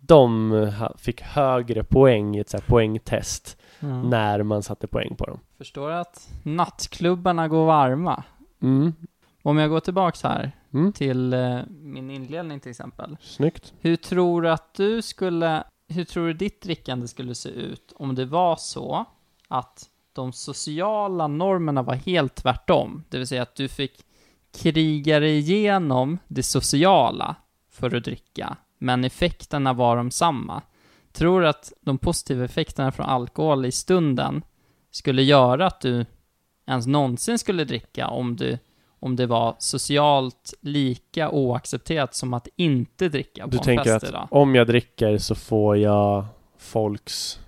De 0.00 0.72
fick 0.96 1.20
högre 1.22 1.84
poäng 1.84 2.36
i 2.36 2.40
ett 2.40 2.48
så 2.48 2.56
här 2.56 2.64
poängtest 2.68 3.56
Mm. 3.82 4.10
när 4.10 4.42
man 4.42 4.62
satte 4.62 4.86
poäng 4.86 5.14
på 5.16 5.26
dem. 5.26 5.38
Förstår 5.58 5.90
att 5.90 6.28
nattklubbarna 6.42 7.48
går 7.48 7.66
varma. 7.66 8.24
Mm. 8.62 8.92
Om 9.42 9.58
jag 9.58 9.70
går 9.70 9.80
tillbaks 9.80 10.22
här 10.22 10.52
Mm. 10.74 10.92
till 10.92 11.32
eh, 11.32 11.58
min 11.68 12.10
inledning 12.10 12.60
till 12.60 12.70
exempel. 12.70 13.16
Snyggt. 13.20 13.72
Hur 13.80 13.96
tror 13.96 14.42
du 14.42 14.50
att 14.50 14.74
du 14.74 15.02
skulle, 15.02 15.64
hur 15.90 16.04
tror 16.04 16.26
du 16.26 16.32
ditt 16.32 16.60
drickande 16.62 17.08
skulle 17.08 17.34
se 17.34 17.48
ut 17.48 17.92
om 17.96 18.14
det 18.14 18.24
var 18.24 18.56
så 18.56 19.04
att 19.48 19.88
de 20.12 20.32
sociala 20.32 21.26
normerna 21.26 21.82
var 21.82 21.94
helt 21.94 22.34
tvärtom? 22.34 23.04
Det 23.08 23.18
vill 23.18 23.26
säga 23.26 23.42
att 23.42 23.54
du 23.54 23.68
fick 23.68 24.04
kriga 24.52 25.20
dig 25.20 25.38
igenom 25.38 26.18
det 26.28 26.42
sociala 26.42 27.36
för 27.70 27.94
att 27.94 28.04
dricka, 28.04 28.56
men 28.78 29.04
effekterna 29.04 29.72
var 29.72 29.96
de 29.96 30.10
samma. 30.10 30.62
Tror 31.12 31.40
du 31.40 31.48
att 31.48 31.72
de 31.80 31.98
positiva 31.98 32.44
effekterna 32.44 32.92
från 32.92 33.06
alkohol 33.06 33.66
i 33.66 33.72
stunden 33.72 34.42
skulle 34.90 35.22
göra 35.22 35.66
att 35.66 35.80
du 35.80 36.06
ens 36.66 36.86
någonsin 36.86 37.38
skulle 37.38 37.64
dricka 37.64 38.08
om 38.08 38.36
du 38.36 38.58
om 39.00 39.16
det 39.16 39.26
var 39.26 39.54
socialt 39.58 40.54
lika 40.60 41.30
oaccepterat 41.30 42.14
som 42.14 42.34
att 42.34 42.48
inte 42.56 43.08
dricka 43.08 43.44
på 43.44 43.50
Du 43.50 43.56
en 43.58 43.62
tänker 43.64 43.84
fest 43.84 44.04
att 44.04 44.10
idag. 44.10 44.28
om 44.30 44.54
jag 44.54 44.66
dricker 44.66 45.18
så 45.18 45.34
får 45.34 45.76
jag 45.76 46.24
folks 46.58 47.40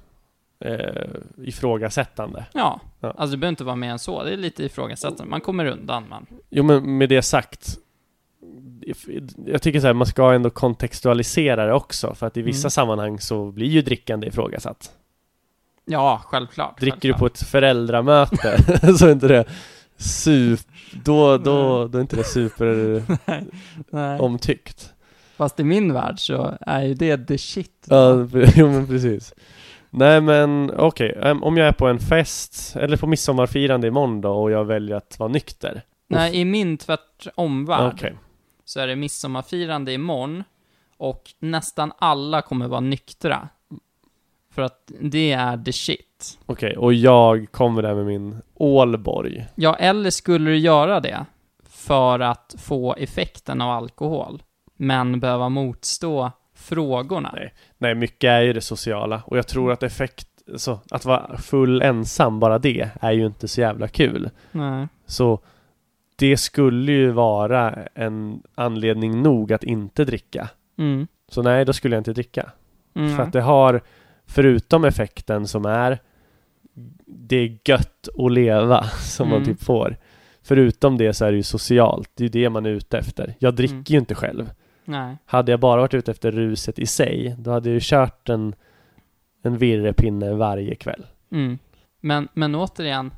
eh, 0.64 1.06
ifrågasättande. 1.44 2.44
Ja, 2.52 2.80
Ja. 3.00 3.08
alltså 3.16 3.30
det 3.30 3.36
behöver 3.36 3.48
inte 3.52 3.64
vara 3.64 3.76
mer 3.76 3.90
än 3.90 3.98
så. 3.98 4.22
Det 4.24 4.32
är 4.32 4.36
lite 4.36 4.64
ifrågasättande. 4.64 5.24
Man 5.30 5.40
kommer 5.40 5.64
undan, 5.66 6.08
man. 6.08 6.26
Jo 6.50 6.62
men 6.64 6.98
med 6.98 7.08
det 7.08 7.22
sagt 7.22 7.78
Jag 9.46 9.62
tycker 9.62 9.80
så 9.80 9.86
här, 9.86 9.94
man 9.94 10.06
ska 10.06 10.32
ändå 10.32 10.50
kontextualisera 10.50 11.66
det 11.66 11.72
också 11.72 12.14
för 12.14 12.26
att 12.26 12.36
i 12.36 12.42
vissa 12.42 12.66
Mm. 12.66 12.70
sammanhang 12.70 13.20
så 13.20 13.50
blir 13.50 13.66
ju 13.66 13.82
drickande 13.82 14.26
ifrågasatt. 14.26 14.90
Ja, 15.84 16.20
självklart. 16.24 16.80
Dricker 16.80 16.96
du 16.96 17.00
självklart. 17.00 17.18
på 17.18 17.26
ett 17.26 17.42
föräldramöte 17.42 18.58
så 18.98 19.06
är 19.06 19.12
inte 19.12 19.28
det 19.28 19.44
super, 20.02 20.74
då, 21.04 21.38
då, 21.38 21.88
då 21.88 21.98
är 21.98 22.02
inte 22.02 22.16
det 22.16 22.24
super 22.24 23.02
Nej. 23.90 24.18
omtyckt. 24.18 24.92
Fast 25.36 25.60
i 25.60 25.64
min 25.64 25.92
värld 25.92 26.18
så 26.18 26.58
är 26.60 26.82
ju 26.82 26.94
det 26.94 27.26
the 27.26 27.38
shit. 27.38 27.86
Ja, 27.88 28.12
jo 28.56 28.70
men 28.70 28.86
precis. 28.86 29.34
Nej 29.90 30.20
men 30.20 30.70
okej, 30.76 31.18
em, 31.22 31.42
om 31.42 31.56
jag 31.56 31.68
är 31.68 31.72
på 31.72 31.86
en 31.88 31.98
fest 31.98 32.76
eller 32.76 32.96
på 32.96 33.06
midsommarfirande 33.06 33.86
imorgon 33.86 34.20
då 34.20 34.32
och 34.32 34.50
jag 34.50 34.64
väljer 34.64 34.96
att 34.96 35.18
vara 35.18 35.28
nykter. 35.28 35.82
Nej, 36.08 36.36
i 36.36 36.44
min 36.44 36.78
tvärtomvärld 36.78 37.92
Okej. 37.94 38.14
så 38.64 38.80
är 38.80 38.86
det 38.86 38.96
midsommarfirande 38.96 39.92
imorgon 39.92 40.44
och 40.96 41.22
nästan 41.38 41.92
alla 41.98 42.42
kommer 42.42 42.68
vara 42.68 42.80
nyktra. 42.80 43.48
För 44.54 44.62
att 44.62 44.92
det 45.00 45.32
är 45.32 45.64
the 45.64 45.72
shit. 45.72 46.38
Okej, 46.46 46.76
och 46.76 46.94
jag 46.94 47.46
kommer 47.50 47.82
där 47.82 47.94
med 47.94 48.06
min 48.06 48.36
Ålborg. 48.54 49.46
Ja, 49.54 49.76
eller 49.76 50.10
skulle 50.10 50.50
du 50.50 50.58
göra 50.58 51.00
det 51.00 51.26
för 51.64 52.20
att 52.20 52.54
få 52.58 52.94
effekten 52.94 53.60
av 53.60 53.70
alkohol, 53.70 54.42
men 54.76 55.20
behöva 55.20 55.48
motstå 55.48 56.30
frågorna? 56.54 57.32
Nej. 57.36 57.54
Nej, 57.78 57.94
mycket 57.94 58.28
är 58.28 58.40
ju 58.40 58.52
det 58.52 58.60
sociala 58.60 59.22
och 59.26 59.38
jag 59.38 59.46
tror 59.46 59.72
att 59.72 59.82
effekt, 59.82 60.28
så 60.56 60.80
att 60.90 61.04
vara 61.04 61.38
full 61.38 61.82
ensam, 61.82 62.40
bara 62.40 62.58
det, 62.58 62.90
är 63.00 63.12
ju 63.12 63.26
inte 63.26 63.48
så 63.48 63.60
jävla 63.60 63.88
kul. 63.88 64.30
Nej. 64.52 64.88
Så 65.06 65.40
det 66.16 66.36
skulle 66.36 66.92
ju 66.92 67.10
vara 67.10 67.74
en 67.94 68.42
anledning 68.54 69.22
nog 69.22 69.52
att 69.52 69.64
inte 69.64 70.04
dricka. 70.04 70.48
Mm. 70.78 71.06
Så 71.28 71.42
nej, 71.42 71.64
då 71.64 71.72
skulle 71.72 71.96
jag 71.96 72.00
inte 72.00 72.12
dricka. 72.12 72.50
Mm. 72.94 73.16
För 73.16 73.22
att 73.22 73.32
det 73.32 73.40
har, 73.40 73.82
förutom 74.32 74.84
effekten 74.84 75.46
som 75.46 75.64
är 75.64 75.98
det 77.06 77.36
är 77.36 77.58
gött 77.64 78.08
att 78.18 78.32
leva 78.32 78.84
som 79.00 79.28
man 79.28 79.42
Mm. 79.42 79.48
typ 79.54 79.62
får. 79.64 79.96
Förutom 80.42 80.98
det 80.98 81.12
så 81.14 81.24
är 81.24 81.30
det 81.30 81.36
ju 81.36 81.42
socialt, 81.42 82.10
det 82.14 82.22
är 82.22 82.28
ju 82.28 82.42
det 82.42 82.50
man 82.50 82.66
är 82.66 82.70
ute 82.70 82.98
efter. 82.98 83.34
Jag 83.38 83.54
dricker 83.54 83.72
Mm. 83.74 83.84
ju 83.86 83.98
inte 83.98 84.14
själv. 84.14 84.50
Nej. 84.84 85.16
Hade 85.24 85.50
jag 85.52 85.60
bara 85.60 85.80
varit 85.80 85.94
ute 85.94 86.10
efter 86.10 86.30
ruset 86.30 86.78
i 86.78 86.86
sig, 86.86 87.34
då 87.38 87.50
hade 87.50 87.68
jag 87.68 87.74
ju 87.74 87.80
kört 87.82 88.28
en, 88.28 88.54
en 89.42 89.58
virrepinne 89.58 90.32
varje 90.34 90.74
kväll. 90.74 91.06
Mm. 91.32 91.58
Men, 92.00 92.28
men 92.34 92.54
återigen, 92.54 93.10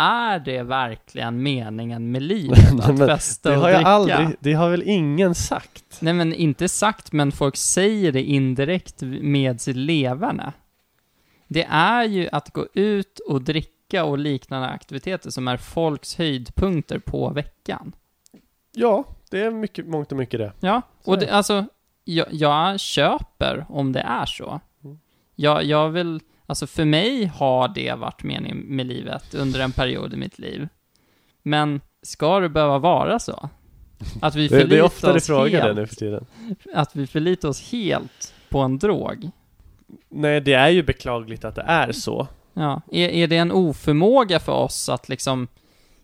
är 0.00 0.38
det 0.38 0.62
verkligen 0.62 1.42
meningen 1.42 2.10
med 2.10 2.22
livet? 2.32 2.72
Att 2.80 2.98
Men 2.98 3.08
festa 3.08 3.50
det 3.50 3.56
och 3.56 3.62
har 3.62 3.68
dricka? 3.70 3.80
jag 3.82 3.90
aldrig, 3.90 4.36
det 4.40 4.52
har 4.52 4.70
väl 4.70 4.82
ingen 4.86 5.34
sagt? 5.34 5.98
Nej 6.00 6.14
men 6.14 6.34
inte 6.34 6.68
sagt, 6.68 7.12
men 7.12 7.32
folk 7.32 7.56
säger 7.56 8.12
det 8.12 8.22
indirekt 8.22 9.02
med 9.02 9.60
sitt 9.60 9.76
levande. 9.76 10.52
Det 11.48 11.66
är 11.70 12.04
ju 12.04 12.28
att 12.32 12.50
gå 12.52 12.66
ut 12.74 13.18
och 13.18 13.42
dricka 13.42 14.04
och 14.04 14.18
liknande 14.18 14.68
aktiviteter 14.68 15.30
som 15.30 15.48
är 15.48 15.56
folks 15.56 16.18
höjdpunkter 16.18 16.98
på 16.98 17.30
veckan. 17.30 17.92
Ja, 18.72 19.04
det 19.30 19.40
är 19.40 19.50
mycket, 19.50 19.86
mångt 19.86 20.12
och 20.12 20.18
mycket 20.18 20.40
det. 20.40 20.52
Ja, 20.60 20.82
och 21.04 21.18
det, 21.18 21.26
det. 21.26 21.32
alltså, 21.32 21.64
jag, 22.04 22.26
jag 22.30 22.80
köper 22.80 23.66
om 23.68 23.92
det 23.92 24.00
är 24.00 24.26
så. 24.26 24.60
Mm. 24.84 24.98
Jag, 25.34 25.64
jag 25.64 25.88
vill, 25.88 26.20
alltså 26.50 26.66
för 26.66 26.84
mig 26.84 27.24
har 27.26 27.68
det 27.68 27.92
varit 27.94 28.22
meningen 28.22 28.56
med 28.58 28.86
livet 28.86 29.34
under 29.34 29.60
en 29.60 29.72
period 29.72 30.14
i 30.14 30.16
mitt 30.16 30.38
liv. 30.38 30.68
Men 31.42 31.80
ska 32.02 32.40
det 32.40 32.48
behöva 32.48 32.78
vara 32.78 33.18
så? 33.18 33.48
Att 34.22 34.34
vi 34.34 34.48
Det, 34.48 34.54
det 34.56 34.60
är 34.62 34.66
förlitar 34.66 34.84
ofta 34.86 35.12
oss 35.14 35.26
frågar 35.26 35.62
helt, 35.62 35.76
nu 35.76 35.86
för 35.86 35.94
tiden. 35.96 36.26
att 36.74 36.96
vi 36.96 37.06
förlitar 37.06 37.48
oss 37.48 37.72
helt 37.72 38.34
på 38.48 38.58
en 38.60 38.78
drog. 38.78 39.30
Nej, 40.08 40.40
det 40.40 40.52
är 40.52 40.68
ju 40.68 40.82
beklagligt 40.82 41.44
att 41.44 41.54
det 41.54 41.62
är 41.66 41.92
så. 41.92 42.28
Ja, 42.54 42.80
är, 42.92 43.08
är 43.08 43.26
det 43.26 43.36
en 43.36 43.52
oförmåga 43.52 44.40
för 44.40 44.52
oss 44.52 44.88
att 44.88 45.08
liksom 45.08 45.48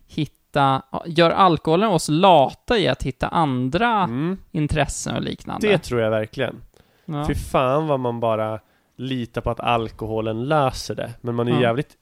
hitta, 0.07 0.81
gör 1.05 1.31
alkoholen 1.31 1.89
oss 1.89 2.09
lata 2.09 2.77
i 2.77 2.87
att 2.87 3.03
hitta 3.03 3.27
andra 3.27 4.03
Mm. 4.03 4.37
intressen 4.51 5.15
och 5.15 5.21
liknande? 5.21 5.67
Det 5.67 5.77
tror 5.77 6.01
jag 6.01 6.09
verkligen. 6.09 6.55
ja. 7.05 7.25
Fy 7.27 7.35
fan 7.35 7.87
vad 7.87 7.99
man 7.99 8.19
bara 8.19 8.59
litar 8.97 9.41
på 9.41 9.49
att 9.51 9.59
alkoholen 9.59 10.45
löser 10.47 10.95
det. 10.95 11.13
Men 11.21 11.35
man 11.35 11.47
är 11.47 11.51
ju 11.51 11.57
Ja. 11.57 11.63
jävligt 11.63 11.97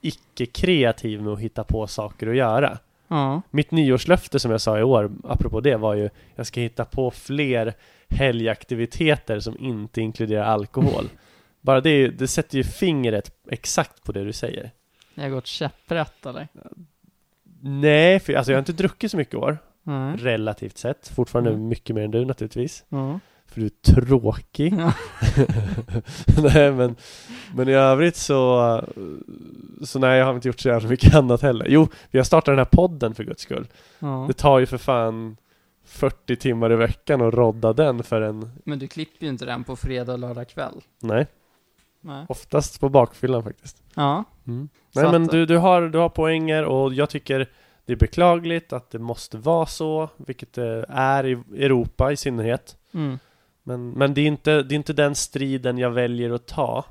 icke-kreativ 0.00 1.22
med 1.22 1.32
att 1.32 1.40
hitta 1.40 1.64
på 1.64 1.86
saker 1.86 2.26
att 2.26 2.36
göra. 2.36 2.78
ja. 3.08 3.42
Mitt 3.50 3.70
nyårslöfte 3.70 4.38
som 4.38 4.50
jag 4.50 4.60
sa 4.60 4.78
i 4.78 4.82
år, 4.82 5.12
apropå 5.24 5.60
det, 5.60 5.76
var 5.76 5.94
ju 5.94 6.10
jag 6.34 6.46
ska 6.46 6.60
hitta 6.60 6.84
på 6.84 7.10
fler 7.10 7.74
helgaktiviteter 8.08 9.40
som 9.40 9.58
inte 9.58 10.00
inkluderar 10.00 10.44
alkohol. 10.44 11.04
Bara 11.60 11.80
det, 11.80 12.08
det 12.08 12.28
sätter 12.28 12.58
ju 12.58 12.64
fingret 12.64 13.32
exakt 13.50 14.02
på 14.04 14.12
det 14.12 14.24
du 14.24 14.32
säger. 14.32 14.70
Jag 15.14 15.22
har 15.22 15.30
gått 15.30 15.46
käpprätt 15.46 16.26
eller? 16.26 16.48
Nej, 17.60 18.20
för 18.20 18.32
alltså 18.32 18.52
jag 18.52 18.56
har 18.56 18.60
inte 18.60 18.72
druckit 18.72 19.10
så 19.10 19.16
mycket 19.16 19.34
år, 19.34 19.58
Nej. 19.82 20.16
relativt 20.16 20.78
sett. 20.78 21.08
Fortfarande 21.08 21.50
Mm. 21.50 21.68
mycket 21.68 21.94
mer 21.96 22.02
än 22.04 22.10
du 22.10 22.24
naturligtvis. 22.24 22.84
Ja. 22.88 23.20
För 23.56 23.60
du 23.60 23.66
är 23.66 23.94
tråkig. 23.94 24.74
Ja. 24.78 24.92
nej 26.42 26.72
men, 26.72 26.96
men 27.54 27.68
i 27.68 27.72
övrigt 27.72 28.16
så, 28.16 28.80
så 29.84 29.98
nej 29.98 30.18
jag 30.18 30.26
har 30.26 30.34
inte 30.34 30.48
gjort 30.48 30.60
så 30.60 30.68
jävla 30.68 30.88
mycket 30.88 31.14
annat 31.14 31.42
heller. 31.42 31.66
Jo, 31.68 31.88
vi 32.10 32.18
har 32.18 32.24
startat 32.24 32.46
den 32.52 32.58
här 32.58 32.64
podden 32.64 33.14
för 33.14 33.24
guds 33.24 33.42
skull. 33.42 33.66
Ja. 33.98 34.24
Det 34.28 34.32
tar 34.34 34.58
ju 34.58 34.66
för 34.66 34.78
fan 34.78 35.36
40 35.84 36.36
timmar 36.36 36.72
i 36.72 36.76
veckan 36.76 37.22
att 37.22 37.34
rodda 37.34 37.72
den 37.72 38.02
för 38.02 38.20
en, 38.20 38.50
Men 38.64 38.78
du 38.78 38.88
klipper 38.88 39.24
ju 39.24 39.30
inte 39.30 39.44
den 39.44 39.64
på 39.64 39.76
fredag 39.76 40.12
och 40.12 40.18
lördag 40.18 40.48
kväll. 40.48 40.80
nej, 41.02 41.26
Nej. 42.00 42.26
oftast 42.28 42.80
på 42.80 42.88
bakfyllan 42.88 43.42
faktiskt. 43.42 43.82
Ja. 43.94 44.24
Nej 44.44 44.66
Så 44.92 45.12
men 45.12 45.22
att- 45.24 45.30
du, 45.30 45.46
du, 45.46 45.56
har, 45.56 45.82
du 45.82 45.98
har 45.98 46.08
poänger 46.08 46.64
och 46.64 46.94
jag 46.94 47.10
tycker 47.10 47.46
det 47.86 47.92
är 47.92 47.96
beklagligt 47.96 48.72
att 48.72 48.90
det 48.90 48.98
måste 48.98 49.38
vara 49.38 49.66
så, 49.66 50.08
vilket 50.16 50.52
det 50.52 50.84
är 50.88 51.26
i 51.26 51.32
Europa 51.64 52.12
i 52.12 52.16
synnerhet. 52.16 52.76
Mm. 52.94 53.18
Men, 53.66 53.90
men 53.90 54.14
det, 54.14 54.20
är 54.20 54.26
inte, 54.26 54.62
det 54.62 54.74
är 54.74 54.76
inte 54.76 54.92
den 54.92 55.14
striden 55.14 55.78
jag 55.78 55.90
väljer 55.90 56.30
att 56.30 56.46
ta 56.46 56.84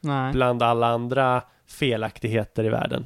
Nej. 0.00 0.32
bland 0.32 0.62
alla 0.62 0.86
andra 0.86 1.42
felaktigheter 1.66 2.64
i 2.64 2.68
världen. 2.68 3.04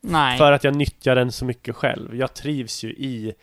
Nej. 0.00 0.38
För 0.38 0.52
att 0.52 0.64
jag 0.64 0.76
nyttjar 0.76 1.14
den 1.14 1.32
så 1.32 1.44
mycket 1.44 1.76
själv. 1.76 2.16
Jag 2.16 2.34
trivs 2.34 2.84
ju 2.84 2.88
i 2.90 3.34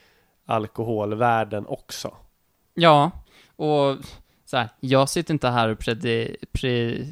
alkoholvärlden 0.45 1.65
också. 1.67 2.13
Ja. 2.73 3.11
Och 3.55 3.97
så 4.45 4.57
här, 4.57 4.69
jag 4.79 5.09
sitter 5.09 5.33
inte 5.33 5.49
här 5.49 5.69
och 5.69 5.79
predi, 5.79 6.35
pre, 6.51 7.05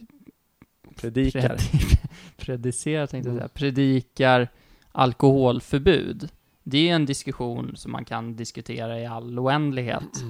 Predikar. 0.96 1.42
predi, 1.42 1.98
predicerar 2.38 3.08
tänkte 3.08 3.30
jag 3.30 3.38
säga, 3.38 3.50
predikar 3.50 4.48
alkoholförbud. 4.92 6.30
Det 6.64 6.90
är 6.90 6.96
en 6.96 7.06
diskussion 7.06 7.76
som 7.76 7.92
man 7.92 8.06
kan 8.06 8.36
diskutera 8.36 9.00
i 9.00 9.06
all 9.06 9.40
oändlighet. 9.40 10.24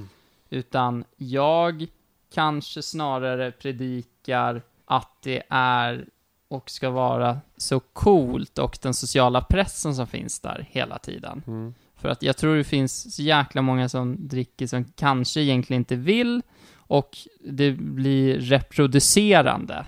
Utan 0.50 1.04
jag 1.18 1.88
kanske 2.34 2.82
snarare 2.82 3.52
predikar 3.52 4.62
att 4.86 5.12
det 5.22 5.44
är 5.50 6.06
och 6.48 6.70
ska 6.70 6.90
vara 6.90 7.40
så 7.58 7.80
coolt 7.80 8.58
och 8.58 8.78
den 8.82 8.94
sociala 8.94 9.42
pressen 9.42 9.96
som 9.96 10.08
finns 10.08 10.40
där 10.40 10.68
hela 10.72 11.00
tiden. 11.00 11.44
Mm. 11.48 11.74
För 11.96 12.10
att 12.10 12.24
jag 12.24 12.38
tror 12.38 12.56
det 12.56 12.64
finns 12.64 13.16
så 13.16 13.22
jäkla 13.22 13.62
många 13.62 13.90
som 13.90 14.28
dricker 14.28 14.68
som 14.68 14.86
kanske 14.96 15.42
egentligen 15.42 15.82
inte 15.82 15.96
vill 15.96 16.42
och 16.76 17.18
det 17.40 17.72
blir 17.72 18.40
reproducerande. 18.40 19.86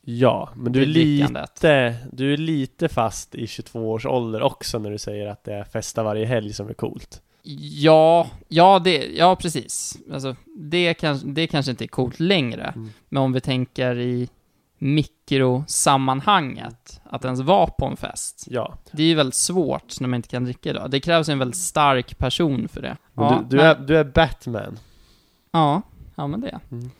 Ja, 0.00 0.48
men 0.56 0.72
du 0.72 0.82
är 0.82 0.86
lite, 0.86 1.96
du 2.12 2.32
är 2.32 2.36
lite 2.36 2.88
fast 2.88 3.34
i 3.34 3.46
22 3.46 3.90
års 3.90 4.06
ålder 4.06 4.42
också 4.42 4.78
när 4.78 4.90
du 4.90 4.98
säger 4.98 5.26
att 5.26 5.44
det 5.44 5.54
är 5.54 5.64
festa 5.64 6.02
varje 6.02 6.26
helg 6.26 6.52
som 6.52 6.68
är 6.68 6.74
coolt. 6.74 7.22
Ja, 7.42 8.30
ja, 8.48 8.78
det, 8.78 9.06
ja 9.06 9.36
precis. 9.36 9.98
Alltså, 10.12 10.36
det, 10.56 10.94
kanske, 10.94 11.26
det 11.26 11.46
kanske 11.46 11.70
inte 11.70 11.84
är 11.84 11.88
coolt 11.88 12.20
längre. 12.20 12.72
Mm. 12.76 12.90
Men 13.08 13.22
om 13.22 13.32
vi 13.32 13.40
tänker 13.40 13.98
i 13.98 14.28
mikrosammanhanget, 14.78 17.00
att 17.04 17.24
ens 17.24 17.40
vara 17.40 17.66
på 17.66 17.86
en 17.86 17.96
fest. 17.96 18.44
Ja, 18.50 18.78
Det 18.92 19.02
är 19.02 19.06
ju 19.06 19.14
väldigt 19.14 19.34
svårt 19.34 20.00
när 20.00 20.08
man 20.08 20.16
inte 20.16 20.28
kan 20.28 20.44
dricka 20.44 20.70
idag. 20.70 20.90
Det 20.90 21.00
krävs 21.00 21.28
en 21.28 21.38
väldigt 21.38 21.60
stark 21.60 22.18
person 22.18 22.68
för 22.68 22.82
det. 22.82 22.96
ja, 23.14 23.44
du, 23.48 23.56
du, 23.56 23.62
är, 23.62 23.78
du 23.78 23.96
är 23.96 24.04
Batman. 24.04 24.78
Ja, 25.50 25.82
ja 26.14 26.26
men 26.26 26.40
det. 26.40 26.60
Mm. 26.70 26.90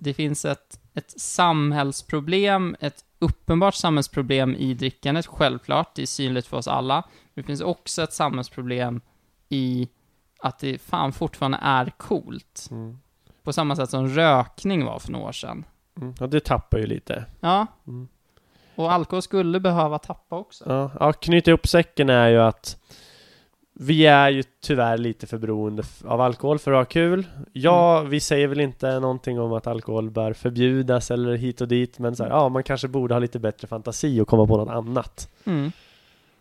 Det 0.00 0.14
finns 0.14 0.44
ett, 0.44 0.80
ett 0.94 1.20
samhällsproblem, 1.20 2.76
ett 2.80 3.04
uppenbart 3.18 3.74
samhällsproblem 3.74 4.54
i 4.54 4.74
drickandet, 4.74 5.26
självklart. 5.26 5.94
Det 5.94 6.02
är 6.02 6.06
synligt 6.06 6.46
för 6.46 6.56
oss 6.56 6.68
alla. 6.68 7.02
Det 7.34 7.42
finns 7.42 7.60
också 7.60 8.02
ett 8.02 8.12
samhällsproblem 8.12 9.00
i 9.48 9.88
att 10.40 10.58
det 10.58 10.78
fan 10.78 11.12
fortfarande 11.12 11.58
är 11.62 11.92
coolt. 11.96 12.68
Mm. 12.70 12.98
På 13.42 13.52
samma 13.52 13.76
sätt 13.76 13.90
som 13.90 14.08
rökning 14.08 14.84
var 14.84 14.98
för 14.98 15.12
några 15.12 15.26
år 15.26 15.32
sedan. 15.32 15.64
Mm. 16.00 16.14
Ja, 16.20 16.26
det 16.26 16.44
tappar 16.44 16.78
ju 16.78 16.86
lite. 16.86 17.24
Ja. 17.40 17.66
Mm. 17.86 18.08
Och 18.74 18.92
alkohol 18.92 19.22
skulle 19.22 19.60
behöva 19.60 19.98
tappa 19.98 20.36
också. 20.36 20.64
Ja, 20.66 20.90
ja, 21.00 21.12
knyta 21.12 21.50
ihop 21.50 21.66
säcken 21.66 22.10
är 22.10 22.28
ju 22.28 22.38
att 22.38 22.78
vi 23.72 24.06
är 24.06 24.30
ju 24.30 24.42
tyvärr 24.60 24.98
lite 24.98 25.26
för 25.26 25.38
beroende 25.38 25.82
av 26.04 26.20
alkohol 26.20 26.58
för 26.58 26.72
att 26.72 26.78
ha 26.78 26.84
kul. 26.84 27.26
Ja, 27.52 28.00
vi 28.00 28.20
säger 28.20 28.48
väl 28.48 28.60
inte 28.60 29.00
någonting 29.00 29.40
om 29.40 29.52
att 29.52 29.66
alkohol 29.66 30.10
bör 30.10 30.32
förbjudas 30.32 31.10
eller 31.10 31.36
hit 31.36 31.60
och 31.60 31.68
dit, 31.68 31.98
men 31.98 32.16
så 32.16 32.22
här, 32.22 32.30
ja, 32.30 32.48
man 32.48 32.62
kanske 32.62 32.88
borde 32.88 33.14
ha 33.14 33.18
lite 33.18 33.38
bättre 33.38 33.68
fantasi 33.68 34.20
och 34.20 34.28
komma 34.28 34.46
på 34.46 34.56
något 34.56 34.68
annat. 34.68 35.30
Mm. 35.44 35.72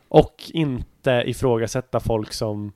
Och 0.08 0.43
inte 0.47 1.24
ifrågasätta 1.26 1.99
folk 1.99 2.34
som 2.34 2.72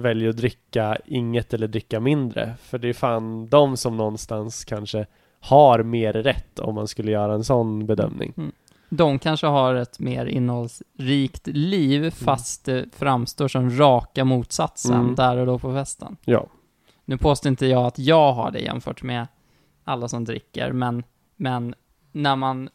väljer 0.00 0.28
att 0.30 0.36
dricka 0.36 0.96
inget 1.06 1.54
eller 1.54 1.68
dricka 1.68 2.00
mindre. 2.00 2.54
För 2.62 2.78
det 2.78 2.88
är 2.88 2.92
fan 2.92 3.48
de 3.48 3.76
som 3.76 3.96
någonstans 3.96 4.64
kanske 4.64 5.06
har 5.40 5.82
mer 5.82 6.12
rätt 6.12 6.58
om 6.58 6.74
man 6.74 6.88
skulle 6.88 7.10
göra 7.12 7.34
en 7.34 7.44
sån 7.44 7.86
bedömning. 7.86 8.52
De 8.88 9.18
kanske 9.18 9.46
har 9.46 9.74
ett 9.74 9.98
mer 9.98 10.26
innehållsrikt 10.26 11.46
liv, 11.46 12.10
fast 12.10 12.64
det 12.64 12.84
framstår 12.96 13.48
som 13.48 13.70
raka 13.70 14.24
motsatsen 14.24 15.00
Mm. 15.00 15.14
där 15.14 15.36
och 15.36 15.46
då 15.46 15.58
på 15.58 15.72
festen. 15.72 16.16
Ja. 16.24 16.46
Nu 17.04 17.16
påstår 17.18 17.50
inte 17.50 17.66
jag 17.66 17.86
att 17.86 17.98
jag 17.98 18.32
har 18.32 18.50
det 18.50 18.60
jämfört 18.60 19.02
med 19.02 19.26
alla 19.84 20.08
som 20.08 20.24
dricker, 20.24 20.72
men, 20.72 21.02
men 21.36 21.74
när 22.12 22.36
man 22.36 22.68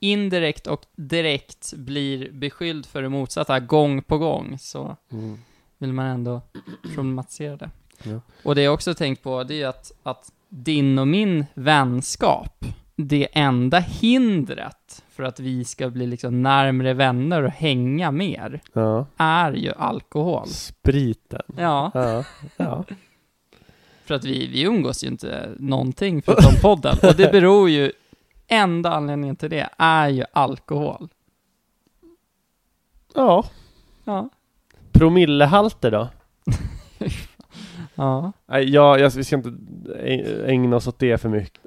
indirekt 0.00 0.66
och 0.66 0.86
direkt 0.96 1.72
blir 1.76 2.32
beskylld 2.32 2.86
för 2.86 3.02
det 3.02 3.08
motsatta 3.08 3.60
gång 3.60 4.02
på 4.02 4.18
gång 4.18 4.58
så 4.58 4.96
Mm. 5.12 5.38
Vill 5.84 5.92
man 5.92 6.06
ändå 6.06 6.40
problematisera 6.94 7.56
det. 7.56 7.70
Ja. 8.02 8.20
Och 8.42 8.54
det 8.54 8.62
jag 8.62 8.74
också 8.74 8.94
tänkt 8.94 9.22
på, 9.22 9.44
det 9.44 9.62
är 9.62 9.68
att, 9.68 9.92
att 10.02 10.32
din 10.48 10.98
och 10.98 11.08
min 11.08 11.46
vänskap, 11.54 12.64
det 12.96 13.28
enda 13.32 13.78
hindret 13.78 15.04
för 15.10 15.22
att 15.22 15.40
vi 15.40 15.64
ska 15.64 15.90
bli 15.90 16.06
liksom 16.06 16.42
närmre 16.42 16.94
vänner 16.94 17.42
och 17.42 17.50
hänga 17.50 18.10
mer, 18.10 18.60
Ja. 18.72 19.06
är 19.16 19.52
ju 19.52 19.72
alkohol. 19.72 20.46
Spriten. 20.48 21.42
Ja, 21.58 21.90
Ja. 21.94 22.24
ja. 22.56 22.84
för 24.04 24.14
att 24.14 24.24
vi, 24.24 24.46
vi 24.46 24.62
umgås 24.62 25.04
ju 25.04 25.08
inte 25.08 25.50
någonting 25.58 26.22
förutom 26.22 26.52
podden. 26.62 26.96
Och 27.02 27.14
det 27.16 27.32
beror 27.32 27.70
ju, 27.70 27.92
enda 28.46 28.92
anledningen 28.92 29.36
till 29.36 29.50
det 29.50 29.68
är 29.78 30.08
ju 30.08 30.24
alkohol. 30.32 31.08
Ja. 33.14 33.44
Ja. 34.04 34.28
Promillehalter 34.94 35.90
då? 35.90 36.08
Ja. 37.94 38.32
Nej, 38.46 38.70
ja, 38.70 38.98
jag, 38.98 39.10
vi 39.10 39.24
ska 39.24 39.36
inte 39.36 39.52
ägna 40.46 40.76
oss 40.76 40.88
åt 40.88 40.98
det 40.98 41.18
för 41.18 41.28
mycket. 41.28 41.60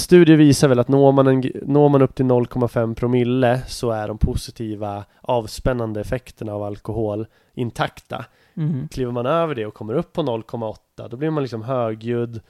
Studier 0.00 0.36
visar 0.36 0.68
väl 0.68 0.78
att 0.78 0.88
når 0.88 1.12
man, 1.12 1.26
en, 1.26 1.44
når 1.62 1.88
man 1.88 2.02
upp 2.02 2.14
till 2.14 2.24
0,5 2.24 2.94
promille 2.94 3.60
så 3.66 3.90
är 3.90 4.08
de 4.08 4.18
positiva 4.18 5.04
avspännande 5.20 6.00
effekterna 6.00 6.52
av 6.54 6.62
alkohol 6.62 7.26
intakta. 7.54 8.24
Mm. 8.56 8.88
Kliver 8.88 9.12
man 9.12 9.26
över 9.26 9.54
det 9.54 9.66
och 9.66 9.74
kommer 9.74 9.94
upp 9.94 10.12
på 10.12 10.22
0,8 10.22 11.08
då 11.08 11.16
blir 11.16 11.30
man 11.30 11.42
liksom 11.42 11.62
högljudd, 11.62 12.40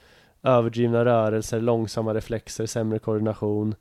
överdrivna 0.43 1.05
rörelser, 1.05 1.61
långsamma 1.61 2.13
reflexer, 2.13 2.65
sämre 2.65 2.99
koordination 2.99 3.75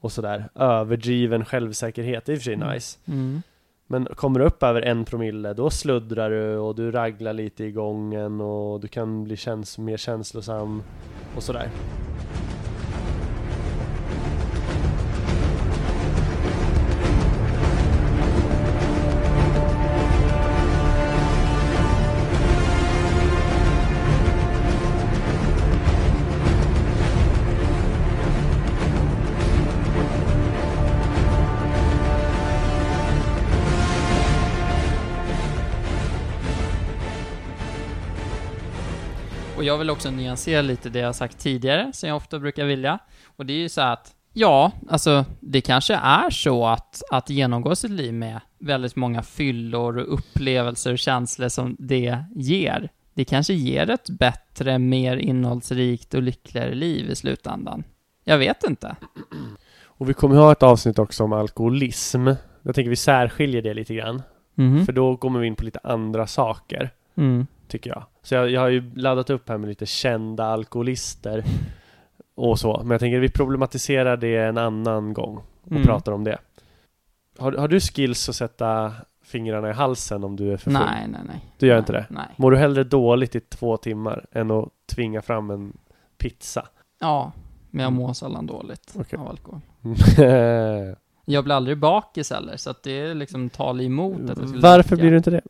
och 0.00 0.12
sådär. 0.12 0.48
Överdriven 0.54 1.44
självsäkerhet, 1.44 2.24
det 2.24 2.32
är 2.32 2.34
i 2.34 2.38
och 2.38 2.42
för 2.42 2.44
sig 2.44 2.54
Mm. 2.54 2.68
nice. 2.74 2.98
Mm. 3.08 3.42
Men 3.90 4.04
kommer 4.14 4.40
du 4.40 4.46
upp 4.46 4.62
över 4.62 4.82
en 4.82 5.04
promille, 5.04 5.54
då 5.54 5.70
sluddrar 5.70 6.30
du 6.30 6.56
och 6.56 6.74
du 6.74 6.90
raglar 6.90 7.32
lite 7.32 7.64
i 7.64 7.72
gången 7.72 8.40
och 8.40 8.80
du 8.80 8.88
kan 8.88 9.24
bli 9.24 9.36
käns 9.36 9.78
mer 9.78 9.96
känslosam 9.96 10.82
och 11.36 11.42
sådär. 11.42 11.68
Jag 39.68 39.78
vill 39.78 39.90
också 39.90 40.10
nyansera 40.10 40.62
lite 40.62 40.88
det 40.88 40.98
jag 40.98 41.14
sagt 41.14 41.38
tidigare, 41.38 41.90
som 41.92 42.08
jag 42.08 42.16
ofta 42.16 42.38
brukar 42.38 42.64
vilja. 42.64 42.98
Och 43.36 43.46
det 43.46 43.52
är 43.52 43.58
ju 43.58 43.68
så 43.68 43.80
att, 43.80 44.14
ja, 44.32 44.72
alltså 44.88 45.24
det 45.40 45.60
kanske 45.60 45.94
är 45.94 46.30
så 46.30 46.66
att, 46.66 47.02
att 47.10 47.30
genomgå 47.30 47.76
sitt 47.76 47.90
liv 47.90 48.14
med 48.14 48.40
väldigt 48.58 48.96
många 48.96 49.22
fyllor 49.22 49.96
och 49.98 50.14
upplevelser 50.14 50.92
och 50.92 50.98
känslor 50.98 51.48
som 51.48 51.76
det 51.78 52.18
ger. 52.34 52.88
Det 53.14 53.24
kanske 53.24 53.54
ger 53.54 53.90
ett 53.90 54.10
bättre, 54.10 54.78
mer 54.78 55.16
innehållsrikt 55.16 56.14
och 56.14 56.22
lyckligare 56.22 56.74
liv 56.74 57.10
i 57.10 57.16
slutändan. 57.16 57.84
Jag 58.24 58.38
vet 58.38 58.64
inte. 58.64 58.96
Och 59.84 60.08
vi 60.08 60.14
kommer 60.14 60.36
ha 60.36 60.52
ett 60.52 60.62
avsnitt 60.62 60.98
också 60.98 61.24
om 61.24 61.32
alkoholism. 61.32 62.28
Jag 62.62 62.74
tänker 62.74 62.90
vi 62.90 62.96
särskiljer 62.96 63.62
det 63.62 63.74
lite 63.74 63.94
grann. 63.94 64.22
Mhm. 64.54 64.86
För 64.86 64.92
då 64.92 65.16
kommer 65.16 65.40
vi 65.40 65.46
in 65.46 65.56
på 65.56 65.64
lite 65.64 65.80
andra 65.82 66.26
saker, 66.26 66.90
Mm. 67.16 67.46
Tycker 67.68 67.90
jag. 67.90 68.04
Så 68.22 68.34
jag, 68.34 68.50
jag 68.50 68.60
har 68.60 68.68
ju 68.68 68.94
laddat 68.94 69.30
upp 69.30 69.48
här 69.48 69.58
med 69.58 69.68
lite 69.68 69.86
kända 69.86 70.44
alkoholister 70.44 71.44
och 72.34 72.58
så. 72.58 72.78
Men 72.82 72.90
jag 72.90 73.00
tänker 73.00 73.18
vi 73.20 73.28
problematiserar 73.28 74.16
det 74.16 74.36
en 74.36 74.58
annan 74.58 75.12
gång 75.12 75.36
och 75.64 75.70
Mm. 75.70 75.82
pratar 75.82 76.12
om 76.12 76.24
det. 76.24 76.38
Har, 77.38 77.52
har 77.52 77.68
du 77.68 77.80
skills 77.80 78.28
att 78.28 78.36
sätta 78.36 78.92
fingrarna 79.24 79.70
i 79.70 79.72
halsen 79.72 80.24
om 80.24 80.36
du 80.36 80.52
är 80.52 80.56
för 80.56 80.64
full? 80.64 80.72
Nej, 80.72 81.08
nej, 81.08 81.20
nej. 81.26 81.40
Du 81.58 81.66
gör 81.66 81.74
nej, 81.74 81.78
inte 81.80 81.92
det? 81.92 82.06
Nej. 82.10 82.26
Mår 82.36 82.50
du 82.50 82.56
hellre 82.56 82.84
dåligt 82.84 83.34
i 83.34 83.40
två 83.40 83.76
timmar 83.76 84.26
än 84.32 84.50
att 84.50 84.68
tvinga 84.94 85.22
fram 85.22 85.50
en 85.50 85.76
pizza? 86.18 86.68
Ja, 87.00 87.32
men 87.70 87.82
jag 87.82 87.92
mår 87.92 88.12
sällan 88.12 88.46
dåligt 88.46 88.94
Okej. 88.98 89.18
av 89.18 89.28
alkohol. 89.28 89.60
Jag 91.24 91.44
blir 91.44 91.54
aldrig 91.54 91.78
bakis 91.78 92.30
heller, 92.30 92.56
så 92.56 92.70
att 92.70 92.82
det 92.82 93.00
är 93.00 93.14
liksom 93.14 93.50
tal 93.50 93.80
emot 93.80 94.30
att 94.30 94.38
jag 94.38 94.46
Varför 94.46 94.88
dricka. 94.88 95.00
blir 95.02 95.10
du 95.10 95.16
inte 95.16 95.30
det? 95.30 95.40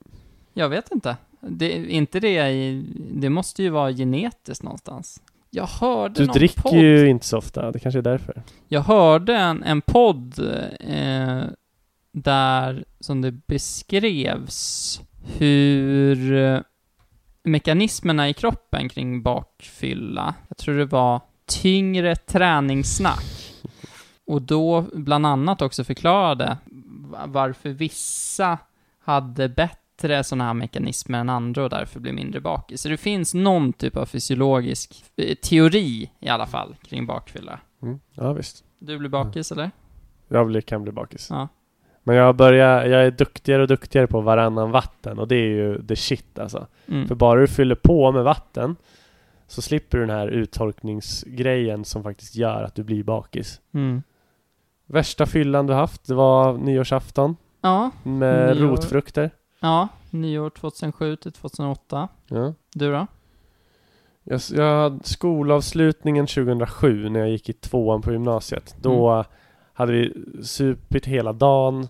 Jag 0.53 0.69
vet 0.69 0.93
inte. 0.93 1.17
Det, 1.41 1.91
inte 1.93 2.21
det 2.21 2.51
i, 2.51 2.85
det 3.13 3.31
måste 3.31 3.63
ju 3.63 3.69
vara 3.71 3.93
genetiskt 3.93 4.63
någonstans. 4.65 5.23
Jag 5.51 5.67
hörde 5.67 6.15
Du 6.21 6.27
någon 6.27 6.35
dricker 6.35 6.61
podd. 6.63 6.75
ju 6.75 7.09
inte 7.09 7.27
så 7.27 7.39
ofta, 7.39 7.73
det 7.73 7.79
kanske 7.79 7.99
är 7.99 8.03
därför. 8.03 8.43
Jag 8.69 8.81
hörde 8.81 9.37
en, 9.37 9.63
en 9.63 9.81
podd 9.81 10.39
eh, 10.81 11.43
där 12.13 12.85
som 13.01 13.21
det 13.21 13.33
beskrevs 13.33 15.01
hur 15.39 16.33
eh, 16.37 16.61
mekanismerna 17.43 18.29
i 18.29 18.35
kroppen 18.35 18.89
kring 18.89 19.23
bakfylla, 19.23 20.35
jag 20.49 20.57
tror 20.59 20.75
det 20.79 20.85
var 20.85 21.21
tyngre 21.47 22.17
träningssnack. 22.17 23.55
Och 24.27 24.43
då 24.43 24.85
bland 24.93 25.27
annat 25.27 25.63
också 25.63 25.85
förklarade 25.85 26.57
va- 27.11 27.25
varför 27.27 27.71
vissa 27.71 28.59
hade 29.05 29.49
bättre 29.49 29.79
sådana 30.23 30.45
här 30.45 30.55
mekanismer 30.55 31.19
än 31.19 31.29
andra 31.29 31.65
och 31.65 31.71
därför 31.71 32.01
blev 32.01 32.15
mindre 32.15 32.41
bakis. 32.41 32.83
Så 32.83 32.89
det 32.89 32.97
finns 32.97 33.35
någon 33.35 33.73
typ 33.73 33.97
av 33.97 34.07
fysiologisk 34.07 35.05
eh, 35.17 35.35
teori 35.35 36.11
i 36.21 36.29
alla 36.29 36.47
fall 36.47 36.77
kring 36.83 37.07
bakfylla. 37.07 37.61
Mm. 37.83 38.01
Ja 38.15 38.33
visst. 38.33 38.65
Du 38.79 38.99
blir 38.99 39.09
bakis 39.09 39.53
eller? 39.53 39.71
Jag 40.29 40.47
blir, 40.47 40.61
kan 40.61 40.83
bli 40.83 40.93
bakis. 40.93 41.27
Ja. 41.31 41.49
Men 42.03 42.17
jag 42.17 42.37
börjar, 42.37 42.85
jag 42.87 43.03
är 43.07 43.11
duktigare 43.11 43.63
och 43.63 43.69
duktigare 43.69 44.07
på 44.07 44.21
varannan 44.21 44.71
vatten 44.71 45.19
och 45.19 45.29
det 45.29 45.37
är 45.37 45.49
ju 45.49 45.87
the 45.87 45.97
shit 45.97 46.39
alltså. 46.39 46.67
Mm. 46.89 47.09
För 47.09 47.15
bara 47.15 47.41
du 47.41 47.47
fyller 47.47 47.75
på 47.75 48.13
med 48.13 48.25
vatten 48.25 48.77
så 49.47 49.63
slipper 49.63 49.99
du 49.99 50.07
den 50.07 50.17
här 50.17 50.29
uttorkningsgrejen 50.29 51.85
som 51.85 52.03
faktiskt 52.03 52.37
gör 52.37 52.63
att 52.63 52.75
du 52.75 52.83
blir 52.83 53.03
bakis. 53.03 53.61
Mm. 53.75 54.03
Värsta 54.87 55.27
fyllan 55.27 55.67
du 55.67 55.75
haft, 55.75 56.07
det 56.07 56.15
var 56.15 56.59
nyårsafton 56.59 57.37
Ja, 57.61 57.91
med 58.03 58.57
Nyår. 58.57 58.67
rotfrukter. 58.69 59.31
Ja, 59.61 59.89
nyår 60.11 60.51
2007 60.51 61.17
till 61.17 61.33
2008. 61.33 62.09
Ja. 62.27 62.55
Du 62.75 62.93
då? 62.93 63.07
Jag, 64.25 64.41
jag 64.55 64.83
hade 64.83 65.05
skolavslutningen 65.05 66.27
2007 66.27 67.09
när 67.09 67.21
jag 67.21 67.31
gick 67.31 67.49
i 67.49 67.53
tvåan 67.53 68.03
på 68.03 68.13
gymnasiet. 68.13 68.77
Då 68.81 69.25
hade 69.73 69.93
vi 69.93 70.25
supit 70.43 71.07
hela 71.07 71.33
dagen, 71.33 71.89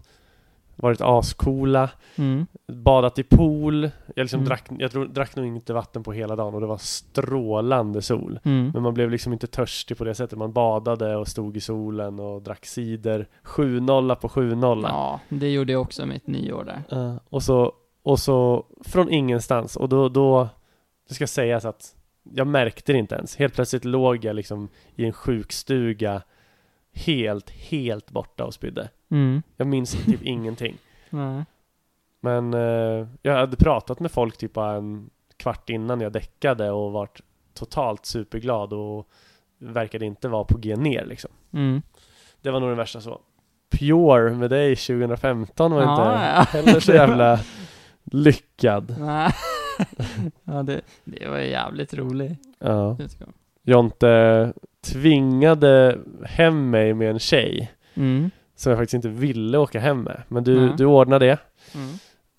varit 0.78 1.00
ascoola, 1.00 1.90
Mm. 2.16 2.46
badat 2.72 3.18
i 3.18 3.22
pool. 3.22 3.90
Jag, 4.16 4.24
liksom 4.24 4.40
Mm. 4.40 4.48
drack, 4.48 4.66
jag 4.78 4.90
tror, 4.90 5.06
drack 5.06 5.36
nog 5.36 5.46
inte 5.46 5.72
vatten 5.72 6.02
på 6.02 6.12
hela 6.12 6.36
dagen 6.36 6.54
och 6.54 6.60
det 6.60 6.66
var 6.66 6.76
strålande 6.78 8.02
sol. 8.02 8.40
Mm. 8.44 8.70
Men 8.74 8.82
man 8.82 8.94
blev 8.94 9.10
liksom 9.10 9.32
inte 9.32 9.46
törstig 9.46 9.98
på 9.98 10.04
det 10.04 10.14
sättet. 10.14 10.38
Man 10.38 10.52
badade 10.52 11.16
och 11.16 11.28
stod 11.28 11.56
i 11.56 11.60
solen 11.60 12.20
och 12.20 12.42
drack 12.42 12.66
cider. 12.66 13.28
7-0 13.44 14.14
på 14.14 14.28
7-0. 14.28 14.82
Ja, 14.88 15.20
det 15.28 15.48
gjorde 15.50 15.72
jag 15.72 15.82
också 15.82 16.06
mitt 16.06 16.26
nyår 16.26 16.64
där. 16.64 16.98
Eh, 16.98 17.16
och, 17.28 17.42
så, 17.42 17.72
och 18.02 18.18
så 18.18 18.66
från 18.84 19.10
ingenstans. 19.10 19.76
Och 19.76 19.88
då, 19.88 20.08
då, 20.08 20.48
det 21.08 21.14
ska 21.14 21.26
sägas 21.26 21.64
att 21.64 21.94
jag 22.32 22.46
märkte 22.46 22.92
det 22.92 22.98
inte 22.98 23.14
ens. 23.14 23.36
Helt 23.36 23.54
plötsligt 23.54 23.84
låg 23.84 24.24
jag 24.24 24.36
liksom 24.36 24.68
i 24.96 25.04
en 25.04 25.12
sjukstuga 25.12 26.22
helt, 27.06 27.50
helt 27.50 28.10
borta 28.10 28.44
och 28.44 28.54
spydde. 28.54 28.88
Mm. 29.10 29.42
Jag 29.56 29.66
minns 29.66 30.04
typ 30.04 30.22
ingenting. 30.22 30.76
Nej. 31.10 31.44
Men 32.20 32.54
eh, 32.54 33.06
jag 33.22 33.36
hade 33.36 33.56
pratat 33.56 34.00
med 34.00 34.10
folk 34.12 34.36
typ 34.36 34.52
bara 34.52 34.76
en 34.76 35.10
kvart 35.36 35.70
innan 35.70 36.00
jag 36.00 36.12
däckade 36.12 36.70
och 36.70 36.92
varit 36.92 37.20
totalt 37.54 38.06
superglad 38.06 38.72
och 38.72 39.08
verkade 39.58 40.06
inte 40.06 40.28
vara 40.28 40.44
på 40.44 40.58
G 40.58 40.76
ner 40.76 41.04
liksom. 41.06 41.30
Mm. 41.52 41.82
Det 42.42 42.50
var 42.50 42.60
nog 42.60 42.68
den 42.70 42.76
värsta 42.78 43.00
så. 43.00 43.20
Pure 43.70 44.30
med 44.34 44.50
dig 44.50 44.76
2015 44.76 45.72
var 45.72 45.82
Ja, 45.82 45.92
inte 45.92 46.58
ja. 46.58 46.60
heller 46.62 46.80
så 46.80 46.92
jävla 46.92 47.40
lyckad. 48.04 48.94
Ja, 50.44 50.62
det, 50.62 50.80
det 51.04 51.28
var 51.28 51.38
jävligt 51.38 51.94
roligt. 51.94 52.38
Ja. 52.58 52.96
Jonte 53.62 54.52
tvingade 54.86 55.98
hem 56.24 56.70
mig 56.70 56.94
med 56.94 57.10
en 57.10 57.18
tjej 57.18 57.72
Mm. 57.94 58.30
som 58.56 58.70
jag 58.70 58.78
faktiskt 58.78 58.94
inte 58.94 59.08
ville 59.08 59.58
åka 59.58 59.80
hem 59.80 60.00
med. 60.02 60.22
Men 60.28 60.44
du, 60.44 60.60
Nej. 60.60 60.74
du 60.78 60.84
ordnade 60.84 61.26
det. 61.26 61.38
Mm. 61.74 61.94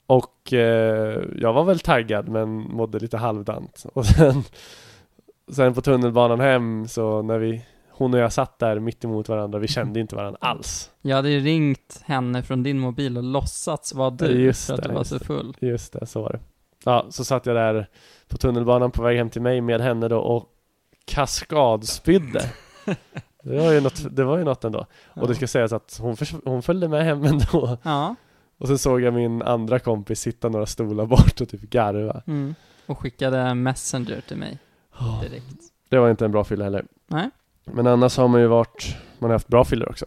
Och 0.07 0.53
eh, 0.53 1.23
jag 1.37 1.53
var 1.53 1.63
väl 1.63 1.79
taggad 1.79 2.27
men 2.27 2.49
mådde 2.49 2.99
lite 2.99 3.17
halvdant. 3.17 3.85
Och 3.93 4.05
sen, 4.05 4.43
sen 5.51 5.73
på 5.73 5.81
tunnelbanan 5.81 6.39
hem 6.39 6.87
så 6.87 7.21
när 7.21 7.37
vi, 7.37 7.65
hon 7.89 8.13
och 8.13 8.19
jag 8.19 8.33
satt 8.33 8.59
där 8.59 8.79
mitt 8.79 9.03
emot 9.03 9.29
varandra, 9.29 9.59
vi 9.59 9.67
kände 9.67 9.99
inte 9.99 10.15
varandra 10.15 10.37
alls. 10.41 10.91
Jag 11.01 11.15
hade 11.15 11.29
ju 11.29 11.39
ringt 11.39 12.01
henne 12.05 12.43
från 12.43 12.63
din 12.63 12.79
mobil 12.79 13.17
och 13.17 13.23
låtsats 13.23 13.93
vara 13.93 14.09
du 14.09 14.25
Just 14.41 14.67
för 14.67 14.73
att 14.73 14.81
det, 14.83 14.89
du 14.89 14.95
var 14.95 15.03
så 15.03 15.19
full. 15.19 15.55
Just 15.59 15.93
det, 15.93 16.05
så 16.05 16.21
var 16.21 16.29
det. 16.31 16.39
Ja, 16.85 17.05
så 17.09 17.25
satt 17.25 17.45
jag 17.45 17.55
där 17.55 17.87
på 18.29 18.37
tunnelbanan 18.37 18.91
på 18.91 19.03
väg 19.03 19.17
hem 19.17 19.29
till 19.29 19.41
mig 19.41 19.61
med 19.61 19.81
henne 19.81 20.07
då 20.07 20.19
och 20.19 20.45
kaskadspydde. 21.05 22.51
Det 23.43 23.57
var 23.59 23.71
ju 23.71 23.81
något, 23.81 24.15
det 24.15 24.23
var 24.23 24.37
ju 24.37 24.43
något 24.43 24.63
ändå. 24.63 24.85
Och 25.15 25.27
det 25.27 25.35
ska 25.35 25.47
sägas 25.47 25.73
att 25.73 25.99
hon, 26.01 26.15
hon 26.45 26.61
följde 26.61 26.87
med 26.87 27.05
hem 27.05 27.23
ändå. 27.23 27.77
Ja. 27.83 28.15
Och 28.57 28.67
sen 28.67 28.77
såg 28.77 29.01
jag 29.01 29.13
min 29.13 29.41
andra 29.41 29.79
kompis 29.79 30.19
sitta 30.19 30.49
några 30.49 30.65
stolar 30.65 31.05
bort 31.05 31.41
och 31.41 31.49
typ 31.49 31.61
garva. 31.61 32.21
Mm. 32.27 32.55
Och 32.85 32.99
skickade 32.99 33.53
messenger 33.53 34.21
till 34.27 34.37
mig 34.37 34.57
direkt. 35.21 35.55
Det 35.89 35.99
var 35.99 36.09
inte 36.09 36.25
en 36.25 36.31
bra 36.31 36.43
fylla 36.43 36.63
heller. 36.63 36.85
Nej. 37.07 37.29
Men 37.63 37.87
annars 37.87 38.17
har 38.17 38.27
man 38.27 38.41
ju 38.41 38.47
varit, 38.47 38.95
man 39.19 39.29
har 39.29 39.35
haft 39.35 39.47
bra 39.47 39.65
fyllor 39.65 39.89
också. 39.89 40.05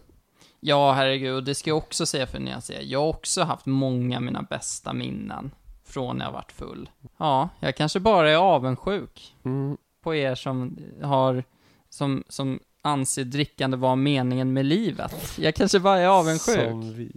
Ja, 0.59 0.91
herregud, 0.91 1.35
och 1.35 1.43
det 1.43 1.55
ska 1.55 1.69
jag 1.69 1.77
också 1.77 2.05
säga 2.05 2.27
för 2.27 2.39
när 2.39 2.51
jag 2.51 2.63
säger, 2.63 2.81
jag 2.81 2.99
har 2.99 3.07
också 3.07 3.43
haft 3.43 3.65
många 3.65 4.17
av 4.17 4.23
mina 4.23 4.41
bästa 4.41 4.93
minnen 4.93 5.51
från 5.85 6.17
när 6.17 6.25
jag 6.25 6.31
varit 6.31 6.51
full. 6.51 6.89
Ja, 7.17 7.49
jag 7.59 7.75
kanske 7.75 7.99
bara 7.99 8.31
är 8.31 8.35
avundsjuk 8.35 9.35
Mm. 9.45 9.77
På 10.03 10.15
er 10.15 10.35
som 10.35 10.77
har, 11.01 11.43
som, 11.89 12.23
som 12.29 12.59
anser 12.81 13.23
drickande 13.23 13.77
vara 13.77 13.95
meningen 13.95 14.53
med 14.53 14.65
livet. 14.65 15.37
Jag 15.39 15.55
kanske 15.55 15.79
bara 15.79 15.99
är 15.99 16.07
avundsjuk. 16.07 16.69
Som 16.69 16.93
vi. 16.93 17.11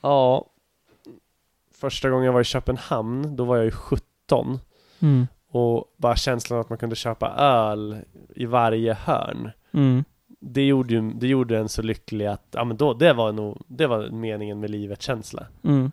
Ja. 0.00 0.46
Första 1.74 2.10
gången 2.10 2.26
jag 2.26 2.32
var 2.32 2.40
i 2.40 2.44
Köpenhamn, 2.44 3.36
då 3.36 3.44
var 3.44 3.56
jag 3.56 3.64
ju 3.64 3.70
17. 3.70 4.58
Mm. 5.00 5.26
Och 5.48 5.94
bara 5.96 6.16
känslan 6.16 6.60
att 6.60 6.68
man 6.68 6.78
kunde 6.78 6.96
köpa 6.96 7.28
öl 7.28 7.96
i 8.36 8.46
varje 8.46 8.94
hörn. 8.94 9.50
Mm. 9.72 10.04
Det 10.40 10.62
gjorde, 10.66 10.94
ju, 10.94 11.12
det 11.12 11.26
gjorde 11.26 11.58
en 11.58 11.68
så 11.68 11.82
lycklig 11.82 12.26
att, 12.26 12.46
ja 12.50 12.64
men 12.64 12.76
då, 12.76 12.94
det 12.94 13.12
var 13.12 13.32
nog, 13.32 13.62
det 13.66 13.86
var 13.86 14.08
meningen 14.10 14.60
med 14.60 14.70
livet 14.70 15.02
känsla. 15.02 15.46
Mm. 15.64 15.92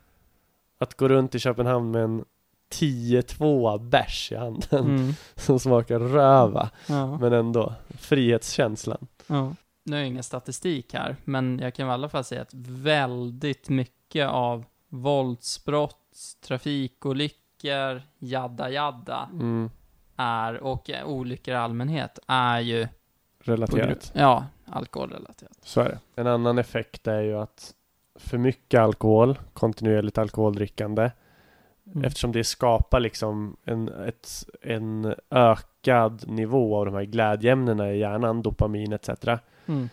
Att 0.78 0.96
gå 0.96 1.08
runt 1.08 1.36
i 1.36 1.40
Köpenhamn 1.40 1.92
med 1.92 2.04
en 2.04 2.26
10-2 2.74 3.90
bärs 3.90 4.32
i 4.32 4.36
handen 4.36 4.86
Mm. 4.86 5.14
som 5.36 5.60
smakar 5.60 6.00
röva. 6.00 6.70
Ja. 6.88 7.18
Men 7.18 7.34
ändå, 7.34 7.74
frihetskänslan. 8.00 9.08
Ja. 9.28 9.56
Nu 9.84 9.96
har 9.96 10.00
jag 10.00 10.08
ingen 10.08 10.24
statistik 10.24 10.94
här, 10.94 11.16
men 11.26 11.60
jag 11.60 11.74
kan 11.74 11.88
i 11.88 11.92
alla 11.92 12.10
fall 12.10 12.24
säga 12.24 12.42
att 12.42 12.54
väldigt 12.70 13.70
mycket 13.70 14.30
av 14.30 14.66
våldsbrott, 14.90 15.96
trafikolyckor, 16.48 18.02
jadda 18.20 18.70
jadda, 18.70 19.30
Mm. 19.34 19.70
är, 20.16 20.58
och 20.64 20.90
olyckor 21.06 21.54
i 21.54 21.58
allmänhet, 21.58 22.20
är 22.28 22.60
ju 22.60 22.88
Relaterat. 23.44 24.12
Ja, 24.16 24.46
alkoholrelaterat. 24.66 25.58
Så 25.64 25.82
är 25.82 25.86
det. 25.90 26.00
En 26.22 26.28
annan 26.28 26.58
effekt 26.58 27.08
är 27.08 27.22
ju 27.22 27.38
att 27.38 27.74
för 28.16 28.38
mycket 28.38 28.80
alkohol, 28.80 29.40
kontinuerligt 29.54 30.18
alkoholdrickande, 30.18 31.12
Mm. 31.96 32.06
eftersom 32.06 32.32
det 32.32 32.44
skapar 32.44 33.00
liksom 33.00 33.56
en, 33.64 33.88
ett, 33.90 34.30
en 34.62 35.16
ökad 35.30 36.24
nivå 36.28 36.78
av 36.78 36.86
de 36.86 36.94
här 36.94 37.04
glädjeämnena 37.04 37.92
i 37.92 38.00
hjärnan, 38.00 38.42
dopamin 38.42 38.94
etc. 38.94 39.10
Mm. 39.66 39.90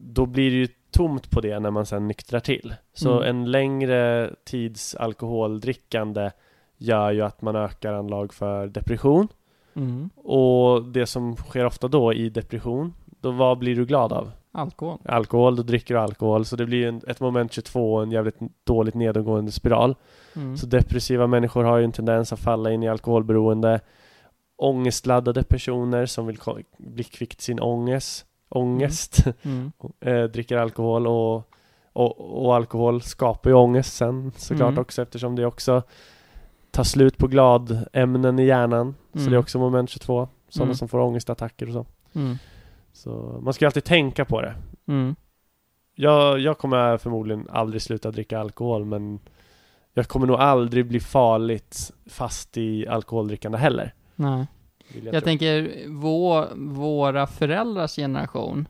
Då 0.00 0.26
blir 0.26 0.50
det 0.50 0.56
ju 0.56 0.68
tomt 0.90 1.30
på 1.30 1.40
det 1.40 1.58
när 1.58 1.70
man 1.70 1.86
sen 1.86 2.08
nyktrar 2.08 2.40
till. 2.40 2.74
Så 2.92 3.12
Mm. 3.16 3.28
en 3.28 3.50
längre 3.50 4.30
tids 4.44 4.94
alkoholdrickande 4.94 6.30
gör 6.76 7.10
ju 7.10 7.22
att 7.22 7.42
man 7.42 7.56
ökar 7.56 7.92
anlag 7.92 8.34
för 8.34 8.66
depression. 8.66 9.28
Mm. 9.74 10.10
Och 10.16 10.84
det 10.84 11.06
som 11.06 11.36
sker 11.36 11.64
ofta 11.66 11.88
då 11.88 12.12
i 12.12 12.28
depression, 12.30 12.94
då 13.20 13.30
vad 13.30 13.58
blir 13.58 13.76
du 13.76 13.86
glad 13.86 14.12
av? 14.12 14.30
Alkohol. 14.58 14.98
alkohol, 15.04 15.56
då 15.56 15.62
dricker 15.62 15.94
du 15.94 16.00
alkohol. 16.00 16.44
Så 16.44 16.56
det 16.56 16.66
blir 16.66 16.86
en, 16.86 17.00
ett 17.08 17.20
moment 17.20 17.52
22 17.52 17.94
och 17.94 18.02
en 18.02 18.10
jävligt 18.10 18.36
dåligt 18.64 18.94
nedåtgående 18.94 19.52
spiral. 19.52 19.94
Mm. 20.36 20.56
Så 20.56 20.66
depressiva 20.66 21.26
människor 21.26 21.64
har 21.64 21.78
ju 21.78 21.84
en 21.84 21.92
tendens 21.92 22.32
att 22.32 22.40
falla 22.40 22.72
in 22.72 22.82
i 22.82 22.88
alkoholberoende. 22.88 23.80
Ångestladdade 24.56 25.42
personer 25.42 26.06
som 26.06 26.26
vill 26.26 26.38
bli 26.78 27.04
kvickt 27.04 27.40
sin 27.40 27.60
ångest, 27.60 28.26
ångest 28.48 29.24
Mm. 29.42 29.72
eh, 30.00 30.22
dricker 30.24 30.56
alkohol 30.56 31.06
och, 31.06 31.36
och, 31.92 32.44
och 32.46 32.54
alkohol 32.56 33.02
skapar 33.02 33.50
ju 33.50 33.56
ångest 33.56 33.96
sen 33.96 34.32
såklart 34.36 34.68
Mm. 34.70 34.80
också 34.80 35.02
eftersom 35.02 35.36
det 35.36 35.46
också 35.46 35.82
tar 36.70 36.84
slut 36.84 37.18
på 37.18 37.26
gladämnen 37.26 38.38
i 38.38 38.44
hjärnan. 38.44 38.94
Så 39.12 39.18
Mm. 39.18 39.30
det 39.30 39.36
är 39.36 39.40
också 39.40 39.58
moment 39.58 39.90
22. 39.90 40.28
Sådana 40.48 40.64
Mm. 40.68 40.76
som 40.76 40.88
får 40.88 40.98
ångestattacker 41.00 41.66
och 41.66 41.72
så. 41.72 41.86
Så 42.92 43.40
man 43.42 43.54
ska 43.54 43.64
ju 43.64 43.66
alltid 43.66 43.84
tänka 43.84 44.24
på 44.24 44.40
det. 44.42 44.54
Mm. 44.86 45.16
Jag, 45.94 46.38
jag 46.40 46.58
kommer 46.58 46.96
förmodligen 46.96 47.48
aldrig 47.50 47.82
sluta 47.82 48.10
dricka 48.10 48.38
alkohol 48.38 48.84
men 48.84 49.20
jag 49.94 50.08
kommer 50.08 50.26
nog 50.26 50.36
aldrig 50.36 50.86
bli 50.86 51.00
farligt 51.00 51.92
fast 52.06 52.56
i 52.56 52.88
alkoholdrickande 52.88 53.58
heller. 53.58 53.94
Nej. 54.16 54.46
Jag, 55.02 55.14
jag, 55.14 55.24
tänker, 55.24 55.84
vå, 55.88 56.46
våra 56.56 57.26
föräldrars 57.26 57.96
generation, 57.96 58.68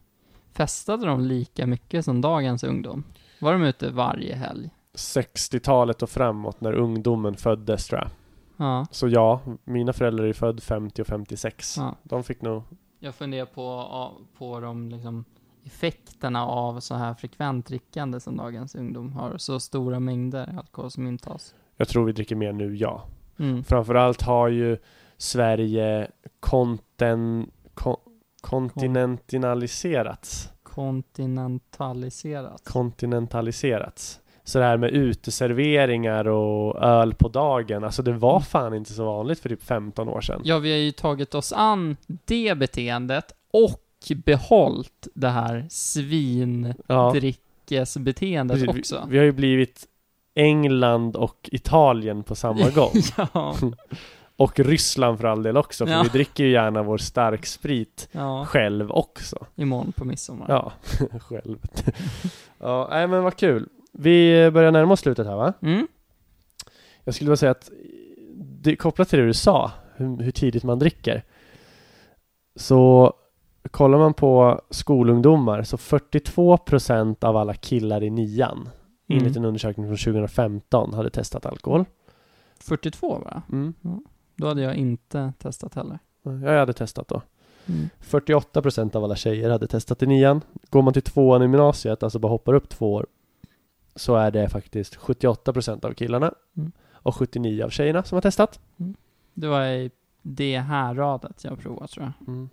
festade 0.52 1.06
de 1.06 1.20
lika 1.20 1.66
mycket 1.66 2.04
som 2.04 2.20
dagens 2.20 2.64
ungdom? 2.64 3.04
Var 3.40 3.52
de 3.52 3.62
ute 3.62 3.90
varje 3.90 4.34
helg? 4.34 4.70
60-talet 4.94 6.02
och 6.02 6.10
framåt 6.10 6.60
när 6.60 6.72
ungdomen 6.72 7.36
föddes 7.36 7.86
tror 7.86 8.00
jag. 8.00 8.10
Ja. 8.56 8.86
Så 8.90 9.08
ja, 9.08 9.40
mina 9.64 9.92
föräldrar 9.92 10.24
är 10.24 10.32
född 10.32 10.62
50 10.62 11.02
och 11.02 11.08
56. 11.08 11.76
ja. 11.76 11.96
De 12.02 12.24
fick 12.24 12.42
nog, 12.42 12.62
Jag 12.98 13.14
funderar 13.14 13.46
på, 13.46 14.12
på 14.38 14.60
de 14.60 14.88
liksom 14.88 15.24
effekterna 15.64 16.46
av 16.46 16.80
så 16.80 16.94
här 16.94 17.14
frekvent 17.14 17.66
drickande 17.66 18.20
som 18.20 18.36
dagens 18.36 18.74
ungdom 18.74 19.12
har. 19.12 19.38
Så 19.38 19.60
stora 19.60 20.00
mängder 20.00 20.54
alkohol 20.58 20.90
som 20.90 21.06
intas. 21.06 21.54
jag 21.76 21.88
tror 21.88 22.04
vi 22.04 22.12
dricker 22.12 22.36
mer 22.36 22.52
nu, 22.52 22.76
ja. 22.76 23.04
Mm. 23.38 23.64
Framförallt 23.64 24.22
har 24.22 24.48
ju 24.48 24.78
Sverige 25.16 26.10
konten, 26.40 27.50
kon, 27.74 27.96
kontinentaliserats. 28.40 30.52
Kontinentaliserat. 30.62 32.64
kontinentaliserats. 32.64 34.20
Så 34.48 34.58
det 34.58 34.64
här 34.64 34.76
med 34.76 34.90
uteserveringar 34.90 36.28
och 36.28 36.82
öl 36.82 37.14
på 37.14 37.28
dagen, 37.28 37.84
alltså 37.84 38.02
det 38.02 38.12
var 38.12 38.40
fan 38.40 38.74
inte 38.74 38.92
så 38.92 39.04
vanligt 39.04 39.40
för 39.40 39.48
typ 39.48 39.62
15 39.62 40.08
år 40.08 40.20
sedan. 40.20 40.40
Ja, 40.44 40.58
vi 40.58 40.70
har 40.70 40.78
ju 40.78 40.92
tagit 40.92 41.34
oss 41.34 41.52
an 41.52 41.96
det 42.24 42.58
beteendet 42.58 43.32
och 43.52 43.80
behållit 44.24 45.08
det 45.14 45.28
här 45.28 45.56
Ja, 45.56 45.62
svindrickesbeteendet 45.68 48.66
precis. 48.66 48.78
också. 48.78 49.02
Vi, 49.06 49.12
vi 49.12 49.18
har 49.18 49.24
ju 49.24 49.32
blivit 49.32 49.86
England 50.34 51.16
och 51.16 51.48
Italien 51.52 52.22
på 52.22 52.34
samma 52.34 52.70
gång. 52.74 52.92
ja, 53.16 53.54
Och 54.36 54.60
Ryssland 54.60 55.18
för 55.20 55.28
all 55.28 55.42
del 55.42 55.56
också, 55.56 55.86
för 55.86 55.92
Ja. 55.92 56.02
vi 56.02 56.08
dricker 56.08 56.44
ju 56.44 56.50
gärna 56.50 56.82
vår 56.82 56.98
starksprit 56.98 58.08
ja, 58.12 58.46
själv 58.46 58.90
också. 58.90 59.46
imorgon 59.56 59.92
på 59.92 60.04
midsommar. 60.04 60.46
Ja, 60.48 60.72
själv. 61.20 61.58
ja, 62.58 62.86
nej 62.90 63.06
men 63.06 63.22
vad 63.22 63.36
kul. 63.36 63.68
Vi 64.00 64.50
börjar 64.50 64.72
närma 64.72 64.92
oss 64.92 65.00
slutet 65.00 65.26
här 65.26 65.36
va? 65.36 65.52
Mm? 65.62 65.86
Jag 67.04 67.14
skulle 67.14 67.28
bara 67.30 67.36
säga 67.36 67.50
att 67.50 67.70
det, 68.60 68.76
kopplat 68.76 69.08
till 69.08 69.18
det 69.18 69.26
du 69.26 69.34
sa, 69.34 69.72
hur, 69.96 70.16
hur 70.22 70.30
tidigt 70.30 70.64
man 70.64 70.78
dricker. 70.78 71.24
Så 72.56 73.12
kollar 73.70 73.98
man 73.98 74.14
på 74.14 74.60
skolungdomar 74.70 75.62
så 75.62 75.76
42% 75.76 77.24
av 77.24 77.36
alla 77.36 77.54
killar 77.54 78.02
i 78.02 78.10
nian 78.10 78.68
enligt 79.08 79.26
Mm. 79.26 79.42
en 79.42 79.44
undersökning 79.48 79.86
från 79.86 79.96
2015 79.96 80.94
hade 80.94 81.10
testat 81.10 81.46
alkohol. 81.46 81.84
42 82.60 83.18
va? 83.18 83.42
Mm. 83.52 83.74
Ja. 83.82 84.00
Då 84.36 84.46
hade 84.46 84.62
jag 84.62 84.74
inte 84.74 85.32
testat 85.38 85.74
heller. 85.74 85.98
Jag 86.22 86.58
hade 86.58 86.72
testat 86.72 87.08
då. 87.08 87.22
Mm. 87.66 87.88
48% 88.00 88.96
av 88.96 89.04
alla 89.04 89.16
tjejer 89.16 89.50
hade 89.50 89.66
testat 89.66 90.02
i 90.02 90.06
nian. 90.06 90.40
Går 90.70 90.82
man 90.82 90.92
till 90.92 91.02
tvåan 91.02 91.42
i 91.42 91.44
gymnasiet, 91.44 92.02
alltså 92.02 92.18
bara 92.18 92.28
hoppar 92.32 92.54
upp 92.54 92.68
två 92.68 92.92
år, 92.94 93.06
så 93.98 94.16
är 94.16 94.30
det 94.30 94.48
faktiskt 94.48 94.96
78% 94.96 95.84
av 95.84 95.92
killarna 95.92 96.32
Mm. 96.56 96.72
och 96.92 97.14
79 97.14 97.64
av 97.64 97.70
tjejerna 97.70 98.02
som 98.02 98.16
har 98.16 98.20
testat. 98.22 98.60
Det 99.34 99.46
var 99.48 99.66
i 99.66 99.90
det 100.22 100.58
här 100.58 100.94
radet 100.94 101.44
jag 101.44 101.58
provade 101.58 101.88
tror 101.88 102.04
jag. 102.18 102.28
Mm. 102.28 102.48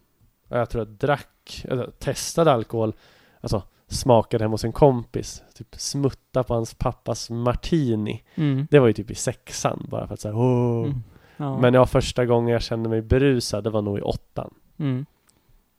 Jag 0.47 0.69
tror 0.69 0.81
att 0.81 0.99
drack, 0.99 1.65
eller 1.69 1.91
testade 1.91 2.51
alkohol, 2.51 2.93
alltså 3.41 3.63
smakade 3.87 4.43
hemma 4.43 4.53
hos 4.53 4.63
en 4.63 4.71
kompis, 4.71 5.43
typ 5.55 5.75
smutta 5.75 6.43
på 6.43 6.53
hans 6.53 6.73
pappas 6.73 7.29
martini. 7.29 8.23
Mm. 8.35 8.67
Det 8.71 8.79
var 8.79 8.87
ju 8.87 8.93
typ 8.93 9.11
i 9.11 9.15
sexan, 9.15 9.85
bara 9.89 10.07
för 10.07 10.13
att 10.13 10.19
säga. 10.19 10.33
Mm. 10.33 10.93
Ja. 11.37 11.59
Men 11.59 11.73
ja, 11.73 11.85
första 11.85 12.25
gången 12.25 12.53
jag 12.53 12.61
kände 12.61 12.89
mig 12.89 13.01
berusad, 13.01 13.63
det 13.63 13.69
var 13.69 13.81
nog 13.81 13.97
i 13.97 14.01
åttan. 14.01 14.53
Mm. 14.77 15.05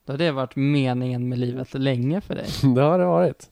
Då 0.05 0.13
har 0.13 0.17
det 0.17 0.31
varit 0.31 0.55
meningen 0.55 1.29
med 1.29 1.39
livet 1.39 1.73
länge 1.73 2.21
för 2.21 2.35
dig. 2.35 2.47
det 2.75 2.81
har 2.81 2.99
det 2.99 3.05
varit. 3.05 3.51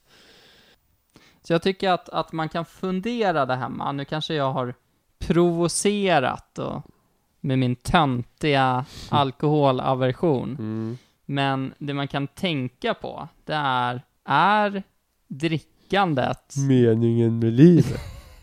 Så 1.47 1.53
jag 1.53 1.61
tycker 1.61 1.89
att, 1.89 2.09
att 2.09 2.31
man 2.31 2.49
kan 2.49 2.65
fundera 2.65 3.45
där 3.45 3.55
hemma. 3.55 3.91
Nu 3.91 4.05
kanske 4.05 4.33
jag 4.33 4.51
har 4.53 4.73
provocerat 5.19 6.59
och, 6.59 6.81
med 7.41 7.59
min 7.59 7.75
töntiga 7.75 8.85
alkoholaversion. 9.09 10.49
Mm. 10.49 10.97
Men 11.25 11.73
det 11.77 11.93
man 11.93 12.07
kan 12.07 12.27
tänka 12.27 12.93
på, 12.93 13.27
det 13.45 13.53
är, 13.53 14.01
är 14.25 14.83
drickandet 15.27 16.53
Meningen 16.69 17.39
med 17.39 17.53
livet. 17.53 18.01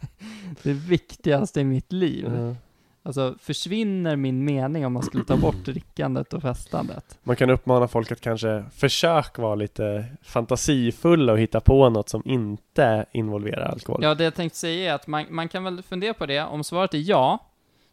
det 0.62 0.72
viktigaste 0.72 1.60
i 1.60 1.64
mitt 1.64 1.92
liv? 1.92 2.32
Ja. 2.34 2.54
Alltså, 3.04 3.34
försvinner 3.40 4.16
min 4.16 4.44
mening 4.44 4.86
om 4.86 4.92
man 4.92 5.02
skulle 5.02 5.24
ta 5.24 5.36
bort 5.36 5.64
drickandet 5.64 6.32
och 6.32 6.42
festandet? 6.42 7.18
Man 7.22 7.36
kan 7.36 7.50
uppmana 7.50 7.88
folk 7.88 8.12
att 8.12 8.20
kanske 8.20 8.64
försöka 8.74 9.42
vara 9.42 9.54
lite 9.54 10.04
fantasifulla 10.22 11.32
och 11.32 11.38
hitta 11.38 11.60
på 11.60 11.88
något 11.88 12.08
som 12.08 12.22
inte 12.24 13.06
involverar 13.12 13.68
alkohol. 13.68 14.00
Ja, 14.02 14.14
det 14.14 14.24
jag 14.24 14.34
tänkte 14.34 14.58
säga 14.58 14.90
är 14.90 14.94
att 14.94 15.06
man, 15.06 15.26
man 15.30 15.48
kan 15.48 15.64
väl 15.64 15.82
fundera 15.82 16.14
på 16.14 16.26
det. 16.26 16.40
Om 16.44 16.64
svaret 16.64 16.94
är 16.94 16.98
ja, 16.98 17.38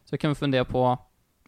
så 0.04 0.18
kan 0.18 0.30
vi 0.30 0.34
fundera 0.34 0.64
på, 0.64 0.98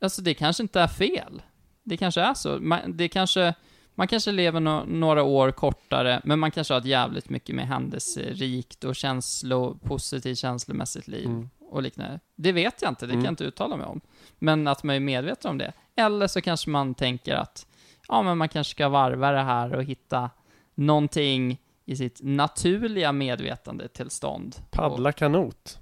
alltså 0.00 0.22
det 0.22 0.34
kanske 0.34 0.62
inte 0.62 0.80
är 0.80 0.88
fel. 0.88 1.42
Det 1.82 1.96
kanske 1.96 2.20
är 2.20 2.34
så. 2.34 2.58
Man, 2.60 2.80
det 2.86 3.08
kanske, 3.08 3.54
man 3.94 4.08
kanske 4.08 4.32
lever 4.32 4.60
no, 4.60 4.84
några 4.86 5.22
år 5.22 5.50
kortare, 5.50 6.20
men 6.24 6.38
man 6.38 6.50
kanske 6.50 6.74
har 6.74 6.80
ett 6.80 6.86
jävligt 6.86 7.30
mycket 7.30 7.56
mer 7.56 7.64
händelserikt 7.64 8.84
och 8.84 8.96
känslo, 8.96 9.78
positivt 9.82 10.38
känslomässigt 10.38 11.08
liv 11.08 11.26
Mm. 11.26 11.48
Och 11.72 11.82
liknande. 11.82 12.20
Det 12.36 12.52
vet 12.52 12.82
jag 12.82 12.88
inte, 12.88 13.06
det 13.06 13.10
kan 13.10 13.18
Mm. 13.18 13.24
jag 13.24 13.32
inte 13.32 13.44
uttala 13.44 13.76
mig 13.76 13.86
om. 13.86 14.00
Men 14.38 14.66
att 14.68 14.82
man 14.82 14.96
är 14.96 15.00
medveten 15.00 15.50
om 15.50 15.58
det. 15.58 15.72
Eller 15.96 16.26
så 16.26 16.40
kanske 16.40 16.70
man 16.70 16.94
tänker 16.94 17.34
att, 17.34 17.66
ja 18.08 18.22
men 18.22 18.38
man 18.38 18.48
kanske 18.48 18.70
ska 18.70 18.88
varva 18.88 19.30
det 19.32 19.42
här 19.42 19.74
och 19.74 19.84
hitta 19.84 20.30
någonting 20.74 21.58
i 21.84 21.96
sitt 21.96 22.20
naturliga 22.22 23.12
medvetandetillstånd. 23.12 24.56
Paddla 24.70 25.12
kanot. 25.12 25.78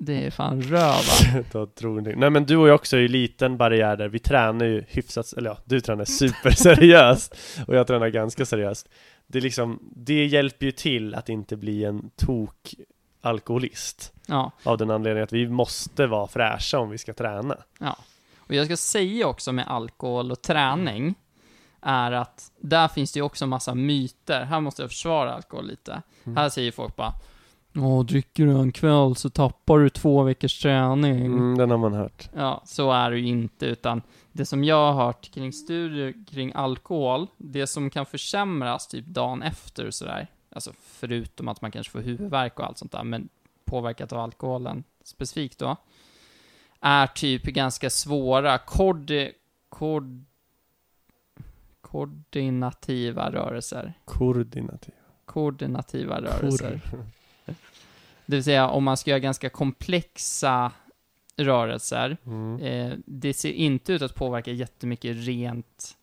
Det 0.00 0.26
är 0.26 0.30
fan 0.30 0.62
röva. 1.42 1.66
Tror 1.66 2.00
ni. 2.00 2.14
Nej 2.16 2.30
men 2.30 2.44
du 2.46 2.56
och 2.56 2.68
jag 2.68 2.74
också 2.74 2.96
är 2.96 3.00
ju 3.00 3.08
liten 3.08 3.56
barriär 3.56 3.96
där. 3.96 4.08
Vi 4.08 4.18
tränar 4.18 4.66
ju 4.66 4.84
hyfsat, 4.88 5.32
eller 5.32 5.50
ja, 5.50 5.58
du 5.64 5.80
tränar 5.80 6.04
superseriöst 6.04 7.36
och 7.66 7.74
jag 7.76 7.86
tränar 7.86 8.08
ganska 8.08 8.46
seriöst. 8.46 8.88
Det 9.26 9.38
är 9.38 9.42
liksom, 9.42 9.92
det 9.96 10.26
hjälper 10.26 10.66
ju 10.66 10.72
till 10.72 11.14
att 11.14 11.28
inte 11.28 11.56
bli 11.56 11.84
en 11.84 12.10
tok 12.16 12.74
alkoholist. 13.26 14.12
Ja, 14.26 14.50
Av 14.64 14.78
den 14.78 14.90
anledningen 14.90 15.24
att 15.24 15.32
vi 15.32 15.48
måste 15.48 16.06
vara 16.06 16.26
fräscha 16.26 16.78
om 16.78 16.90
vi 16.90 16.98
ska 16.98 17.14
träna. 17.14 17.56
ja. 17.78 17.96
Och 18.46 18.54
jag 18.54 18.66
ska 18.66 18.76
säga 18.76 19.26
också 19.26 19.52
med 19.52 19.68
alkohol 19.68 20.30
och 20.30 20.42
träning, 20.42 21.14
är 21.80 22.12
att 22.12 22.52
där 22.60 22.88
finns 22.88 23.12
det 23.12 23.18
ju 23.18 23.24
också 23.24 23.46
massa 23.46 23.74
myter. 23.74 24.44
Här 24.44 24.60
måste 24.60 24.82
jag 24.82 24.90
försvara 24.90 25.34
alkohol 25.34 25.66
lite. 25.66 26.02
Här 26.36 26.48
säger 26.48 26.72
folk 26.72 26.96
bara 26.96 27.12
Åh, 27.76 28.04
dricker 28.04 28.46
du 28.46 28.52
en 28.52 28.72
kväll 28.72 29.16
så 29.16 29.30
tappar 29.30 29.78
du 29.78 29.88
två 29.90 30.22
veckors 30.22 30.60
träning. 30.62 31.26
Mm, 31.26 31.58
den 31.58 31.70
har 31.70 31.78
man 31.78 31.92
hört. 31.92 32.28
Ja, 32.36 32.62
så 32.64 32.92
är 32.92 33.10
det 33.10 33.18
ju 33.18 33.26
inte, 33.26 33.66
utan 33.66 34.02
det 34.32 34.46
som 34.46 34.64
jag 34.64 34.92
har 34.92 35.04
hört 35.04 35.30
kring 35.34 35.52
studier 35.52 36.14
kring 36.30 36.52
alkohol, 36.54 37.26
det 37.36 37.66
som 37.66 37.90
kan 37.90 38.06
försämras 38.06 38.88
typ 38.88 39.06
dagen 39.06 39.42
efter 39.42 39.86
och 39.86 39.94
sådär, 39.94 40.26
alltså 40.54 40.72
förutom 40.78 41.48
att 41.48 41.60
man 41.60 41.70
kanske 41.70 41.90
får 41.90 42.00
huvudvärk 42.00 42.58
och 42.58 42.66
allt 42.66 42.78
sånt 42.78 42.92
där, 42.92 43.04
men 43.04 43.28
påverkat 43.64 44.12
av 44.12 44.18
alkoholen 44.18 44.84
specifikt 45.04 45.58
då, 45.58 45.76
är 46.80 47.06
typ 47.06 47.42
ganska 47.42 47.90
svåra 47.90 48.58
koordi, 48.58 49.32
koord, 49.68 50.24
koordinativa 51.80 53.32
rörelser. 53.32 53.94
Koordinativ. 54.04 54.94
Koordinativa 55.24 56.20
rörelser. 56.20 56.80
Det 58.26 58.36
vill 58.36 58.44
säga 58.44 58.68
om 58.68 58.84
man 58.84 58.96
ska 58.96 59.10
göra 59.10 59.20
ganska 59.20 59.50
komplexa 59.50 60.72
rörelser, 61.36 62.16
Mm. 62.24 62.60
Eh, 62.60 62.98
det 63.06 63.34
ser 63.34 63.52
inte 63.52 63.92
ut 63.92 64.02
att 64.02 64.14
påverka 64.14 64.50
jättemycket 64.50 65.16
rent, 65.16 65.96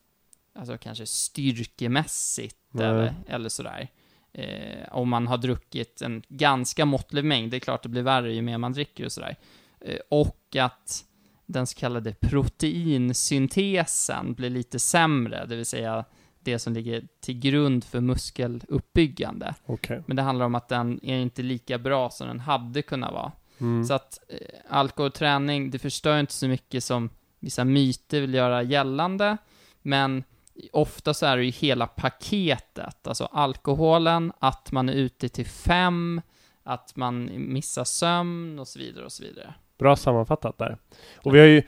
alltså 0.54 0.78
kanske 0.78 1.06
styrkemässigt 1.06 2.58
eller, 2.76 3.14
eller 3.28 3.49
sådär. 3.49 3.89
Eh, 4.34 4.88
om 4.91 5.09
man 5.09 5.27
har 5.27 5.38
druckit 5.38 6.01
en 6.01 6.23
ganska 6.29 6.86
måttlig 6.86 7.25
mängd, 7.25 7.51
det 7.51 7.57
är 7.57 7.59
klart 7.59 7.84
det 7.84 7.89
blir 7.89 8.01
värre 8.01 8.34
ju 8.34 8.41
mer 8.41 8.57
man 8.57 8.73
dricker 8.73 9.05
och 9.05 9.11
sådär. 9.11 9.36
Eh, 9.82 9.97
och 10.09 10.55
att 10.59 11.05
den 11.45 11.67
så 11.67 11.79
kallade 11.79 12.13
proteinsyntesen 12.13 14.34
blir 14.34 14.49
lite 14.49 14.79
sämre, 14.79 15.45
det 15.45 15.55
vill 15.55 15.65
säga 15.65 16.05
det 16.39 16.59
som 16.59 16.73
ligger 16.73 17.07
till 17.19 17.39
grund 17.39 17.84
för 17.84 18.01
muskeluppbyggande. 18.01 19.55
Okej. 19.65 20.03
Men 20.07 20.15
det 20.15 20.21
handlar 20.21 20.45
om 20.45 20.55
att 20.55 20.69
den 20.69 21.05
är 21.05 21.17
inte 21.17 21.41
lika 21.41 21.77
bra 21.77 22.09
som 22.09 22.27
den 22.27 22.39
hade 22.39 22.82
kunnat 22.82 23.13
vara. 23.13 23.32
Mm. 23.57 23.86
Så 23.86 23.93
att 23.93 24.19
eh, 24.27 24.38
alkoholträning, 24.69 25.71
det 25.71 25.79
förstör 25.79 26.19
inte 26.19 26.34
så 26.34 26.47
mycket 26.47 26.84
som 26.84 27.09
vissa 27.39 27.65
myter 27.65 28.21
vill 28.21 28.34
göra 28.34 28.63
gällande, 28.63 29.38
men 29.82 30.23
ofta 30.72 31.14
så 31.14 31.26
är 31.26 31.38
det 31.38 31.43
ju 31.43 31.52
hela 31.52 31.88
paketet, 31.88 33.08
alltså 33.08 33.26
alkoholen, 33.26 34.34
att 34.39 34.72
man 34.72 34.89
är 34.89 34.93
ute 34.93 35.30
till 35.30 35.45
fem, 35.45 36.22
att 36.64 36.95
man 36.95 37.30
missar 37.34 37.84
sömn 37.84 38.60
och 38.60 38.68
så 38.68 38.80
vidare 38.80 39.06
och 39.06 39.12
så 39.12 39.24
vidare. 39.24 39.54
Bra 39.78 39.95
sammanfattat 39.95 40.58
där. 40.58 40.78
Och 41.16 41.36
vi 41.36 41.39
har 41.39 41.47
ju, 41.47 41.64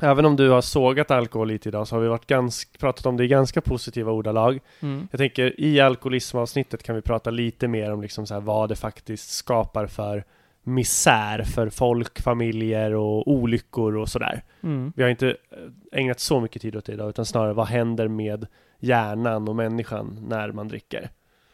även 0.00 0.24
om 0.24 0.36
du 0.36 0.50
har 0.50 0.60
sågat 0.60 1.10
alkohol 1.10 1.48
lite 1.48 1.68
idag, 1.68 1.88
så 1.88 1.96
har 1.96 2.00
vi 2.00 2.08
varit 2.08 2.26
ganska, 2.26 2.78
pratat 2.78 3.06
om 3.06 3.16
det 3.16 3.24
i 3.24 3.28
ganska 3.28 3.60
positiva 3.60 4.12
ordalag. 4.12 4.60
Mm. 4.80 5.08
Jag 5.10 5.18
tänker 5.18 5.60
i 5.60 5.80
alkoholismavsnittet 5.80 6.82
kan 6.82 6.94
vi 6.94 7.02
prata 7.02 7.30
lite 7.30 7.68
mer 7.68 7.92
om 7.92 8.02
liksom 8.02 8.26
så 8.26 8.34
här 8.34 8.40
vad 8.40 8.68
det 8.68 8.76
faktiskt 8.76 9.30
skapar 9.30 9.86
för 9.86 10.24
misär 10.64 11.42
för 11.42 11.68
folk, 11.68 12.20
familjer 12.20 12.94
och 12.94 13.28
olyckor 13.28 13.96
och 13.96 14.08
sådär. 14.08 14.42
Mm. 14.62 14.92
Vi 14.96 15.02
har 15.02 15.10
inte 15.10 15.28
eh, 15.28 16.00
ägnat 16.00 16.20
så 16.20 16.40
mycket 16.40 16.62
tid 16.62 16.76
åt 16.76 16.84
det 16.84 16.92
idag, 16.92 17.08
utan 17.08 17.26
snarare 17.26 17.52
vad 17.52 17.66
händer 17.66 18.08
med 18.08 18.46
hjärnan 18.80 19.48
och 19.48 19.56
människan 19.56 20.26
när 20.28 20.52
man 20.52 20.68
dricker. 20.68 21.10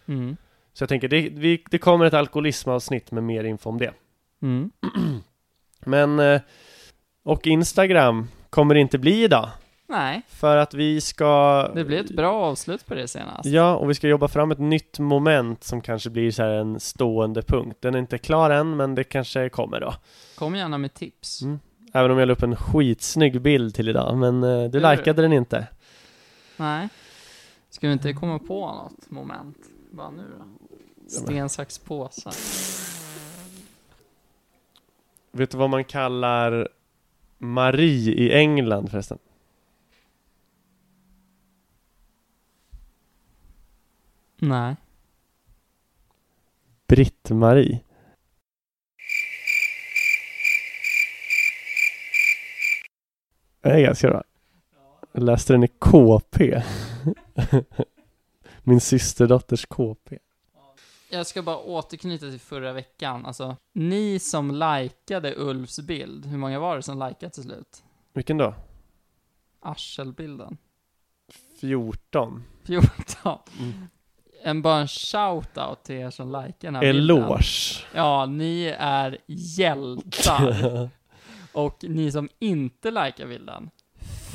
Mm. 0.06 0.36
Så 0.72 0.82
jag 0.82 0.88
tänker, 0.88 1.08
det, 1.08 1.28
vi, 1.28 1.64
det 1.70 1.78
kommer 1.78 2.04
ett 2.04 2.14
alkoholismavsnitt 2.14 3.10
med 3.12 3.24
mer 3.24 3.44
info 3.44 3.70
om 3.70 3.78
det. 3.78 3.92
Mm. 4.42 4.70
Men, 5.84 6.18
eh, 6.18 6.40
och 7.22 7.46
Instagram 7.46 8.28
kommer 8.50 8.74
det 8.74 8.80
inte 8.80 8.98
bli 8.98 9.24
idag. 9.24 9.48
Nej, 9.90 10.22
För 10.28 10.56
att 10.56 10.74
vi 10.74 11.00
ska... 11.00 11.62
det 11.74 11.84
blir 11.84 12.00
ett 12.00 12.10
bra 12.10 12.32
avslut 12.32 12.86
på 12.86 12.94
det 12.94 13.08
senast. 13.08 13.46
Ja, 13.46 13.76
och 13.76 13.90
vi 13.90 13.94
ska 13.94 14.08
jobba 14.08 14.28
fram 14.28 14.50
ett 14.50 14.58
nytt 14.58 14.98
moment 14.98 15.64
som 15.64 15.80
kanske 15.80 16.10
blir 16.10 16.30
så 16.30 16.42
här 16.42 16.50
en 16.50 16.80
stående 16.80 17.42
punkt. 17.42 17.76
Den 17.80 17.94
är 17.94 17.98
inte 17.98 18.18
klar 18.18 18.50
än, 18.50 18.76
men 18.76 18.94
det 18.94 19.04
kanske 19.04 19.48
kommer 19.48 19.80
då. 19.80 19.94
Kom 20.38 20.56
gärna 20.56 20.78
med 20.78 20.94
tips. 20.94 21.42
Mm. 21.42 21.58
Även 21.92 22.10
om 22.10 22.18
jag 22.18 22.26
la 22.26 22.32
upp 22.32 22.42
en 22.42 22.56
skitsnygg 22.56 23.40
bild 23.40 23.74
till 23.74 23.88
idag, 23.88 24.16
men 24.16 24.42
eh, 24.42 24.48
du 24.70 24.78
Gjorde 24.78 24.96
likade 24.96 25.22
den 25.22 25.32
inte. 25.32 25.66
Nej. 26.56 26.88
Ska 27.70 27.86
vi 27.86 27.92
inte 27.92 28.12
komma 28.12 28.38
på 28.38 28.66
något 28.66 29.10
moment? 29.10 29.58
Bara 29.90 30.10
nu 30.10 30.22
då? 30.38 30.44
Sten, 31.08 31.48
sax, 31.48 31.78
påse. 31.78 32.30
Vet 35.32 35.50
du 35.50 35.58
vad 35.58 35.70
man 35.70 35.84
kallar 35.84 36.68
Marie 37.38 38.12
i 38.14 38.32
England 38.32 38.90
förresten? 38.90 39.18
Nej. 44.40 44.76
Britt-Marie. 46.88 47.80
Det 53.60 53.68
är 53.70 53.80
ganska 53.80 54.08
bra. 54.08 54.22
Jag 55.12 55.22
läste 55.22 55.52
den 55.52 55.64
i 55.64 55.68
KP. 55.68 56.62
Min 58.62 58.80
systerdotters 58.80 59.66
KP. 59.66 60.18
Jag 61.10 61.26
ska 61.26 61.42
bara 61.42 61.58
återknyta 61.58 62.30
till 62.30 62.40
förra 62.40 62.72
veckan. 62.72 63.26
Alltså, 63.26 63.56
ni 63.72 64.18
som 64.18 64.50
likade 64.50 65.34
Ulfs 65.36 65.80
bild, 65.80 66.26
hur 66.26 66.38
många 66.38 66.58
var 66.58 66.76
det 66.76 66.82
som 66.82 66.98
likade 66.98 67.30
till 67.30 67.42
slut? 67.42 67.84
Vilken 68.12 68.36
då? 68.36 68.54
Arselbilden. 69.60 70.56
14. 71.60 72.44
14. 72.64 73.38
Mm. 73.58 73.86
En 74.42 74.62
bara 74.62 74.80
en 74.80 74.86
shout-out 74.86 75.82
till 75.82 75.96
er 75.96 76.10
som 76.10 76.28
likar 76.28 76.54
den 76.60 76.74
här 76.74 76.82
bilden. 76.82 77.18
Eloge. 77.18 77.84
Ja, 77.94 78.26
ni 78.26 78.74
är 78.78 79.18
hjältar. 79.26 80.88
Och 81.52 81.76
ni 81.82 82.12
som 82.12 82.28
inte 82.38 82.90
likar 82.90 83.26
bilden, 83.26 83.70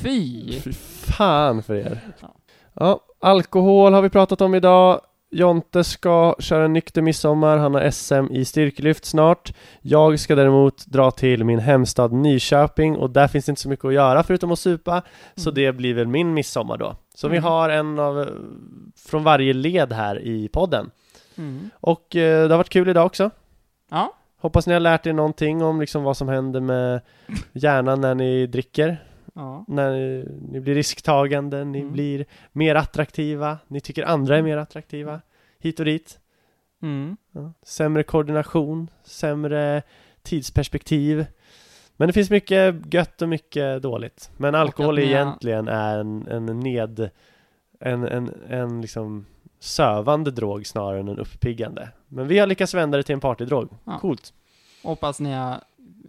fy! 0.02 0.60
Fy 0.60 0.72
fan 0.72 1.62
för 1.62 1.74
er. 1.74 2.00
Ja. 2.20 2.34
Ja, 2.74 3.00
alkohol 3.20 3.92
har 3.92 4.02
vi 4.02 4.10
pratat 4.10 4.40
om 4.40 4.54
idag. 4.54 5.00
Jonte 5.30 5.84
ska 5.84 6.34
köra 6.38 6.64
en 6.64 6.72
nykter 6.72 7.02
midsommar, 7.02 7.56
han 7.58 7.74
har 7.74 7.90
SM 7.90 8.26
i 8.30 8.44
styrkelyft 8.44 9.04
snart. 9.04 9.52
Jag 9.82 10.20
ska 10.20 10.34
däremot 10.34 10.86
dra 10.86 11.10
till 11.10 11.44
min 11.44 11.58
hemstad 11.58 12.12
Nyköping 12.12 12.96
och 12.96 13.10
där 13.10 13.28
finns 13.28 13.44
det 13.46 13.50
inte 13.50 13.62
så 13.62 13.68
mycket 13.68 13.84
att 13.84 13.94
göra 13.94 14.22
förutom 14.22 14.52
att 14.52 14.58
supa. 14.58 15.02
Så 15.34 15.50
Mm. 15.50 15.54
det 15.54 15.72
blir 15.72 15.94
väl 15.94 16.06
min 16.06 16.34
midsommar 16.34 16.76
då. 16.76 16.96
Så 17.14 17.28
vi 17.28 17.36
Mm. 17.36 17.44
har 17.50 17.68
en 17.68 17.98
av, 17.98 18.28
från 19.08 19.24
varje 19.24 19.52
led 19.52 19.92
här 19.92 20.18
i 20.22 20.48
podden. 20.48 20.90
Mm. 21.38 21.70
Och 21.80 22.16
eh, 22.16 22.42
det 22.48 22.52
har 22.54 22.58
varit 22.58 22.68
kul 22.68 22.88
idag 22.88 23.06
också. 23.06 23.30
Ja, 23.90 24.12
Hoppas 24.40 24.66
ni 24.66 24.72
har 24.72 24.80
lärt 24.80 25.06
er 25.06 25.12
någonting 25.12 25.62
om 25.62 25.80
liksom 25.80 26.02
vad 26.02 26.16
som 26.16 26.28
händer 26.28 26.60
med 26.60 27.00
hjärnan 27.52 28.00
när 28.00 28.14
ni 28.14 28.46
dricker. 28.46 29.02
Ja. 29.36 29.64
När 29.68 29.90
ni, 29.92 30.24
ni 30.50 30.60
blir 30.60 30.74
risktagande, 30.74 31.64
ni 31.64 31.80
Mm. 31.80 31.92
blir 31.92 32.26
mer 32.52 32.74
attraktiva, 32.74 33.58
ni 33.68 33.80
tycker 33.80 34.02
andra 34.04 34.38
är 34.38 34.42
mer 34.42 34.56
attraktiva. 34.56 35.20
Hit 35.58 35.78
och 35.78 35.86
dit. 35.86 36.18
Mm. 36.82 37.16
Ja. 37.32 37.52
Sämre 37.62 38.02
koordination, 38.02 38.90
sämre 39.04 39.82
tidsperspektiv. 40.22 41.26
Men 41.96 42.06
det 42.06 42.12
finns 42.12 42.30
mycket 42.30 42.94
gött 42.94 43.22
och 43.22 43.28
mycket 43.28 43.82
dåligt. 43.82 44.30
Men 44.36 44.54
alkohol 44.54 44.98
egentligen 44.98 45.68
är 45.68 45.98
en, 45.98 46.26
en 46.26 46.60
ned... 46.60 47.10
En, 47.80 48.04
en, 48.04 48.30
en 48.48 48.80
liksom 48.80 49.26
sövande 49.60 50.30
drog 50.30 50.66
snarare 50.66 51.00
än 51.00 51.08
en 51.08 51.18
uppiggande. 51.18 51.88
Men 52.08 52.28
vi 52.28 52.38
har 52.38 52.46
lyckats 52.46 52.74
vända 52.74 52.96
det 52.96 53.02
till 53.02 53.12
en 53.12 53.20
partydrog. 53.20 53.68
Ja. 53.84 53.98
Coolt. 53.98 54.32
Hoppas 54.82 55.20
ni 55.20 55.32
har 55.32 55.60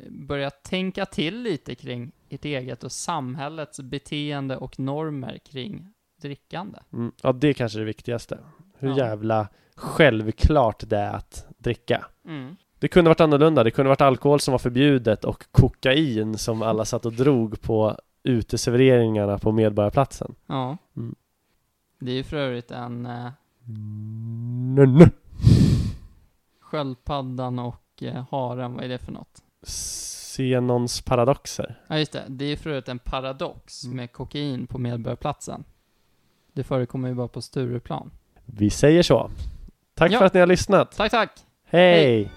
börjat 0.10 0.64
tänka 0.64 1.06
till 1.06 1.42
lite 1.42 1.76
kring 1.76 2.12
ert 2.30 2.46
eget 2.46 2.84
och 2.84 2.92
samhällets 2.92 3.80
beteende 3.80 4.58
och 4.58 4.80
normer 4.80 5.38
kring 5.46 5.94
drickande. 6.22 6.80
Mm. 6.94 7.12
Ja, 7.22 7.34
det 7.34 7.48
är 7.48 7.54
kanske 7.54 7.80
det 7.80 7.86
viktigaste. 7.86 8.40
Hur 8.78 8.90
Ja. 8.90 8.98
jävla 8.98 9.48
självklart 9.76 10.84
det 10.90 10.98
är 10.98 11.14
att 11.14 11.48
dricka. 11.58 12.06
Mm. 12.26 12.56
Det 12.80 12.88
kunde 12.88 13.10
varit 13.10 13.22
annorlunda. 13.22 13.64
Det 13.64 13.72
kunde 13.72 13.90
varit 13.90 14.02
alkohol 14.02 14.40
som 14.40 14.52
var 14.52 14.60
förbjudet 14.60 15.26
och 15.26 15.52
kokain 15.52 16.38
som 16.38 16.62
alla 16.62 16.86
satt 16.86 17.06
och 17.06 17.14
drog 17.14 17.62
på 17.62 17.98
uteserveringarna 18.24 19.38
på 19.38 19.52
Medborgarplatsen. 19.52 20.36
Ja. 20.48 20.78
Mm. 20.98 21.16
Det 22.00 22.12
är 22.12 22.16
ju 22.16 22.24
för 22.24 22.38
övrigt 22.38 22.72
en 22.72 23.06
eh, 23.06 23.30
sköldpaddan 26.62 27.60
och 27.60 28.04
eh, 28.04 28.26
haren, 28.32 28.74
vad 28.74 28.84
är 28.84 28.90
det 28.90 28.98
för 28.98 29.12
något? 29.12 29.44
Zenons 30.38 31.02
paradoxer. 31.02 31.76
Ja 31.88 32.00
just 32.00 32.12
det, 32.12 32.24
det 32.28 32.46
är 32.46 32.58
för 32.58 32.70
övrigt 32.70 32.90
en 32.90 33.00
paradox 33.00 33.84
Mm. 33.84 33.98
med 33.98 34.12
kokain 34.12 34.68
på 34.68 34.78
Medborgarplatsen. 34.78 35.64
Det 36.54 36.64
förekommer 36.64 37.10
ju 37.10 37.16
bara 37.16 37.28
på 37.28 37.42
Stureplan. 37.42 38.12
Vi 38.46 38.70
säger 38.70 39.04
så. 39.04 39.32
Tack 39.96 40.12
Ja. 40.12 40.20
för 40.20 40.26
att 40.26 40.34
ni 40.34 40.40
har 40.40 40.48
lyssnat. 40.48 40.92
Tack, 40.98 41.12
tack! 41.12 41.32
Hej! 41.66 42.24
There 42.26 42.37